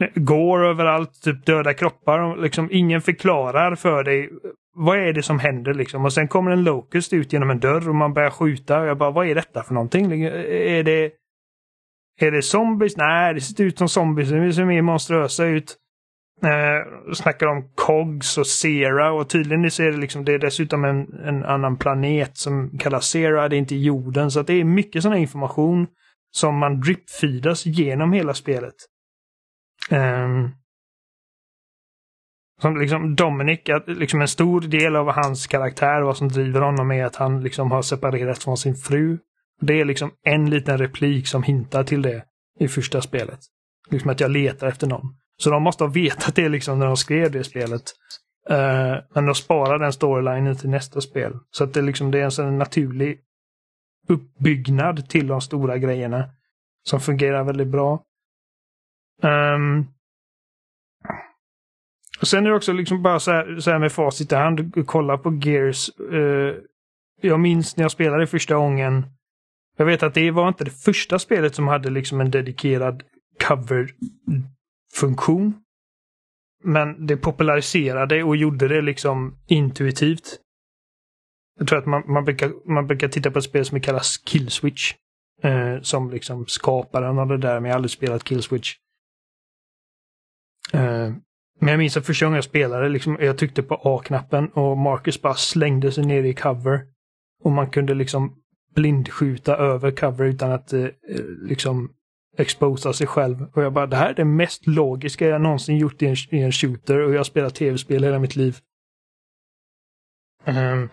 [0.00, 2.36] eh, går överallt, typ döda kroppar.
[2.36, 4.30] Liksom, ingen förklarar för dig eh,
[4.74, 6.04] vad är det som händer liksom.
[6.04, 8.80] Och sen kommer en Locust ut genom en dörr och man börjar skjuta.
[8.80, 10.08] Och jag bara, vad är detta för någonting?
[10.08, 11.12] Liksom, är det,
[12.20, 12.96] är det zombies?
[12.96, 14.30] Nej, det ser ut som zombies.
[14.30, 15.76] De ser mer monströsa ut.
[16.44, 20.84] Eh, snackar om Cogs och Sera och tydligen så är det, liksom, det är dessutom
[20.84, 23.48] en, en annan planet som kallas Sera.
[23.48, 24.30] Det är inte jorden.
[24.30, 25.86] Så att det är mycket sån här information
[26.30, 28.74] som man dripfeedas genom hela spelet.
[29.90, 30.50] Um,
[32.60, 36.60] som liksom Dominic, att liksom en stor del av hans karaktär, och vad som driver
[36.60, 39.18] honom är att han liksom har separerat från sin fru.
[39.60, 42.24] Det är liksom en liten replik som hintar till det
[42.60, 43.40] i första spelet.
[43.90, 45.16] Liksom att jag letar efter någon.
[45.44, 47.82] Så de måste ha vetat det liksom när de skrev det spelet.
[48.50, 51.32] Uh, men de sparar den storylinen till nästa spel.
[51.50, 53.20] Så att det, liksom, det är en sån naturlig
[54.08, 56.28] uppbyggnad till de stora grejerna.
[56.82, 58.02] Som fungerar väldigt bra.
[59.22, 59.86] Um,
[62.20, 64.86] och sen är det också liksom bara så här, så här med facit i hand,
[64.86, 65.90] kolla på Gears.
[66.12, 66.54] Uh,
[67.20, 69.06] jag minns när jag spelade första gången.
[69.76, 73.02] Jag vet att det var inte det första spelet som hade liksom en dedikerad
[73.48, 73.90] cover
[74.94, 75.54] funktion.
[76.64, 80.40] Men det populariserade och gjorde det liksom intuitivt.
[81.58, 84.94] Jag tror att man, man, brukar, man brukar titta på ett spel som kallas Killswitch.
[85.42, 88.74] Eh, som liksom skaparen av det där, men jag har aldrig spelat Killswitch.
[90.72, 91.12] Eh,
[91.60, 95.22] men jag minns att första gången jag spelade, liksom, jag tryckte på A-knappen och Marcus
[95.22, 96.80] bara slängde sig ner i cover.
[97.42, 98.36] Och man kunde liksom
[98.74, 100.90] blindskjuta över cover utan att eh, eh
[101.42, 101.92] liksom
[102.36, 103.42] exposa sig själv.
[103.52, 106.42] Och jag bara, det här är det mest logiska jag någonsin gjort i en, i
[106.42, 108.56] en shooter och jag har spelat tv-spel hela mitt liv.
[110.46, 110.90] Um,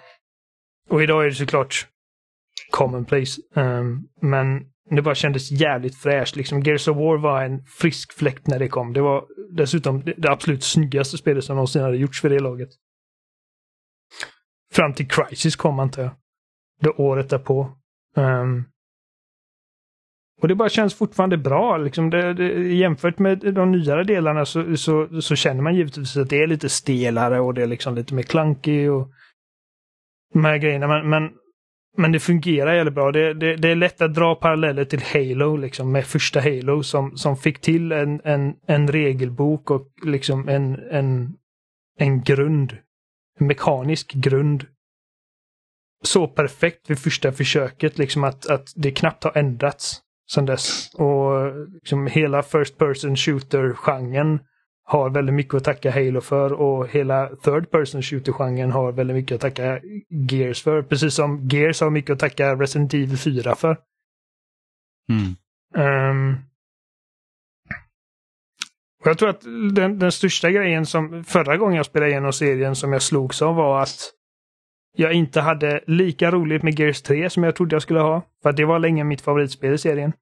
[0.89, 1.87] och idag är det såklart
[2.71, 3.41] commonplace.
[3.55, 6.35] Um, men det bara kändes jävligt fräscht.
[6.35, 8.93] Liksom Gears of War var en frisk fläkt när det kom.
[8.93, 12.69] Det var dessutom det, absolut snyggaste spelet som någonsin hade gjorts för det laget.
[14.73, 16.11] Fram till Crisis kom antar jag.
[16.79, 17.77] Det året därpå.
[18.15, 18.65] Um,
[20.41, 21.77] och det bara känns fortfarande bra.
[21.77, 26.29] Liksom det, det, jämfört med de nyare delarna så, så, så, känner man givetvis att
[26.29, 29.09] det är lite stelare och det är liksom lite mer klankig och
[30.33, 30.87] de här grejerna.
[30.87, 31.29] Men, men
[31.97, 33.11] men det fungerar jävligt bra.
[33.11, 37.17] Det, det, det, är lätt att dra paralleller till Halo, liksom med första Halo som,
[37.17, 41.33] som fick till en, en, en regelbok och liksom en, en,
[41.97, 42.77] en grund.
[43.39, 44.65] En mekanisk grund.
[46.03, 50.01] Så perfekt vid första försöket, liksom att, att det knappt har ändrats
[50.33, 50.89] sedan dess.
[50.93, 54.39] Och liksom hela First Person Shooter-genren
[54.83, 59.35] har väldigt mycket att tacka Halo för och hela Third Person Shooter-genren har väldigt mycket
[59.35, 59.79] att tacka
[60.09, 60.81] Gears för.
[60.81, 63.77] Precis som Gears har mycket att tacka Resident Evil 4 för.
[65.09, 65.35] Mm.
[66.09, 66.37] Um,
[69.01, 69.41] och jag tror att
[69.75, 73.55] den, den, största grejen som förra gången jag spelade igenom serien som jag slogs av
[73.55, 74.11] var att
[74.97, 78.21] jag inte hade lika roligt med Gears 3 som jag trodde jag skulle ha.
[78.43, 80.13] För det var länge mitt favoritspel i serien.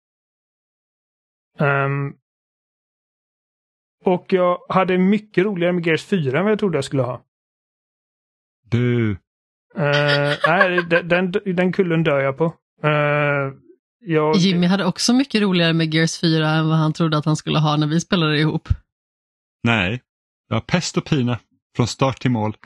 [1.59, 2.15] Um,
[4.05, 7.25] och jag hade mycket roligare med Gears 4 än vad jag trodde jag skulle ha.
[8.65, 9.11] Du.
[9.11, 9.17] Uh,
[10.47, 12.45] nej, den, den, kullen dör jag på.
[12.83, 13.53] Uh,
[13.99, 14.35] jag...
[14.35, 17.59] Jimmy hade också mycket roligare med Gears 4 än vad han trodde att han skulle
[17.59, 18.69] ha när vi spelade ihop.
[19.63, 20.01] Nej,
[20.49, 21.39] det var pest och pina
[21.75, 22.57] från start till mål.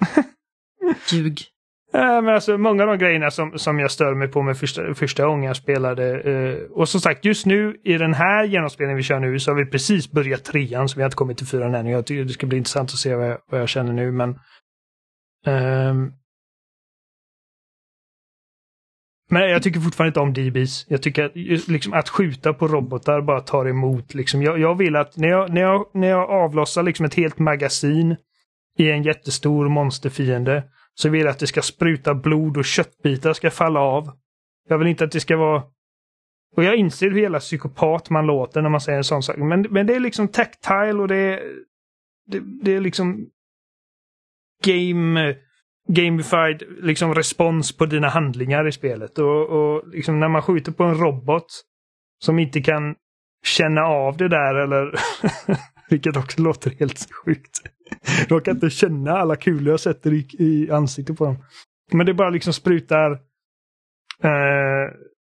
[1.12, 1.53] Ljug.
[1.96, 4.94] Eh, men alltså, många av de grejerna som, som jag stör mig på med första,
[4.94, 6.22] första gången jag spelade.
[6.22, 9.56] Eh, och som sagt, just nu i den här genomspelningen vi kör nu så har
[9.56, 11.88] vi precis börjat trean så vi har inte kommit till fyran än.
[11.88, 14.12] Jag tycker det ska bli intressant att se vad jag, vad jag känner nu.
[14.12, 14.40] Men,
[15.46, 16.12] ehm,
[19.30, 20.86] men jag tycker fortfarande inte om DBs.
[20.90, 21.36] Jag tycker att,
[21.68, 24.14] liksom, att skjuta på robotar bara tar emot.
[24.14, 24.44] Liksom.
[24.44, 28.16] Jag, jag vill att när jag, när jag, när jag avlossar liksom ett helt magasin
[28.78, 30.64] i en jättestor monsterfiende
[30.94, 34.12] så vill jag att det ska spruta blod och köttbitar ska falla av.
[34.70, 35.64] Jag vill inte att det ska vara...
[36.56, 39.38] Och jag inser hur jävla psykopat man låter när man säger en sån sak.
[39.38, 41.44] Men, men det är liksom tactile och det är...
[42.26, 43.30] Det, det är liksom...
[44.64, 45.36] Game...
[45.88, 49.20] Gamified liksom respons på dina handlingar i spelet.
[49.20, 51.46] Och, och liksom när man skjuter på en robot
[52.24, 52.96] som inte kan
[53.46, 55.00] känna av det där eller
[55.90, 57.62] Vilket också låter helt sjukt.
[58.30, 61.38] Jag kan inte känna alla kulor jag sätter i, i ansiktet på dem.
[61.92, 63.12] Men det bara liksom sprutar
[64.24, 64.94] eh,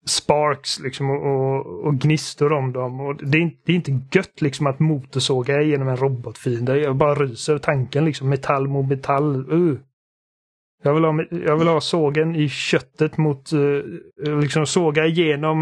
[0.05, 2.99] sparks liksom och, och, och, gnistor om dem.
[2.99, 6.77] Och det, är, det är inte gött liksom att motorsåga genom en robotfiende.
[6.77, 8.29] Jag bara ryser tanken liksom.
[8.29, 9.51] Metall mot metall.
[9.51, 9.77] Uh.
[10.83, 15.61] Jag, vill ha, jag vill ha sågen i köttet mot, uh, liksom såga igenom,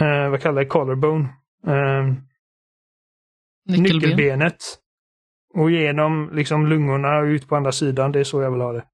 [0.00, 1.28] uh, vad kallar jag collarbone.
[1.66, 2.14] Uh,
[3.68, 3.98] Nyckelben.
[3.98, 4.81] nyckelbenet.
[5.54, 8.12] Och genom liksom lungorna och ut på andra sidan.
[8.12, 8.84] Det är så jag vill ha det.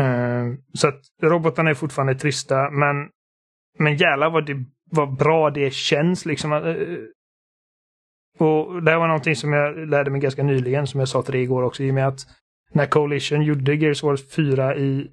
[0.00, 3.08] Uh, så att robotarna är fortfarande trista, men,
[3.78, 6.52] men jävlar vad, det, vad bra det känns liksom.
[6.52, 6.98] Uh,
[8.38, 11.42] och det var någonting som jag lärde mig ganska nyligen, som jag sa till dig
[11.42, 12.20] igår också, i och med att
[12.72, 15.10] när Coalition gjorde Gears Wars 4 i...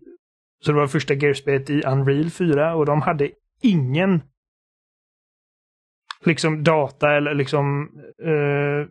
[0.65, 3.31] Så det var första Gears-spelet i Unreal 4 och de hade
[3.61, 4.21] ingen
[6.25, 7.89] liksom data eller liksom
[8.25, 8.87] uh,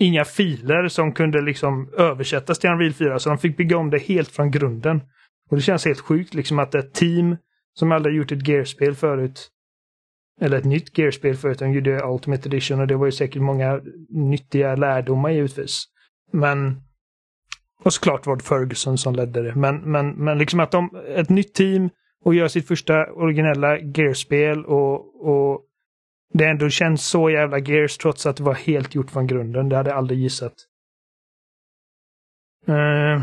[0.00, 3.98] inga filer som kunde liksom översättas till Unreal 4 så de fick bygga om det
[3.98, 5.00] helt från grunden.
[5.50, 7.36] Och det känns helt sjukt liksom att ett team
[7.74, 9.50] som aldrig gjort ett Gearspel förut
[10.40, 13.80] eller ett nytt Gearspel förut, de gjorde Ultimate Edition och det var ju säkert många
[14.08, 15.84] nyttiga lärdomar givetvis.
[16.32, 16.82] Men
[17.82, 19.54] och såklart var det Ferguson som ledde det.
[19.54, 21.90] Men, men, men liksom att de, ett nytt team
[22.24, 25.60] och gör sitt första originella Gearspel och, och
[26.32, 29.68] det ändå känns så jävla Gears trots att det var helt gjort från grunden.
[29.68, 30.54] Det hade jag aldrig gissat.
[32.68, 33.22] Uh,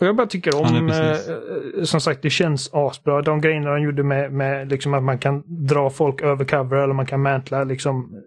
[0.00, 3.22] och jag bara tycker om, uh, som sagt det känns asbra.
[3.22, 6.94] De grejerna de gjorde med, med liksom att man kan dra folk över cover eller
[6.94, 8.22] man kan mantla liksom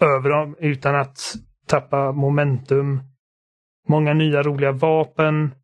[0.00, 1.18] över dem utan att
[1.66, 3.00] tappa momentum.
[3.88, 5.54] Många nya roliga vapen.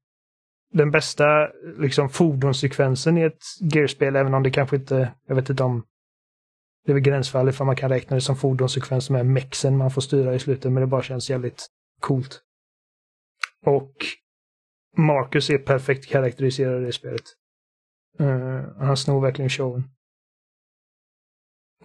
[0.73, 5.63] Den bästa liksom, fordonssekvensen i ett Gearspel, även om det kanske inte, jag vet inte
[5.63, 5.85] om
[6.85, 10.01] det är väl gränsfall ifall man kan räkna det som fordonssekvens med mexen man får
[10.01, 11.67] styra i slutet, men det bara känns jävligt
[12.01, 12.41] coolt.
[13.65, 13.93] Och
[14.97, 17.23] Marcus är perfekt karaktäriserad i det spelet.
[18.21, 19.85] Uh, han snor verkligen showen.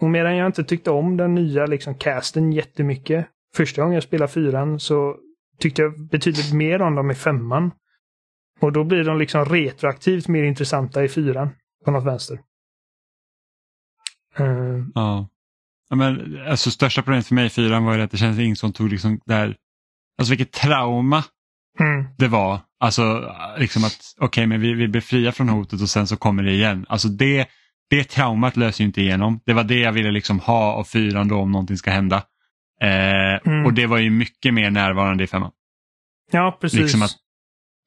[0.00, 4.32] Och medan jag inte tyckte om den nya liksom casten jättemycket Första gången jag spelade
[4.32, 5.16] fyran så
[5.58, 7.70] tyckte jag betydligt mer om dem i femman.
[8.60, 11.50] Och då blir de liksom retroaktivt mer intressanta i fyran.
[11.84, 12.40] På något vänster.
[14.40, 14.84] Uh.
[14.94, 15.28] Ja.
[15.90, 15.96] ja.
[15.96, 18.72] men alltså största problemet för mig i fyran var ju att det kändes ingen som
[18.72, 19.56] tog liksom där,
[20.18, 21.24] alltså vilket trauma
[21.80, 22.06] mm.
[22.18, 22.60] det var.
[22.80, 26.16] Alltså liksom att okej okay, men vi, vi blir fria från hotet och sen så
[26.16, 26.86] kommer det igen.
[26.88, 27.48] Alltså det,
[27.90, 29.40] det traumat löser ju inte igenom.
[29.46, 32.22] Det var det jag ville liksom ha av fyran då om någonting ska hända.
[32.80, 33.66] Eh, mm.
[33.66, 35.50] Och det var ju mycket mer närvarande i femman.
[36.30, 36.80] Ja, precis.
[36.80, 37.16] Liksom att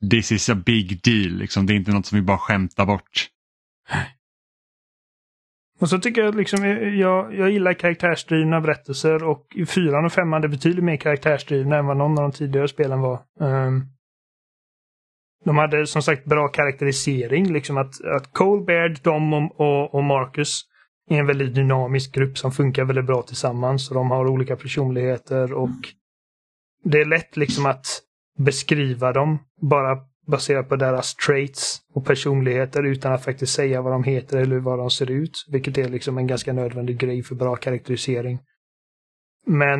[0.09, 1.65] this is a big deal, liksom.
[1.65, 3.27] det är inte något som vi bara skämtar bort.
[5.79, 10.11] Och så tycker jag liksom, eh, jag, jag gillar karaktärsdrivna berättelser och i fyran och
[10.11, 13.19] femman är det betydligt mer karaktärsdrivna än vad någon av de tidigare spelen var.
[13.39, 13.85] Um,
[15.45, 20.61] de hade som sagt bra karaktärisering, liksom att, att Colbert, Dom och, och, och Marcus
[21.09, 23.89] är en väldigt dynamisk grupp som funkar väldigt bra tillsammans.
[23.89, 25.69] Och de har olika personligheter och
[26.83, 27.85] det är lätt liksom att
[28.45, 29.97] beskriva dem bara
[30.27, 34.80] baserat på deras traits och personligheter utan att faktiskt säga vad de heter eller vad
[34.80, 35.45] de ser ut.
[35.51, 38.39] Vilket är liksom en ganska nödvändig grej för bra karaktärisering.
[39.45, 39.80] Men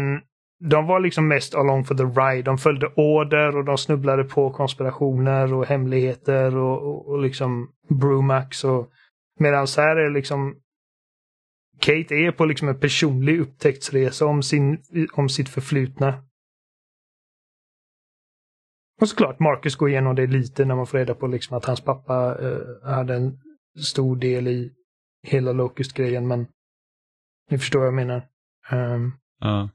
[0.70, 2.42] de var liksom mest along for the ride.
[2.42, 8.64] De följde order och de snubblade på konspirationer och hemligheter och, och, och liksom Brumax
[8.64, 8.92] och
[9.40, 10.56] Medan här är liksom
[11.80, 14.84] Kate är på liksom en personlig upptäcktsresa om, sin,
[15.14, 16.24] om sitt förflutna.
[19.02, 21.82] Och såklart, Marcus går igenom det lite när man får reda på liksom att hans
[21.82, 23.38] pappa eh, hade en
[23.84, 24.72] stor del i
[25.28, 26.48] hela Locust-grejen, men
[27.50, 28.24] ni förstår vad jag menar.
[28.72, 29.70] Um, ja.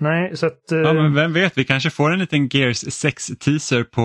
[0.00, 0.72] Nej, så att...
[0.72, 4.02] Uh, ja, men vem vet, vi kanske får en liten Gears 6-teaser på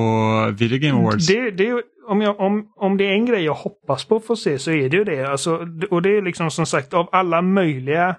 [0.58, 1.28] Video Game Awards.
[1.28, 4.36] Det, det, om, jag, om, om det är en grej jag hoppas på att få
[4.36, 5.26] se så är det ju det.
[5.26, 8.16] Alltså, och det är liksom som sagt av alla möjliga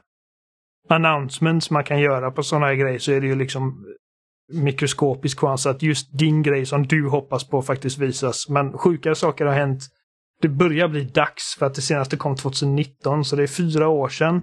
[0.89, 3.85] announcements man kan göra på sådana här grejer så är det ju liksom
[4.53, 8.49] mikroskopisk chans att just din grej som du hoppas på faktiskt visas.
[8.49, 9.83] Men sjuka saker har hänt.
[10.41, 14.09] Det börjar bli dags för att det senaste kom 2019 så det är fyra år
[14.09, 14.43] sedan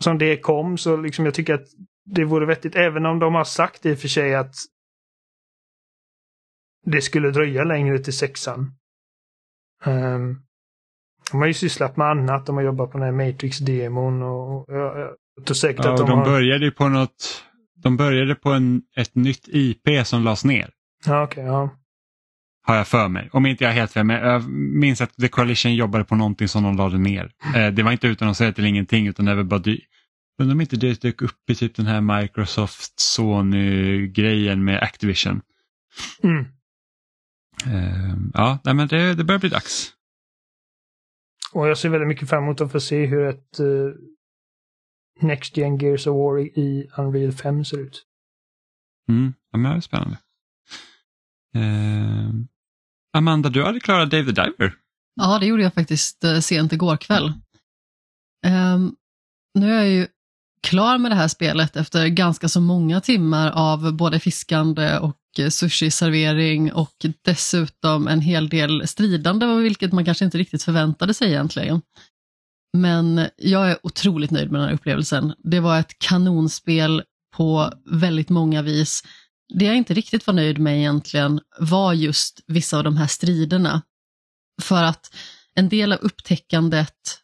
[0.00, 0.78] som det kom.
[0.78, 1.66] Så liksom jag tycker att
[2.04, 4.54] det vore vettigt, även om de har sagt i och för sig att
[6.86, 8.74] det skulle dröja längre till sexan.
[9.84, 10.42] Um,
[11.30, 12.46] de har ju sysslat med annat.
[12.46, 14.98] De har jobbat på den här Matrix-demon och, jag,
[15.36, 16.24] jag tror säkert ja, att de, de har...
[16.24, 17.44] började på något
[17.84, 20.70] de började på en, ett nytt IP som lades ner.
[21.06, 21.24] Ja.
[21.24, 21.70] Okay, ja.
[22.66, 23.28] Har jag för mig.
[23.32, 26.62] Om inte jag helt fel, men jag minns att The Coalition jobbade på någonting som
[26.62, 27.32] de lade ner.
[27.56, 29.78] Eh, det var inte utan att säga till ingenting utan det var bara dy
[30.38, 35.40] Undrar om inte det dök upp i typ den här Microsoft Sony-grejen med Activision.
[36.22, 36.46] Mm.
[37.66, 39.92] Uh, ja, nej, men det, det börjar bli dags.
[41.52, 43.94] Och jag ser väldigt mycket fram emot att få se hur ett uh,
[45.20, 48.02] Next Gen Gears of War i Unreal 5 ser ut.
[49.08, 50.18] Mm, ja, men det är spännande.
[51.56, 52.30] Uh,
[53.16, 54.74] Amanda, du hade klarat Dave the Diver.
[55.14, 57.32] Ja, det gjorde jag faktiskt uh, sent igår kväll.
[58.46, 58.96] Um,
[59.58, 60.06] Nu är jag ju
[60.62, 65.16] klar med det här spelet efter ganska så många timmar av både fiskande och
[65.50, 71.82] sushi-servering och dessutom en hel del stridande, vilket man kanske inte riktigt förväntade sig egentligen.
[72.76, 75.34] Men jag är otroligt nöjd med den här upplevelsen.
[75.38, 77.02] Det var ett kanonspel
[77.36, 79.02] på väldigt många vis.
[79.54, 83.82] Det jag inte riktigt var nöjd med egentligen var just vissa av de här striderna.
[84.62, 85.14] För att
[85.54, 87.18] en del av upptäckandet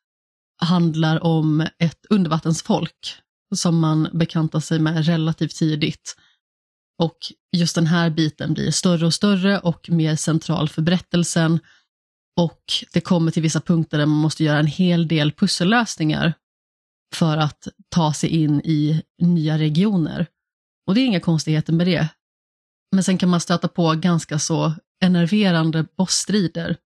[0.60, 3.14] handlar om ett undervattensfolk
[3.54, 6.16] som man bekantar sig med relativt tidigt.
[6.98, 7.18] Och
[7.56, 11.60] just den här biten blir större och större och mer central för berättelsen.
[12.36, 12.62] Och
[12.92, 16.34] det kommer till vissa punkter där man måste göra en hel del pussellösningar
[17.14, 20.26] för att ta sig in i nya regioner.
[20.86, 22.08] Och det är inga konstigheter med det.
[22.92, 26.76] Men sen kan man stöta på ganska så enerverande bossstrider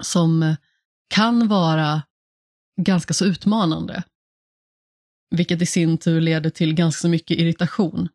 [0.00, 0.56] som
[1.14, 2.02] kan vara
[2.80, 4.02] ganska så utmanande.
[5.30, 8.08] Vilket i sin tur leder till ganska så mycket irritation.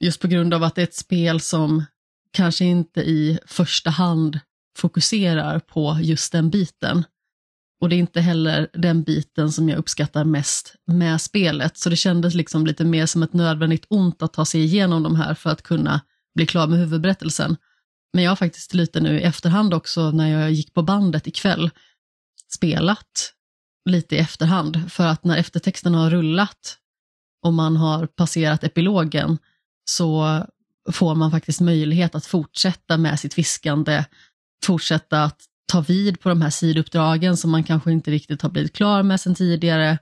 [0.00, 1.84] Just på grund av att det är ett spel som
[2.30, 4.40] kanske inte i första hand
[4.76, 7.04] fokuserar på just den biten.
[7.80, 11.96] Och det är inte heller den biten som jag uppskattar mest med spelet, så det
[11.96, 15.50] kändes liksom lite mer som ett nödvändigt ont att ta sig igenom de här för
[15.50, 16.00] att kunna
[16.34, 17.56] bli klar med huvudberättelsen.
[18.12, 21.70] Men jag har faktiskt lite nu i efterhand också, när jag gick på bandet ikväll,
[22.54, 23.32] spelat
[23.90, 26.78] lite i efterhand, för att när eftertexten har rullat
[27.44, 29.38] och man har passerat epilogen
[29.84, 30.42] så
[30.92, 34.04] får man faktiskt möjlighet att fortsätta med sitt fiskande,
[34.64, 35.40] fortsätta att
[35.72, 39.20] ta vid på de här sidouppdragen som man kanske inte riktigt har blivit klar med
[39.20, 39.98] sedan tidigare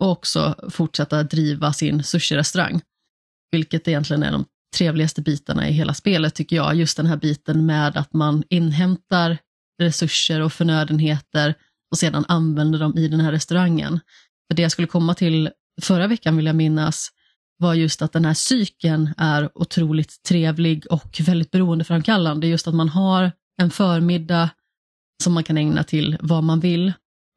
[0.00, 2.80] och också fortsätta driva sin sushi-restaurang.
[3.52, 4.44] Vilket egentligen är de
[4.76, 6.74] trevligaste bitarna i hela spelet tycker jag.
[6.74, 9.38] Just den här biten med att man inhämtar
[9.82, 11.54] resurser och förnödenheter
[11.90, 14.00] och sedan använder dem i den här restaurangen.
[14.48, 15.50] För det jag skulle komma till
[15.82, 17.08] förra veckan vill jag minnas
[17.58, 22.46] var just att den här cykeln är otroligt trevlig och väldigt beroendeframkallande.
[22.46, 24.50] Just att man har en förmiddag
[25.22, 26.92] som man kan ägna till vad man vill,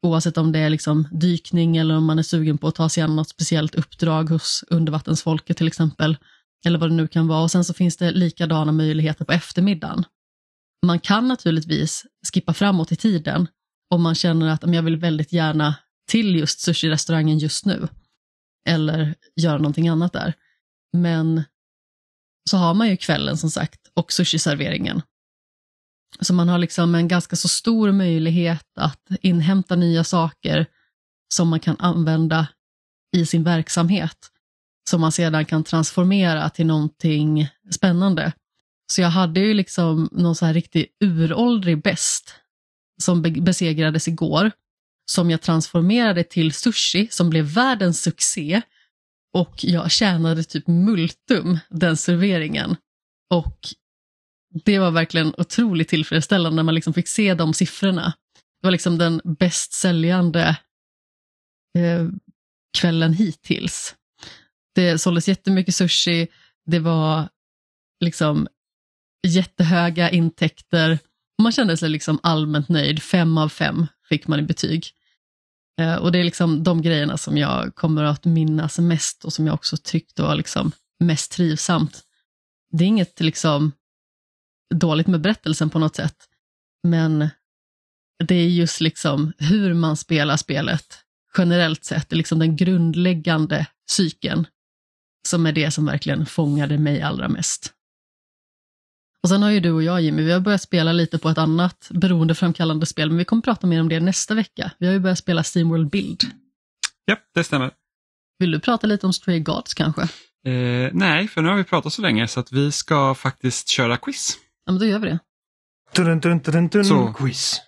[0.06, 3.02] oavsett om det är liksom dykning eller om man är sugen på att ta sig
[3.02, 6.16] an något speciellt uppdrag hos undervattensfolket till exempel,
[6.64, 7.42] eller vad det nu kan vara.
[7.42, 10.04] Och sen så finns det likadana möjligheter på eftermiddagen.
[10.86, 13.48] Man kan naturligtvis skippa framåt i tiden
[13.90, 15.74] om man känner att jag vill väldigt gärna
[16.10, 17.88] till just sushi-restaurangen just nu,
[18.68, 20.34] eller göra någonting annat där.
[20.92, 21.42] Men
[22.50, 25.02] så har man ju kvällen som sagt och sushi-serveringen
[26.20, 30.66] så man har liksom en ganska så stor möjlighet att inhämta nya saker
[31.34, 32.48] som man kan använda
[33.16, 34.16] i sin verksamhet,
[34.90, 38.32] som man sedan kan transformera till någonting spännande.
[38.92, 42.34] Så jag hade ju liksom någon så här riktig uråldrig bäst
[43.02, 44.50] som besegrades igår,
[45.10, 48.62] som jag transformerade till sushi som blev världens succé
[49.32, 52.76] och jag tjänade typ multum den serveringen.
[53.30, 53.58] Och
[54.64, 58.12] det var verkligen otroligt tillfredsställande när man liksom fick se de siffrorna.
[58.60, 60.56] Det var liksom den bäst säljande
[61.78, 62.08] eh,
[62.78, 63.94] kvällen hittills.
[64.74, 66.28] Det såldes jättemycket sushi,
[66.66, 67.28] det var
[68.00, 68.48] liksom
[69.26, 70.98] jättehöga intäkter.
[71.42, 74.86] Man kände sig liksom allmänt nöjd, fem av fem fick man i betyg.
[75.80, 79.46] Eh, och det är liksom de grejerna som jag kommer att minnas mest och som
[79.46, 82.02] jag också tyckte var liksom mest trivsamt.
[82.72, 83.72] Det är inget liksom
[84.74, 86.16] dåligt med berättelsen på något sätt.
[86.88, 87.28] Men
[88.24, 90.98] det är just liksom hur man spelar spelet
[91.38, 94.46] generellt sett, liksom den grundläggande psyken
[95.28, 97.72] som är det som verkligen fångade mig allra mest.
[99.22, 101.38] Och sen har ju du och jag Jimmy, vi har börjat spela lite på ett
[101.38, 104.70] annat beroendeframkallande spel, men vi kommer prata mer om det nästa vecka.
[104.78, 106.24] Vi har ju börjat spela Steamworld Build.
[107.04, 107.70] Ja, det stämmer.
[108.38, 110.02] Vill du prata lite om Stray Gods kanske?
[110.46, 113.96] Eh, nej, för nu har vi pratat så länge så att vi ska faktiskt köra
[113.96, 114.38] quiz.
[114.70, 115.18] Ja, men då gör vi det.
[115.94, 117.12] Dun, dun, dun, dun, Så.
[117.12, 117.60] Quiz.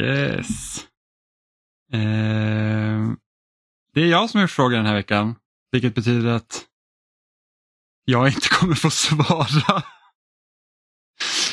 [0.00, 0.84] Yes.
[1.92, 3.10] Eh,
[3.94, 5.34] det är jag som är frågan den här veckan,
[5.72, 6.64] vilket betyder att
[8.04, 9.82] jag inte kommer få svara.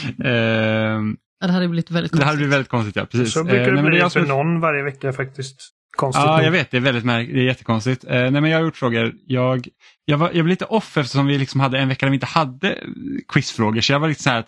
[0.08, 1.02] eh,
[1.40, 2.20] det hade blivit väldigt konstigt.
[2.20, 3.06] det här blir väldigt konstigt, ja.
[3.06, 3.34] Precis.
[3.34, 5.70] Så brukar Eh, det men bli för som- någon varje vecka faktiskt.
[5.98, 6.46] Konstigt Ja, nog.
[6.46, 6.72] jag vet.
[6.72, 8.04] Det är väldigt märk- det är jättekonstigt.
[8.04, 9.14] Eh, nej, men jag har gjort frågor.
[9.26, 9.68] Jag,
[10.06, 12.26] jag, var, jag blev lite off eftersom vi liksom hade en vecka där vi inte
[12.26, 12.78] hade
[13.34, 13.82] quizfrågor.
[13.82, 14.48] Så jag var lite så här att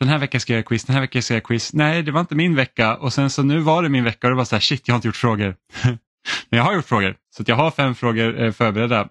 [0.00, 1.72] den här veckan ska jag göra quiz, den här veckan ska jag göra quiz.
[1.72, 4.30] Nej, det var inte min vecka och sen så nu var det min vecka och
[4.30, 5.56] det var så här shit, jag har inte gjort frågor.
[6.50, 9.08] men jag har gjort frågor, så jag har fem frågor eh, förberedda.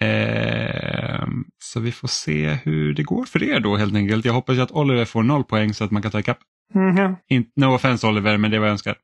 [0.00, 1.26] Eh,
[1.64, 4.24] så vi får se hur det går för er då helt enkelt.
[4.24, 6.38] Jag hoppas att Oliver får noll poäng så att man kan ta ikapp.
[6.74, 7.16] Mhm.
[7.28, 8.96] In, no offense Oliver, men det var jag önskar.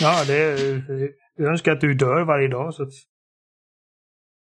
[0.00, 0.60] Ja, det,
[1.36, 2.74] jag önskar att du dör varje dag.
[2.74, 2.92] Så att...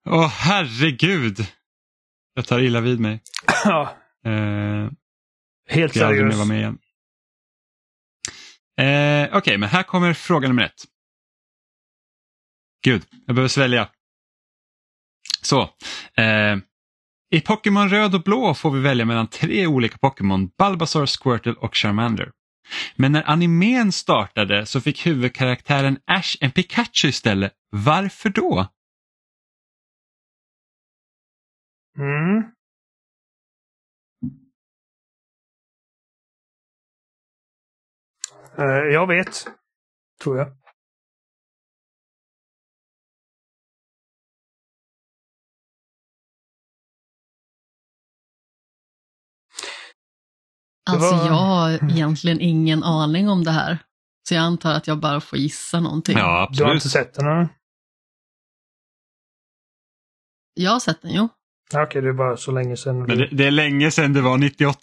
[0.09, 1.39] Åh oh, herregud!
[2.35, 3.23] Jag tar illa vid mig.
[3.65, 3.97] ja.
[4.25, 4.91] Eh,
[5.69, 6.37] Helt ska jag aldrig seriöst.
[6.39, 6.79] vara med igen.
[8.79, 10.85] Eh, Okej, men här kommer fråga nummer ett.
[12.85, 13.89] Gud, jag behöver svälja.
[15.43, 15.61] Så.
[16.17, 16.57] Eh,
[17.31, 21.77] I Pokémon röd och blå får vi välja mellan tre olika Pokémon, Bulbasaur, Squirtle och
[21.77, 22.33] Charmander.
[22.97, 27.53] Men när animen startade så fick huvudkaraktären Ash en Pikachu istället.
[27.71, 28.69] Varför då?
[31.99, 32.43] Mm.
[38.59, 39.47] Eh, jag vet.
[40.23, 40.66] Tror jag.
[50.87, 53.79] Alltså var- jag har egentligen ingen aning om det här.
[54.29, 56.19] Så jag antar att jag bara får gissa någonting.
[56.19, 56.75] Ja, Du har absolut.
[56.75, 57.27] inte sett den?
[57.27, 57.49] eller?
[60.55, 61.29] Jag har sett den, jo.
[61.73, 62.99] Ja, Okej, det är bara så länge sedan.
[62.99, 64.79] Men det, det är länge sedan det var 98,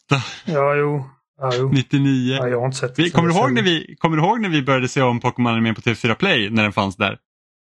[0.45, 1.09] Ja, jo.
[1.37, 1.69] Ja, jo.
[1.73, 2.35] 99.
[2.35, 4.49] Ja, jag har inte sett Vi, kommer, du ihåg när vi, kommer du ihåg när
[4.49, 7.17] vi började se om Pokémon Anime på TV4 Play när den fanns där?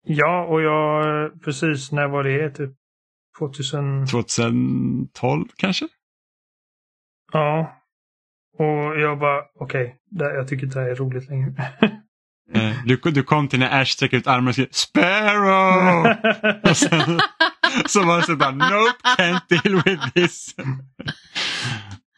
[0.07, 2.49] Ja, och jag precis, när var det?
[2.49, 2.71] Typ
[3.39, 4.07] 2000?
[4.07, 5.87] 2012 kanske?
[7.33, 7.76] Ja.
[8.59, 11.53] Och jag bara, okej, det- jag tycker inte det här är roligt längre.
[12.53, 16.07] Eh, Du, du kom till när Ash sträcker ut armarna och skrev Sparrow!
[16.69, 17.19] och sen,
[17.85, 20.55] så var det så bara Nope, can't deal with this.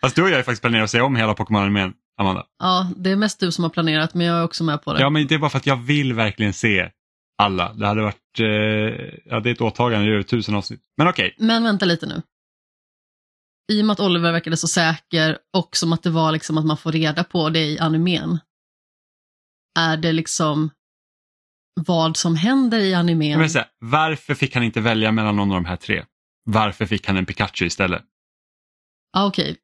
[0.01, 2.43] Fast du och jag ju faktiskt planerat att se om hela Pokémon Animen, Amanda.
[2.59, 5.01] Ja, det är mest du som har planerat, men jag är också med på det.
[5.01, 6.89] Ja, men det är bara för att jag vill verkligen se
[7.37, 7.73] alla.
[7.73, 8.45] Det hade varit, eh,
[9.25, 10.79] ja det är ett åtagande, det är över tusen avsnitt.
[10.97, 12.21] Men okej, Men vänta lite nu.
[13.69, 16.65] I och med att Oliver verkade så säker och som att det var liksom att
[16.65, 18.39] man får reda på det i animen.
[19.79, 20.69] Är det liksom
[21.73, 23.49] vad som händer i animen?
[23.49, 26.05] Säga, varför fick han inte välja mellan någon av de här tre?
[26.43, 28.03] Varför fick han en Pikachu istället?
[29.13, 29.57] Ja, Okej,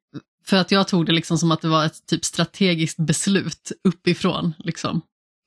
[0.44, 4.54] för att jag tog det liksom som att det var ett typ strategiskt beslut uppifrån,
[4.58, 5.00] liksom,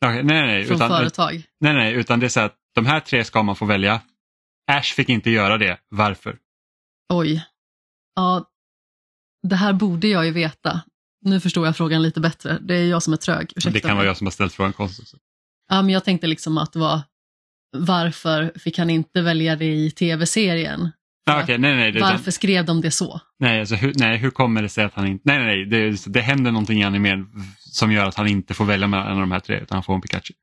[0.05, 1.43] Okej, nej, nej, nej, från utan, företag.
[1.59, 4.01] nej, nej, utan det är så att de här tre ska man få välja.
[4.71, 5.79] Ash fick inte göra det.
[5.89, 6.37] Varför?
[7.13, 7.45] Oj.
[8.15, 8.45] Ja,
[9.47, 10.81] det här borde jag ju veta.
[11.21, 12.57] Nu förstår jag frågan lite bättre.
[12.61, 13.53] Det är jag som är trög.
[13.55, 13.95] Ursäkta det kan mig.
[13.95, 15.13] vara jag som har ställt frågan konstigt.
[15.69, 17.01] Ja, men jag tänkte liksom att det var
[17.77, 20.91] varför fick han inte välja det i tv-serien?
[21.25, 23.21] Ah, Okej, nej, nej, det, Varför skrev de det så?
[23.39, 25.21] nej, alltså, hur, nej, hur kommer det sig att han inte...
[25.25, 27.27] Nej, nej, nej, det, det händer någonting i animen
[27.57, 29.83] som gör att han inte får välja mellan en av de här tre, utan han
[29.83, 30.33] får en Pikachu.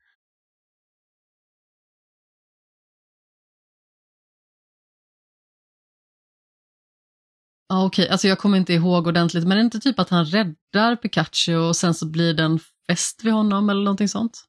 [7.69, 10.25] Ja, okej, alltså jag kommer inte ihåg ordentligt, men är det inte typ att han
[10.25, 14.43] räddar Pikachu och sen så blir det en fest vid honom eller någonting sånt?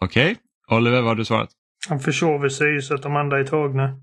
[0.00, 0.36] Okej,
[0.70, 1.50] Oliver, vad har du svarat?
[1.88, 4.00] Han försover sig så att de andra är tagna.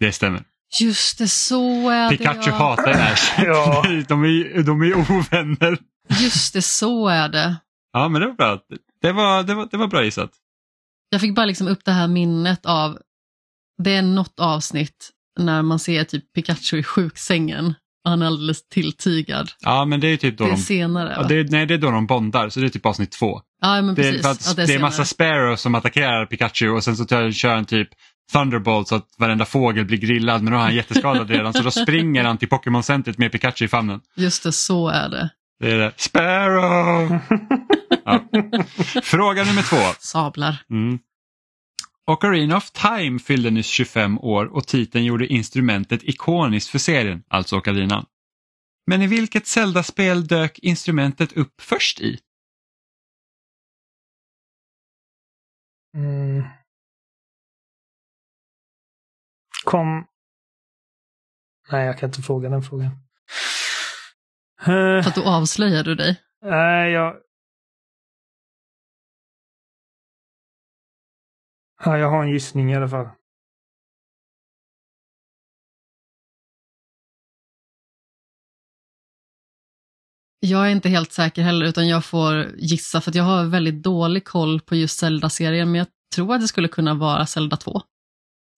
[0.00, 0.44] Det stämmer.
[0.80, 2.56] Just det, så är det Pikachu ja.
[2.56, 3.34] hatar Ash.
[3.44, 3.82] Ja.
[4.08, 5.78] de, är, de är ovänner.
[6.22, 7.56] Just det, så är det.
[7.92, 8.60] Ja, men det var bra.
[9.02, 10.30] Det var, det var, det var bra gissat.
[11.08, 12.98] Jag fick bara liksom upp det här minnet av,
[13.82, 18.68] det är något avsnitt när man ser typ Pikachu i sjuksängen och han är alldeles
[18.68, 19.50] tilltygad.
[19.60, 20.62] Ja, men det är typ då Det är de...
[20.62, 23.12] senare Ja, det är, nej, det är då de bondar, så det är typ avsnitt
[23.12, 23.40] två.
[23.60, 24.82] Ja, men Det är, att, ja, det är, senare.
[24.82, 27.88] massa sparrows som attackerar Pikachu och sen så tar- kör han typ
[28.32, 31.70] Thunderbolt så att varenda fågel blir grillad men då är han jätteskadad redan så då
[31.70, 34.00] springer han till Pokémon-centret med Pikachu i famnen.
[34.16, 35.30] Just det, så är det.
[35.60, 35.92] Det är det.
[35.96, 37.18] Sparrow!
[38.04, 38.20] Ja.
[39.02, 39.76] Fråga nummer två.
[40.00, 40.56] Sablar.
[40.70, 40.98] Mm.
[42.06, 47.56] Ocarina of Time fyllde nyss 25 år och titeln gjorde instrumentet ikoniskt för serien, alltså
[47.56, 48.06] Ocarina.
[48.86, 52.18] Men i vilket Zelda-spel dök instrumentet upp först i?
[55.96, 56.44] Mm.
[59.64, 60.06] Kom...
[61.70, 62.90] Nej, jag kan inte fråga den frågan.
[64.64, 66.20] För att då avslöjar du dig.
[66.42, 67.16] Nej, jag...
[71.84, 73.08] Ja, jag har en gissning i alla fall.
[80.40, 83.82] Jag är inte helt säker heller, utan jag får gissa för att jag har väldigt
[83.82, 87.82] dålig koll på just Zelda-serien, men jag tror att det skulle kunna vara Zelda 2.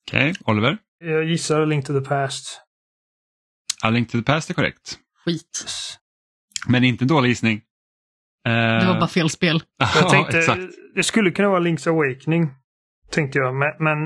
[0.09, 0.78] Okej, Oliver?
[0.98, 2.60] Jag gissar Link to the Past.
[3.82, 4.98] A Link to the Past är korrekt.
[5.24, 5.66] Skit.
[6.66, 7.62] Men inte en dålig gissning.
[8.44, 9.62] Det var bara fel spel.
[9.94, 10.62] Jag tänkte, exakt.
[10.94, 12.51] det skulle kunna vara Link's Awakening.
[13.10, 13.98] Tänkte jag, men, men...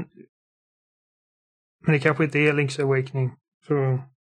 [1.84, 3.32] Men det kanske inte är Link's Awakening.
[3.66, 3.74] Så,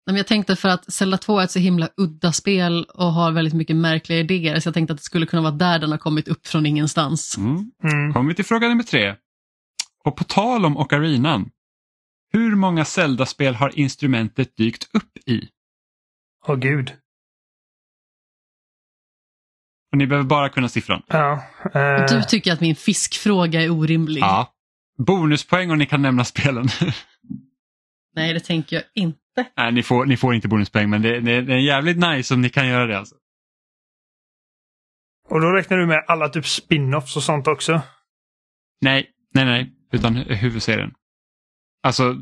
[0.06, 3.32] Men jag tänkte för att Zelda 2 är ett så himla udda spel och har
[3.32, 5.98] väldigt mycket märkliga idéer, så jag tänkte att det skulle kunna vara där den har
[5.98, 7.36] kommit upp från ingenstans.
[7.36, 7.72] Mm.
[7.84, 8.12] Mm.
[8.12, 9.14] Kommer vi till fråga nummer tre.
[10.05, 11.51] Och på tal om Ocarinan.
[12.32, 15.48] Hur många Zelda-spel har instrumentet dykt upp i?
[16.47, 16.93] Åh oh, gud.
[19.93, 21.02] Och ni behöver bara kunna siffran.
[21.06, 21.43] Ja.
[21.76, 22.16] Uh...
[22.16, 24.20] Du tycker att min fiskfråga är orimlig.
[24.20, 24.52] Ja.
[24.98, 26.68] Bonuspoäng om ni kan nämna spelen.
[28.14, 29.47] Nej, det tänker jag inte.
[29.56, 32.40] Nej, ni får, ni får inte bonuspoäng men det, det, det är jävligt nice om
[32.40, 32.98] ni kan göra det.
[32.98, 33.14] Alltså.
[35.28, 37.81] Och då räknar du med alla typ spin-offs och sånt också?
[38.81, 40.94] Nej, nej, nej, utan huvudserien.
[41.82, 42.14] Alltså,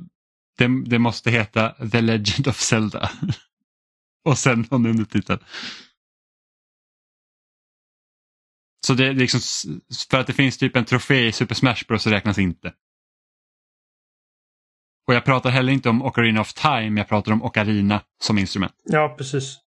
[0.59, 3.11] det, det måste heta The Legend of Zelda.
[4.25, 5.39] och sen någon undertitel.
[8.85, 9.41] Så det är liksom,
[10.11, 12.75] för att det finns typ en trofé i Super Smash Bros så räknas inte.
[15.07, 18.73] Och jag pratar heller inte om Ocarina of Time, jag pratar om Ocarina som instrument.
[18.85, 19.61] Ja, precis.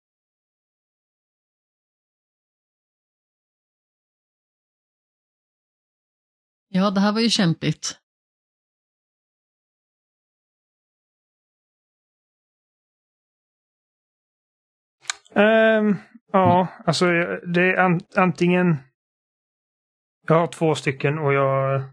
[6.69, 7.99] Ja, det här var ju kämpigt.
[15.31, 15.97] Um,
[16.33, 17.07] ja, alltså
[17.47, 18.77] det är an antingen...
[20.27, 21.85] Jag har två stycken och jag...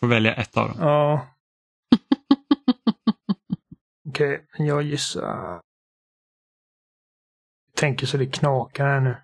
[0.00, 0.76] Får välja ett av dem.
[0.80, 1.28] Ja.
[4.08, 5.62] Okej, okay, men jag gissar...
[7.66, 9.16] Jag tänker så det knakar här nu.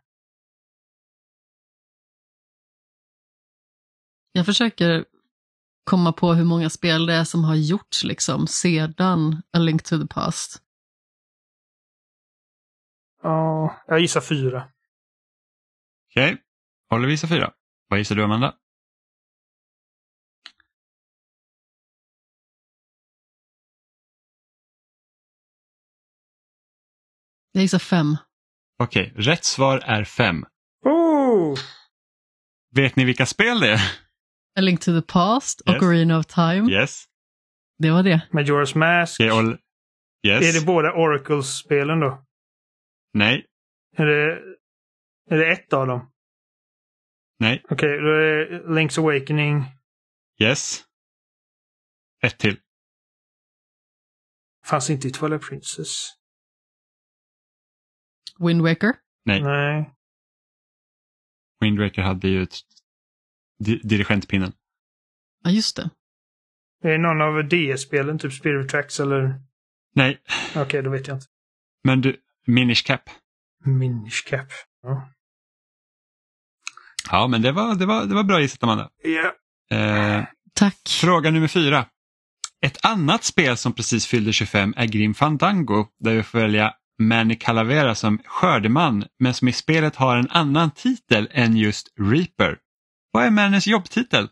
[4.32, 5.04] Jag försöker
[5.84, 9.98] komma på hur många spel det är som har gjorts liksom sedan A Link to
[9.98, 10.62] the Past.
[13.22, 14.68] Ja, jag gissar fyra.
[16.10, 16.42] Okej, okay.
[16.90, 17.52] håller vi gissar fyra.
[17.88, 18.54] Vad gissar du Amanda?
[27.52, 28.16] Jag gissar fem.
[28.78, 29.22] Okej, okay.
[29.22, 30.44] rätt svar är fem.
[30.84, 31.58] Oh!
[32.74, 33.80] Vet ni vilka spel det är?
[34.58, 35.76] A Link to the Past, yes.
[35.76, 36.72] Ocarina of Time.
[36.72, 37.04] Yes.
[37.78, 38.28] Det var det.
[38.32, 39.20] Majora's Mask.
[39.20, 39.58] All...
[40.26, 40.56] yes.
[40.56, 42.24] Är det båda Oracles-spelen då?
[43.12, 43.46] Nej.
[43.96, 44.42] Är det,
[45.30, 46.10] är det ett av dem?
[47.38, 47.62] Nej.
[47.64, 49.64] Okej, okay, då är Link's Awakening.
[50.40, 50.84] Yes.
[52.22, 52.60] Ett till.
[54.64, 56.08] Fanns inte i Twilight Princess.
[58.38, 58.94] Wind Waker?
[59.24, 59.42] Nej.
[59.42, 59.94] Nej.
[61.60, 62.54] Wind Waker hade ju ett
[63.58, 64.52] di dirigentpinnen.
[65.44, 65.90] Ja, just det.
[66.82, 69.40] Är det någon av DS-spelen, typ Spirit Tracks eller?
[69.94, 70.22] Nej.
[70.50, 71.26] Okej, okay, då vet jag inte.
[71.84, 73.02] Men du, Minish Cap.
[73.64, 74.48] Minish Cap.
[74.82, 75.13] Ja.
[77.10, 78.88] Ja, men det var, det var, det var bra gissat Amanda.
[79.02, 79.32] Ja.
[79.76, 80.18] Yeah.
[80.18, 80.24] Eh,
[80.54, 80.78] Tack.
[80.88, 81.86] Fråga nummer fyra.
[82.66, 87.34] Ett annat spel som precis fyllde 25 är Grim Fandango där vi får välja Manny
[87.36, 92.58] Calavera som skördeman men som i spelet har en annan titel än just Reaper.
[93.12, 94.28] Vad är Mannys jobbtitel?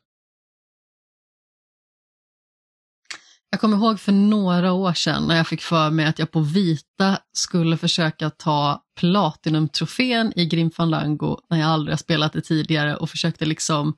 [3.53, 6.41] Jag kommer ihåg för några år sedan när jag fick för mig att jag på
[6.41, 12.97] vita skulle försöka ta Platinum-trofén i Grim Fandango när jag aldrig har spelat det tidigare
[12.97, 13.97] och försökte liksom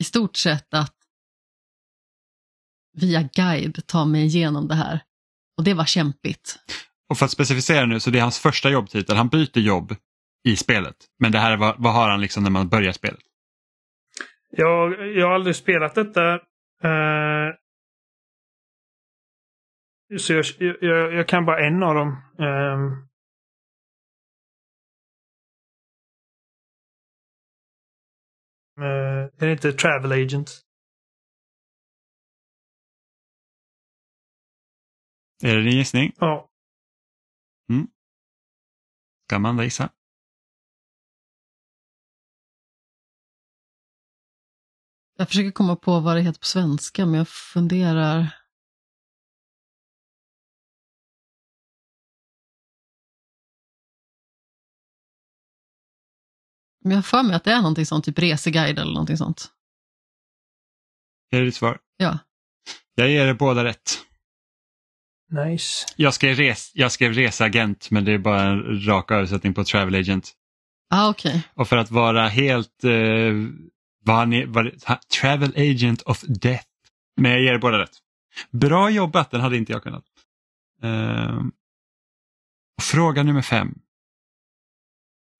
[0.00, 0.94] i stort sett att
[2.96, 5.00] via guide ta mig igenom det här.
[5.58, 6.58] Och det var kämpigt.
[7.08, 9.16] Och för att specificera nu, så det är hans första jobbtitel.
[9.16, 9.96] Han byter jobb
[10.44, 10.96] i spelet.
[11.18, 13.20] Men det här är vad, vad har han liksom när man börjar spelet?
[14.50, 16.34] Jag, jag har aldrig spelat detta.
[16.84, 17.54] Uh,
[20.18, 22.08] så jag, jag, jag, kan bara en av dem.
[22.38, 23.08] Um,
[28.84, 30.60] uh, den heter Travel Agent.
[35.42, 36.12] Är det din gissning?
[36.18, 36.50] Ja.
[37.70, 37.86] Mm.
[39.26, 39.90] Ska Amanda gissa?
[45.16, 48.43] Jag försöker komma på vad det heter på svenska, men jag funderar.
[56.84, 59.46] Men jag har för mig att det är någonting sånt, typ reseguide eller någonting sånt.
[61.30, 61.78] Är det ditt svar?
[61.96, 62.18] Ja.
[62.94, 63.98] Jag ger er båda rätt.
[65.30, 65.86] Nice.
[65.96, 69.94] Jag skrev, res, jag skrev reseagent men det är bara en rak översättning på travel
[69.94, 70.32] agent.
[70.90, 71.40] Ah, okay.
[71.54, 73.32] Och för att vara helt eh,
[74.04, 74.72] var han, var,
[75.20, 76.66] Travel Agent of Death.
[77.16, 77.98] Men jag ger er båda rätt.
[78.50, 80.04] Bra jobbat, den hade inte jag kunnat.
[80.84, 81.42] Uh,
[82.82, 83.78] fråga nummer fem.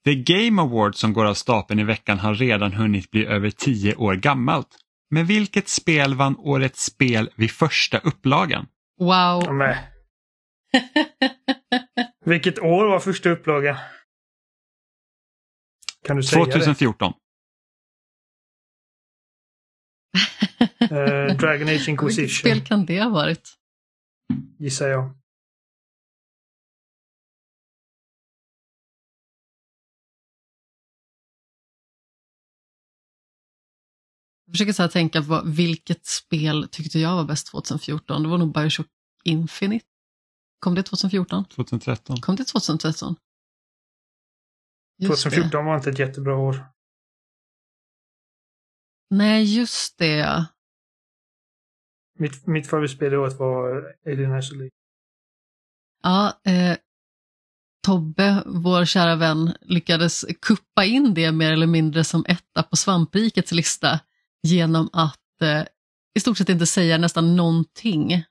[0.05, 3.95] The Game Award som går av stapeln i veckan har redan hunnit bli över tio
[3.95, 4.69] år gammalt.
[5.11, 8.67] Men vilket spel vann årets spel vid första upplagan?
[9.01, 9.55] Wow.
[9.55, 9.91] Nej.
[12.25, 13.79] Vilket år var första upplaga?
[16.07, 17.13] Kan du säga 2014.
[17.13, 17.25] det?
[21.31, 22.23] Uh, Dragon Age Inquisition.
[22.23, 23.55] Vilket spel kan det ha varit?
[24.59, 25.24] Gissar jag.
[34.55, 38.23] Försöker så här tänka på vilket spel tyckte jag var bäst 2014?
[38.23, 38.87] Det var nog Bioshock
[39.25, 39.87] Infinite.
[40.61, 41.45] Kom det 2014?
[41.45, 42.17] 2013.
[42.21, 43.17] Kom det 2013?
[44.99, 45.67] Just 2014 det.
[45.67, 46.67] var inte ett jättebra år.
[49.11, 50.47] Nej, just det.
[52.19, 54.71] Mitt, mitt favoritspel i året var Alien Isolation.
[56.03, 56.77] Ja, eh,
[57.85, 63.53] Tobbe, vår kära vän, lyckades kuppa in det mer eller mindre som etta på svamprikets
[63.53, 64.01] lista
[64.45, 65.65] genom att eh,
[66.15, 68.25] i stort sett inte säga nästan någonting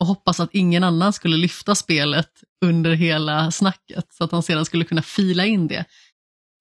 [0.00, 4.64] och hoppas att ingen annan skulle lyfta spelet under hela snacket så att han sedan
[4.64, 5.84] skulle kunna fila in det.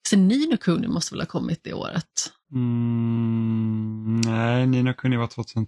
[0.09, 2.33] Så Nino Kuni måste väl ha kommit det året?
[2.51, 5.67] Mm, nej, Nino Kuni var 2012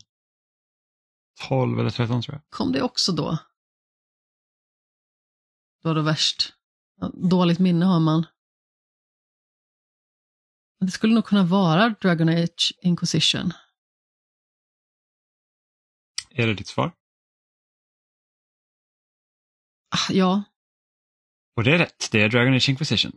[1.80, 2.42] eller 2013 tror jag.
[2.50, 3.38] Kom det också då?
[5.84, 6.54] Då var det värst.
[7.14, 8.26] Dåligt minne har man.
[10.86, 13.54] Det skulle nog kunna vara Dragon Age Inquisition.
[16.30, 16.94] Är det ditt svar?
[19.90, 20.44] Ah, ja.
[21.56, 23.12] Och det är rätt, det är Dragon Age Inquisition.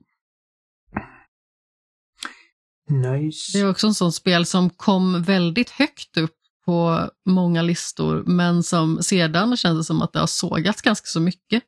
[2.89, 3.59] Nice.
[3.59, 8.63] Det är också en sån spel som kom väldigt högt upp på många listor men
[8.63, 11.65] som sedan känns det som att det har sågats ganska så mycket.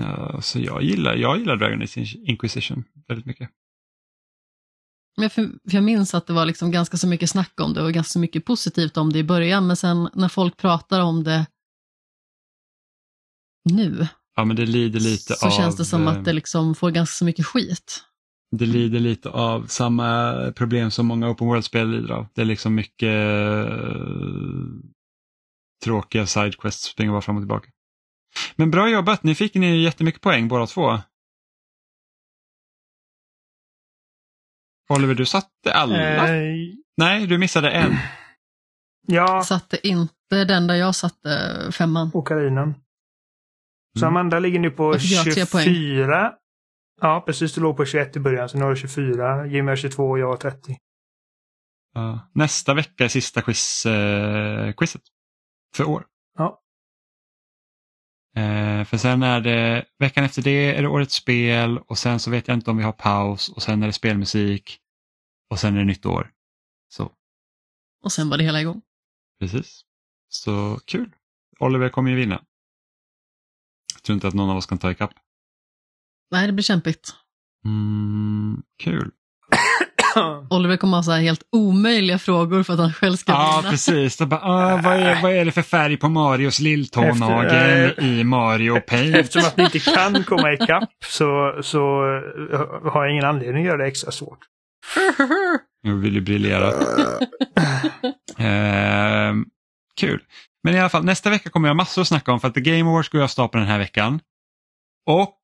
[0.00, 3.50] Alltså jag, gillar, jag gillar Dragon Age Inquisition väldigt mycket.
[5.16, 7.82] Men för, för jag minns att det var liksom ganska så mycket snack om det
[7.82, 11.24] och ganska så mycket positivt om det i början men sen när folk pratar om
[11.24, 11.46] det
[13.70, 14.08] nu.
[14.36, 15.50] Ja, men det lider lite så av...
[15.50, 18.04] Så känns det som att det liksom får ganska så mycket skit.
[18.50, 22.26] Det lider lite av samma problem som många open world-spel lider av.
[22.34, 24.66] Det är liksom mycket uh,
[25.84, 27.70] tråkiga sidequests, springa bara fram och tillbaka.
[28.56, 30.98] Men bra jobbat, ni fick ni jättemycket poäng båda två.
[34.88, 36.26] Oliver, du satte alla?
[36.26, 36.54] Eh...
[36.96, 37.96] Nej, du missade en.
[39.06, 39.34] Ja.
[39.34, 42.10] Jag satte inte den där jag satte femman.
[42.14, 42.74] Ocarinen.
[43.98, 44.16] Så mm.
[44.16, 46.32] Amanda ligger nu på 24.
[47.00, 47.54] Ja, precis.
[47.54, 49.46] Du låg på 21 i början, så nu har du 24.
[49.46, 50.76] Jimmy har 22 och jag har 30.
[51.98, 55.02] Uh, nästa vecka är sista quiz, uh, quizet
[55.76, 56.06] för år.
[58.38, 62.30] Uh, för sen är det, veckan efter det är det årets spel och sen så
[62.30, 64.78] vet jag inte om vi har paus och sen är det spelmusik
[65.50, 66.30] och sen är det nytt år.
[66.88, 67.12] Så.
[68.02, 68.82] Och sen var det hela igång.
[69.40, 69.84] Precis.
[70.28, 71.10] Så kul.
[71.60, 72.44] Oliver kommer ju vinna
[74.04, 75.12] tror inte att någon av oss kan ta ikapp.
[76.30, 77.14] Nej, det blir kämpigt.
[77.64, 79.10] Mm, kul.
[80.50, 83.44] Oliver kommer ha så här helt omöjliga frågor för att han själv ska vinna.
[83.44, 84.18] Ja, precis.
[84.18, 88.80] bara, ah, vad, är, vad är det för färg på Marios lilltånagel äh, i Mario
[88.80, 89.16] Paint?
[89.16, 91.78] Eftersom att ni inte kan komma ikapp så, så
[92.52, 94.38] eh, har jag ingen anledning att göra det extra svårt.
[95.82, 96.66] Jag vill ju briljera.
[98.40, 99.34] uh,
[99.96, 100.22] kul.
[100.62, 102.60] Men i alla fall, nästa vecka kommer jag massor att snacka om för att The
[102.60, 104.20] Game Awards går jag av stapeln den här veckan.
[105.06, 105.38] Och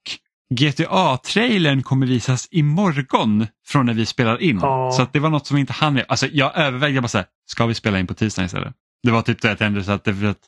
[0.55, 4.59] GTA-trailern kommer visas imorgon från när vi spelar in.
[4.63, 4.93] Ja.
[4.93, 6.05] Så det var något som inte hann med.
[6.09, 8.75] Alltså jag övervägde bara så här, ska vi spela in på tisdag istället?
[9.03, 10.39] Det var typ det jag så att, det, att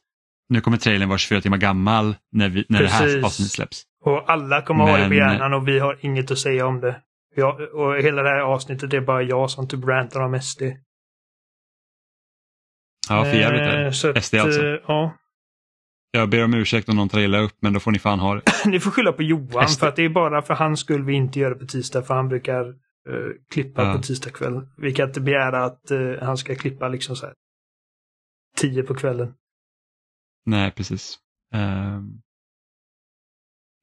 [0.49, 3.83] nu kommer trailern vara 24 timmar gammal när, vi, när det här avsnittet släpps.
[4.05, 4.95] Och alla kommer Men...
[4.95, 7.01] ha det på hjärnan och vi har inget att säga om det.
[7.35, 10.63] Jag, och hela det här avsnittet är bara jag som typ rantar om SD.
[13.09, 14.23] Ja, för jävligt det.
[14.23, 14.67] SD alltså.
[14.67, 15.17] Eh, ja.
[16.15, 18.35] Jag ber om ursäkt om någon tar illa upp, men då får ni fan ha
[18.35, 18.43] det.
[18.67, 21.39] ni får skylla på Johan, för att det är bara för hans skull vi inte
[21.39, 22.75] gör det på tisdag, för han brukar uh,
[23.51, 23.95] klippa ja.
[23.95, 24.61] på tisdag kväll.
[24.77, 27.35] Vi kan inte begära att uh, han ska klippa liksom så här
[28.57, 29.35] tio på kvällen.
[30.47, 31.19] Nej, precis.
[31.55, 32.23] Um...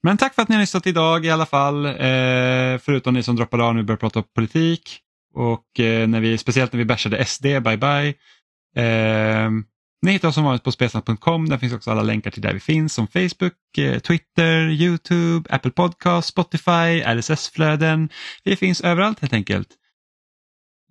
[0.03, 1.85] Men tack för att ni har lyssnat idag i alla fall.
[1.85, 4.99] Eh, förutom ni som droppade av när vi började prata politik.
[5.33, 8.13] Och eh, när vi, speciellt när vi bashade SD, bye bye.
[8.75, 9.49] Eh,
[10.01, 11.49] ni hittar oss som vanligt på spelsnack.com.
[11.49, 15.71] Där finns också alla länkar till där vi finns som Facebook, eh, Twitter, Youtube, Apple
[15.71, 18.09] Podcast, Spotify, RSS-flöden.
[18.43, 19.67] Vi finns överallt helt enkelt.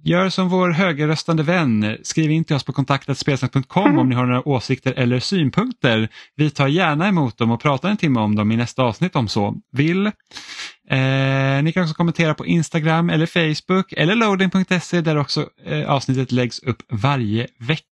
[0.05, 1.97] Gör som vår högerröstande vän.
[2.03, 6.09] Skriv in till oss på kontaktetspelsnack.com om ni har några åsikter eller synpunkter.
[6.37, 9.29] Vi tar gärna emot dem och pratar en timme om dem i nästa avsnitt om
[9.29, 10.07] så vill.
[10.07, 16.33] Eh, ni kan också kommentera på Instagram eller Facebook eller loading.se där också eh, avsnittet
[16.33, 17.88] läggs upp varje vecka.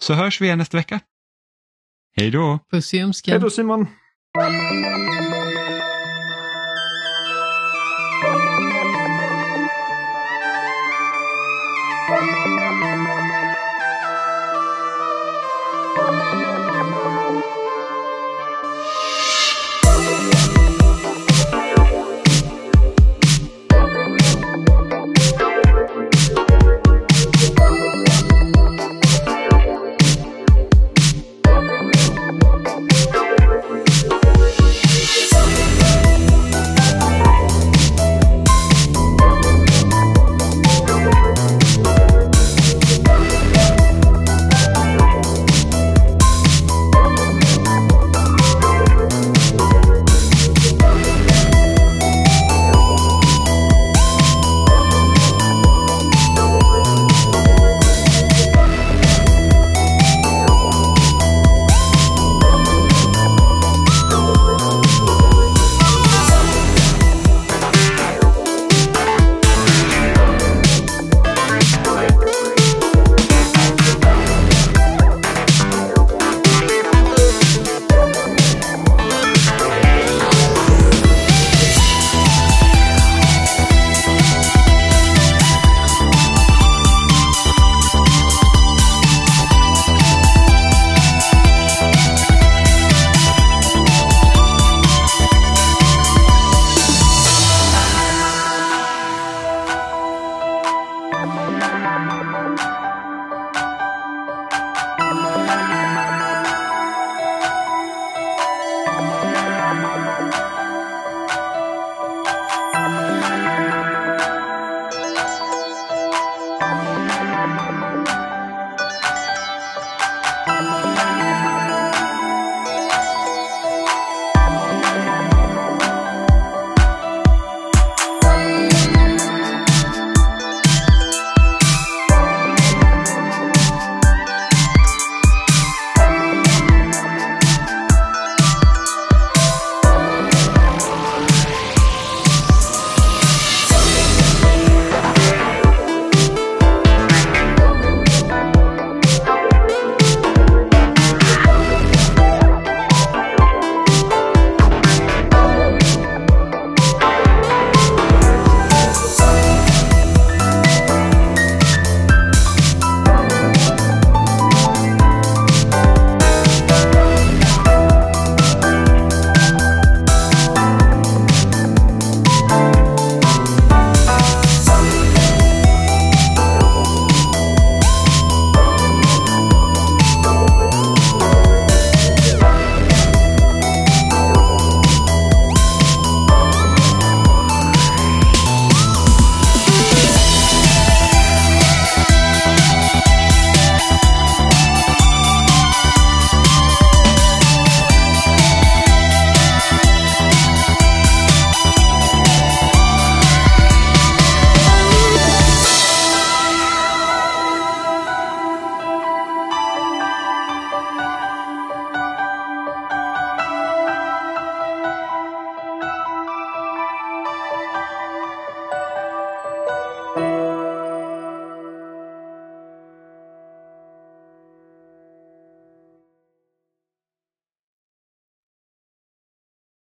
[0.00, 1.00] Så hörs vi igen nästa vecka.
[2.16, 2.58] Hej då!
[2.70, 2.98] Puss i
[3.32, 3.86] Hej då Simon!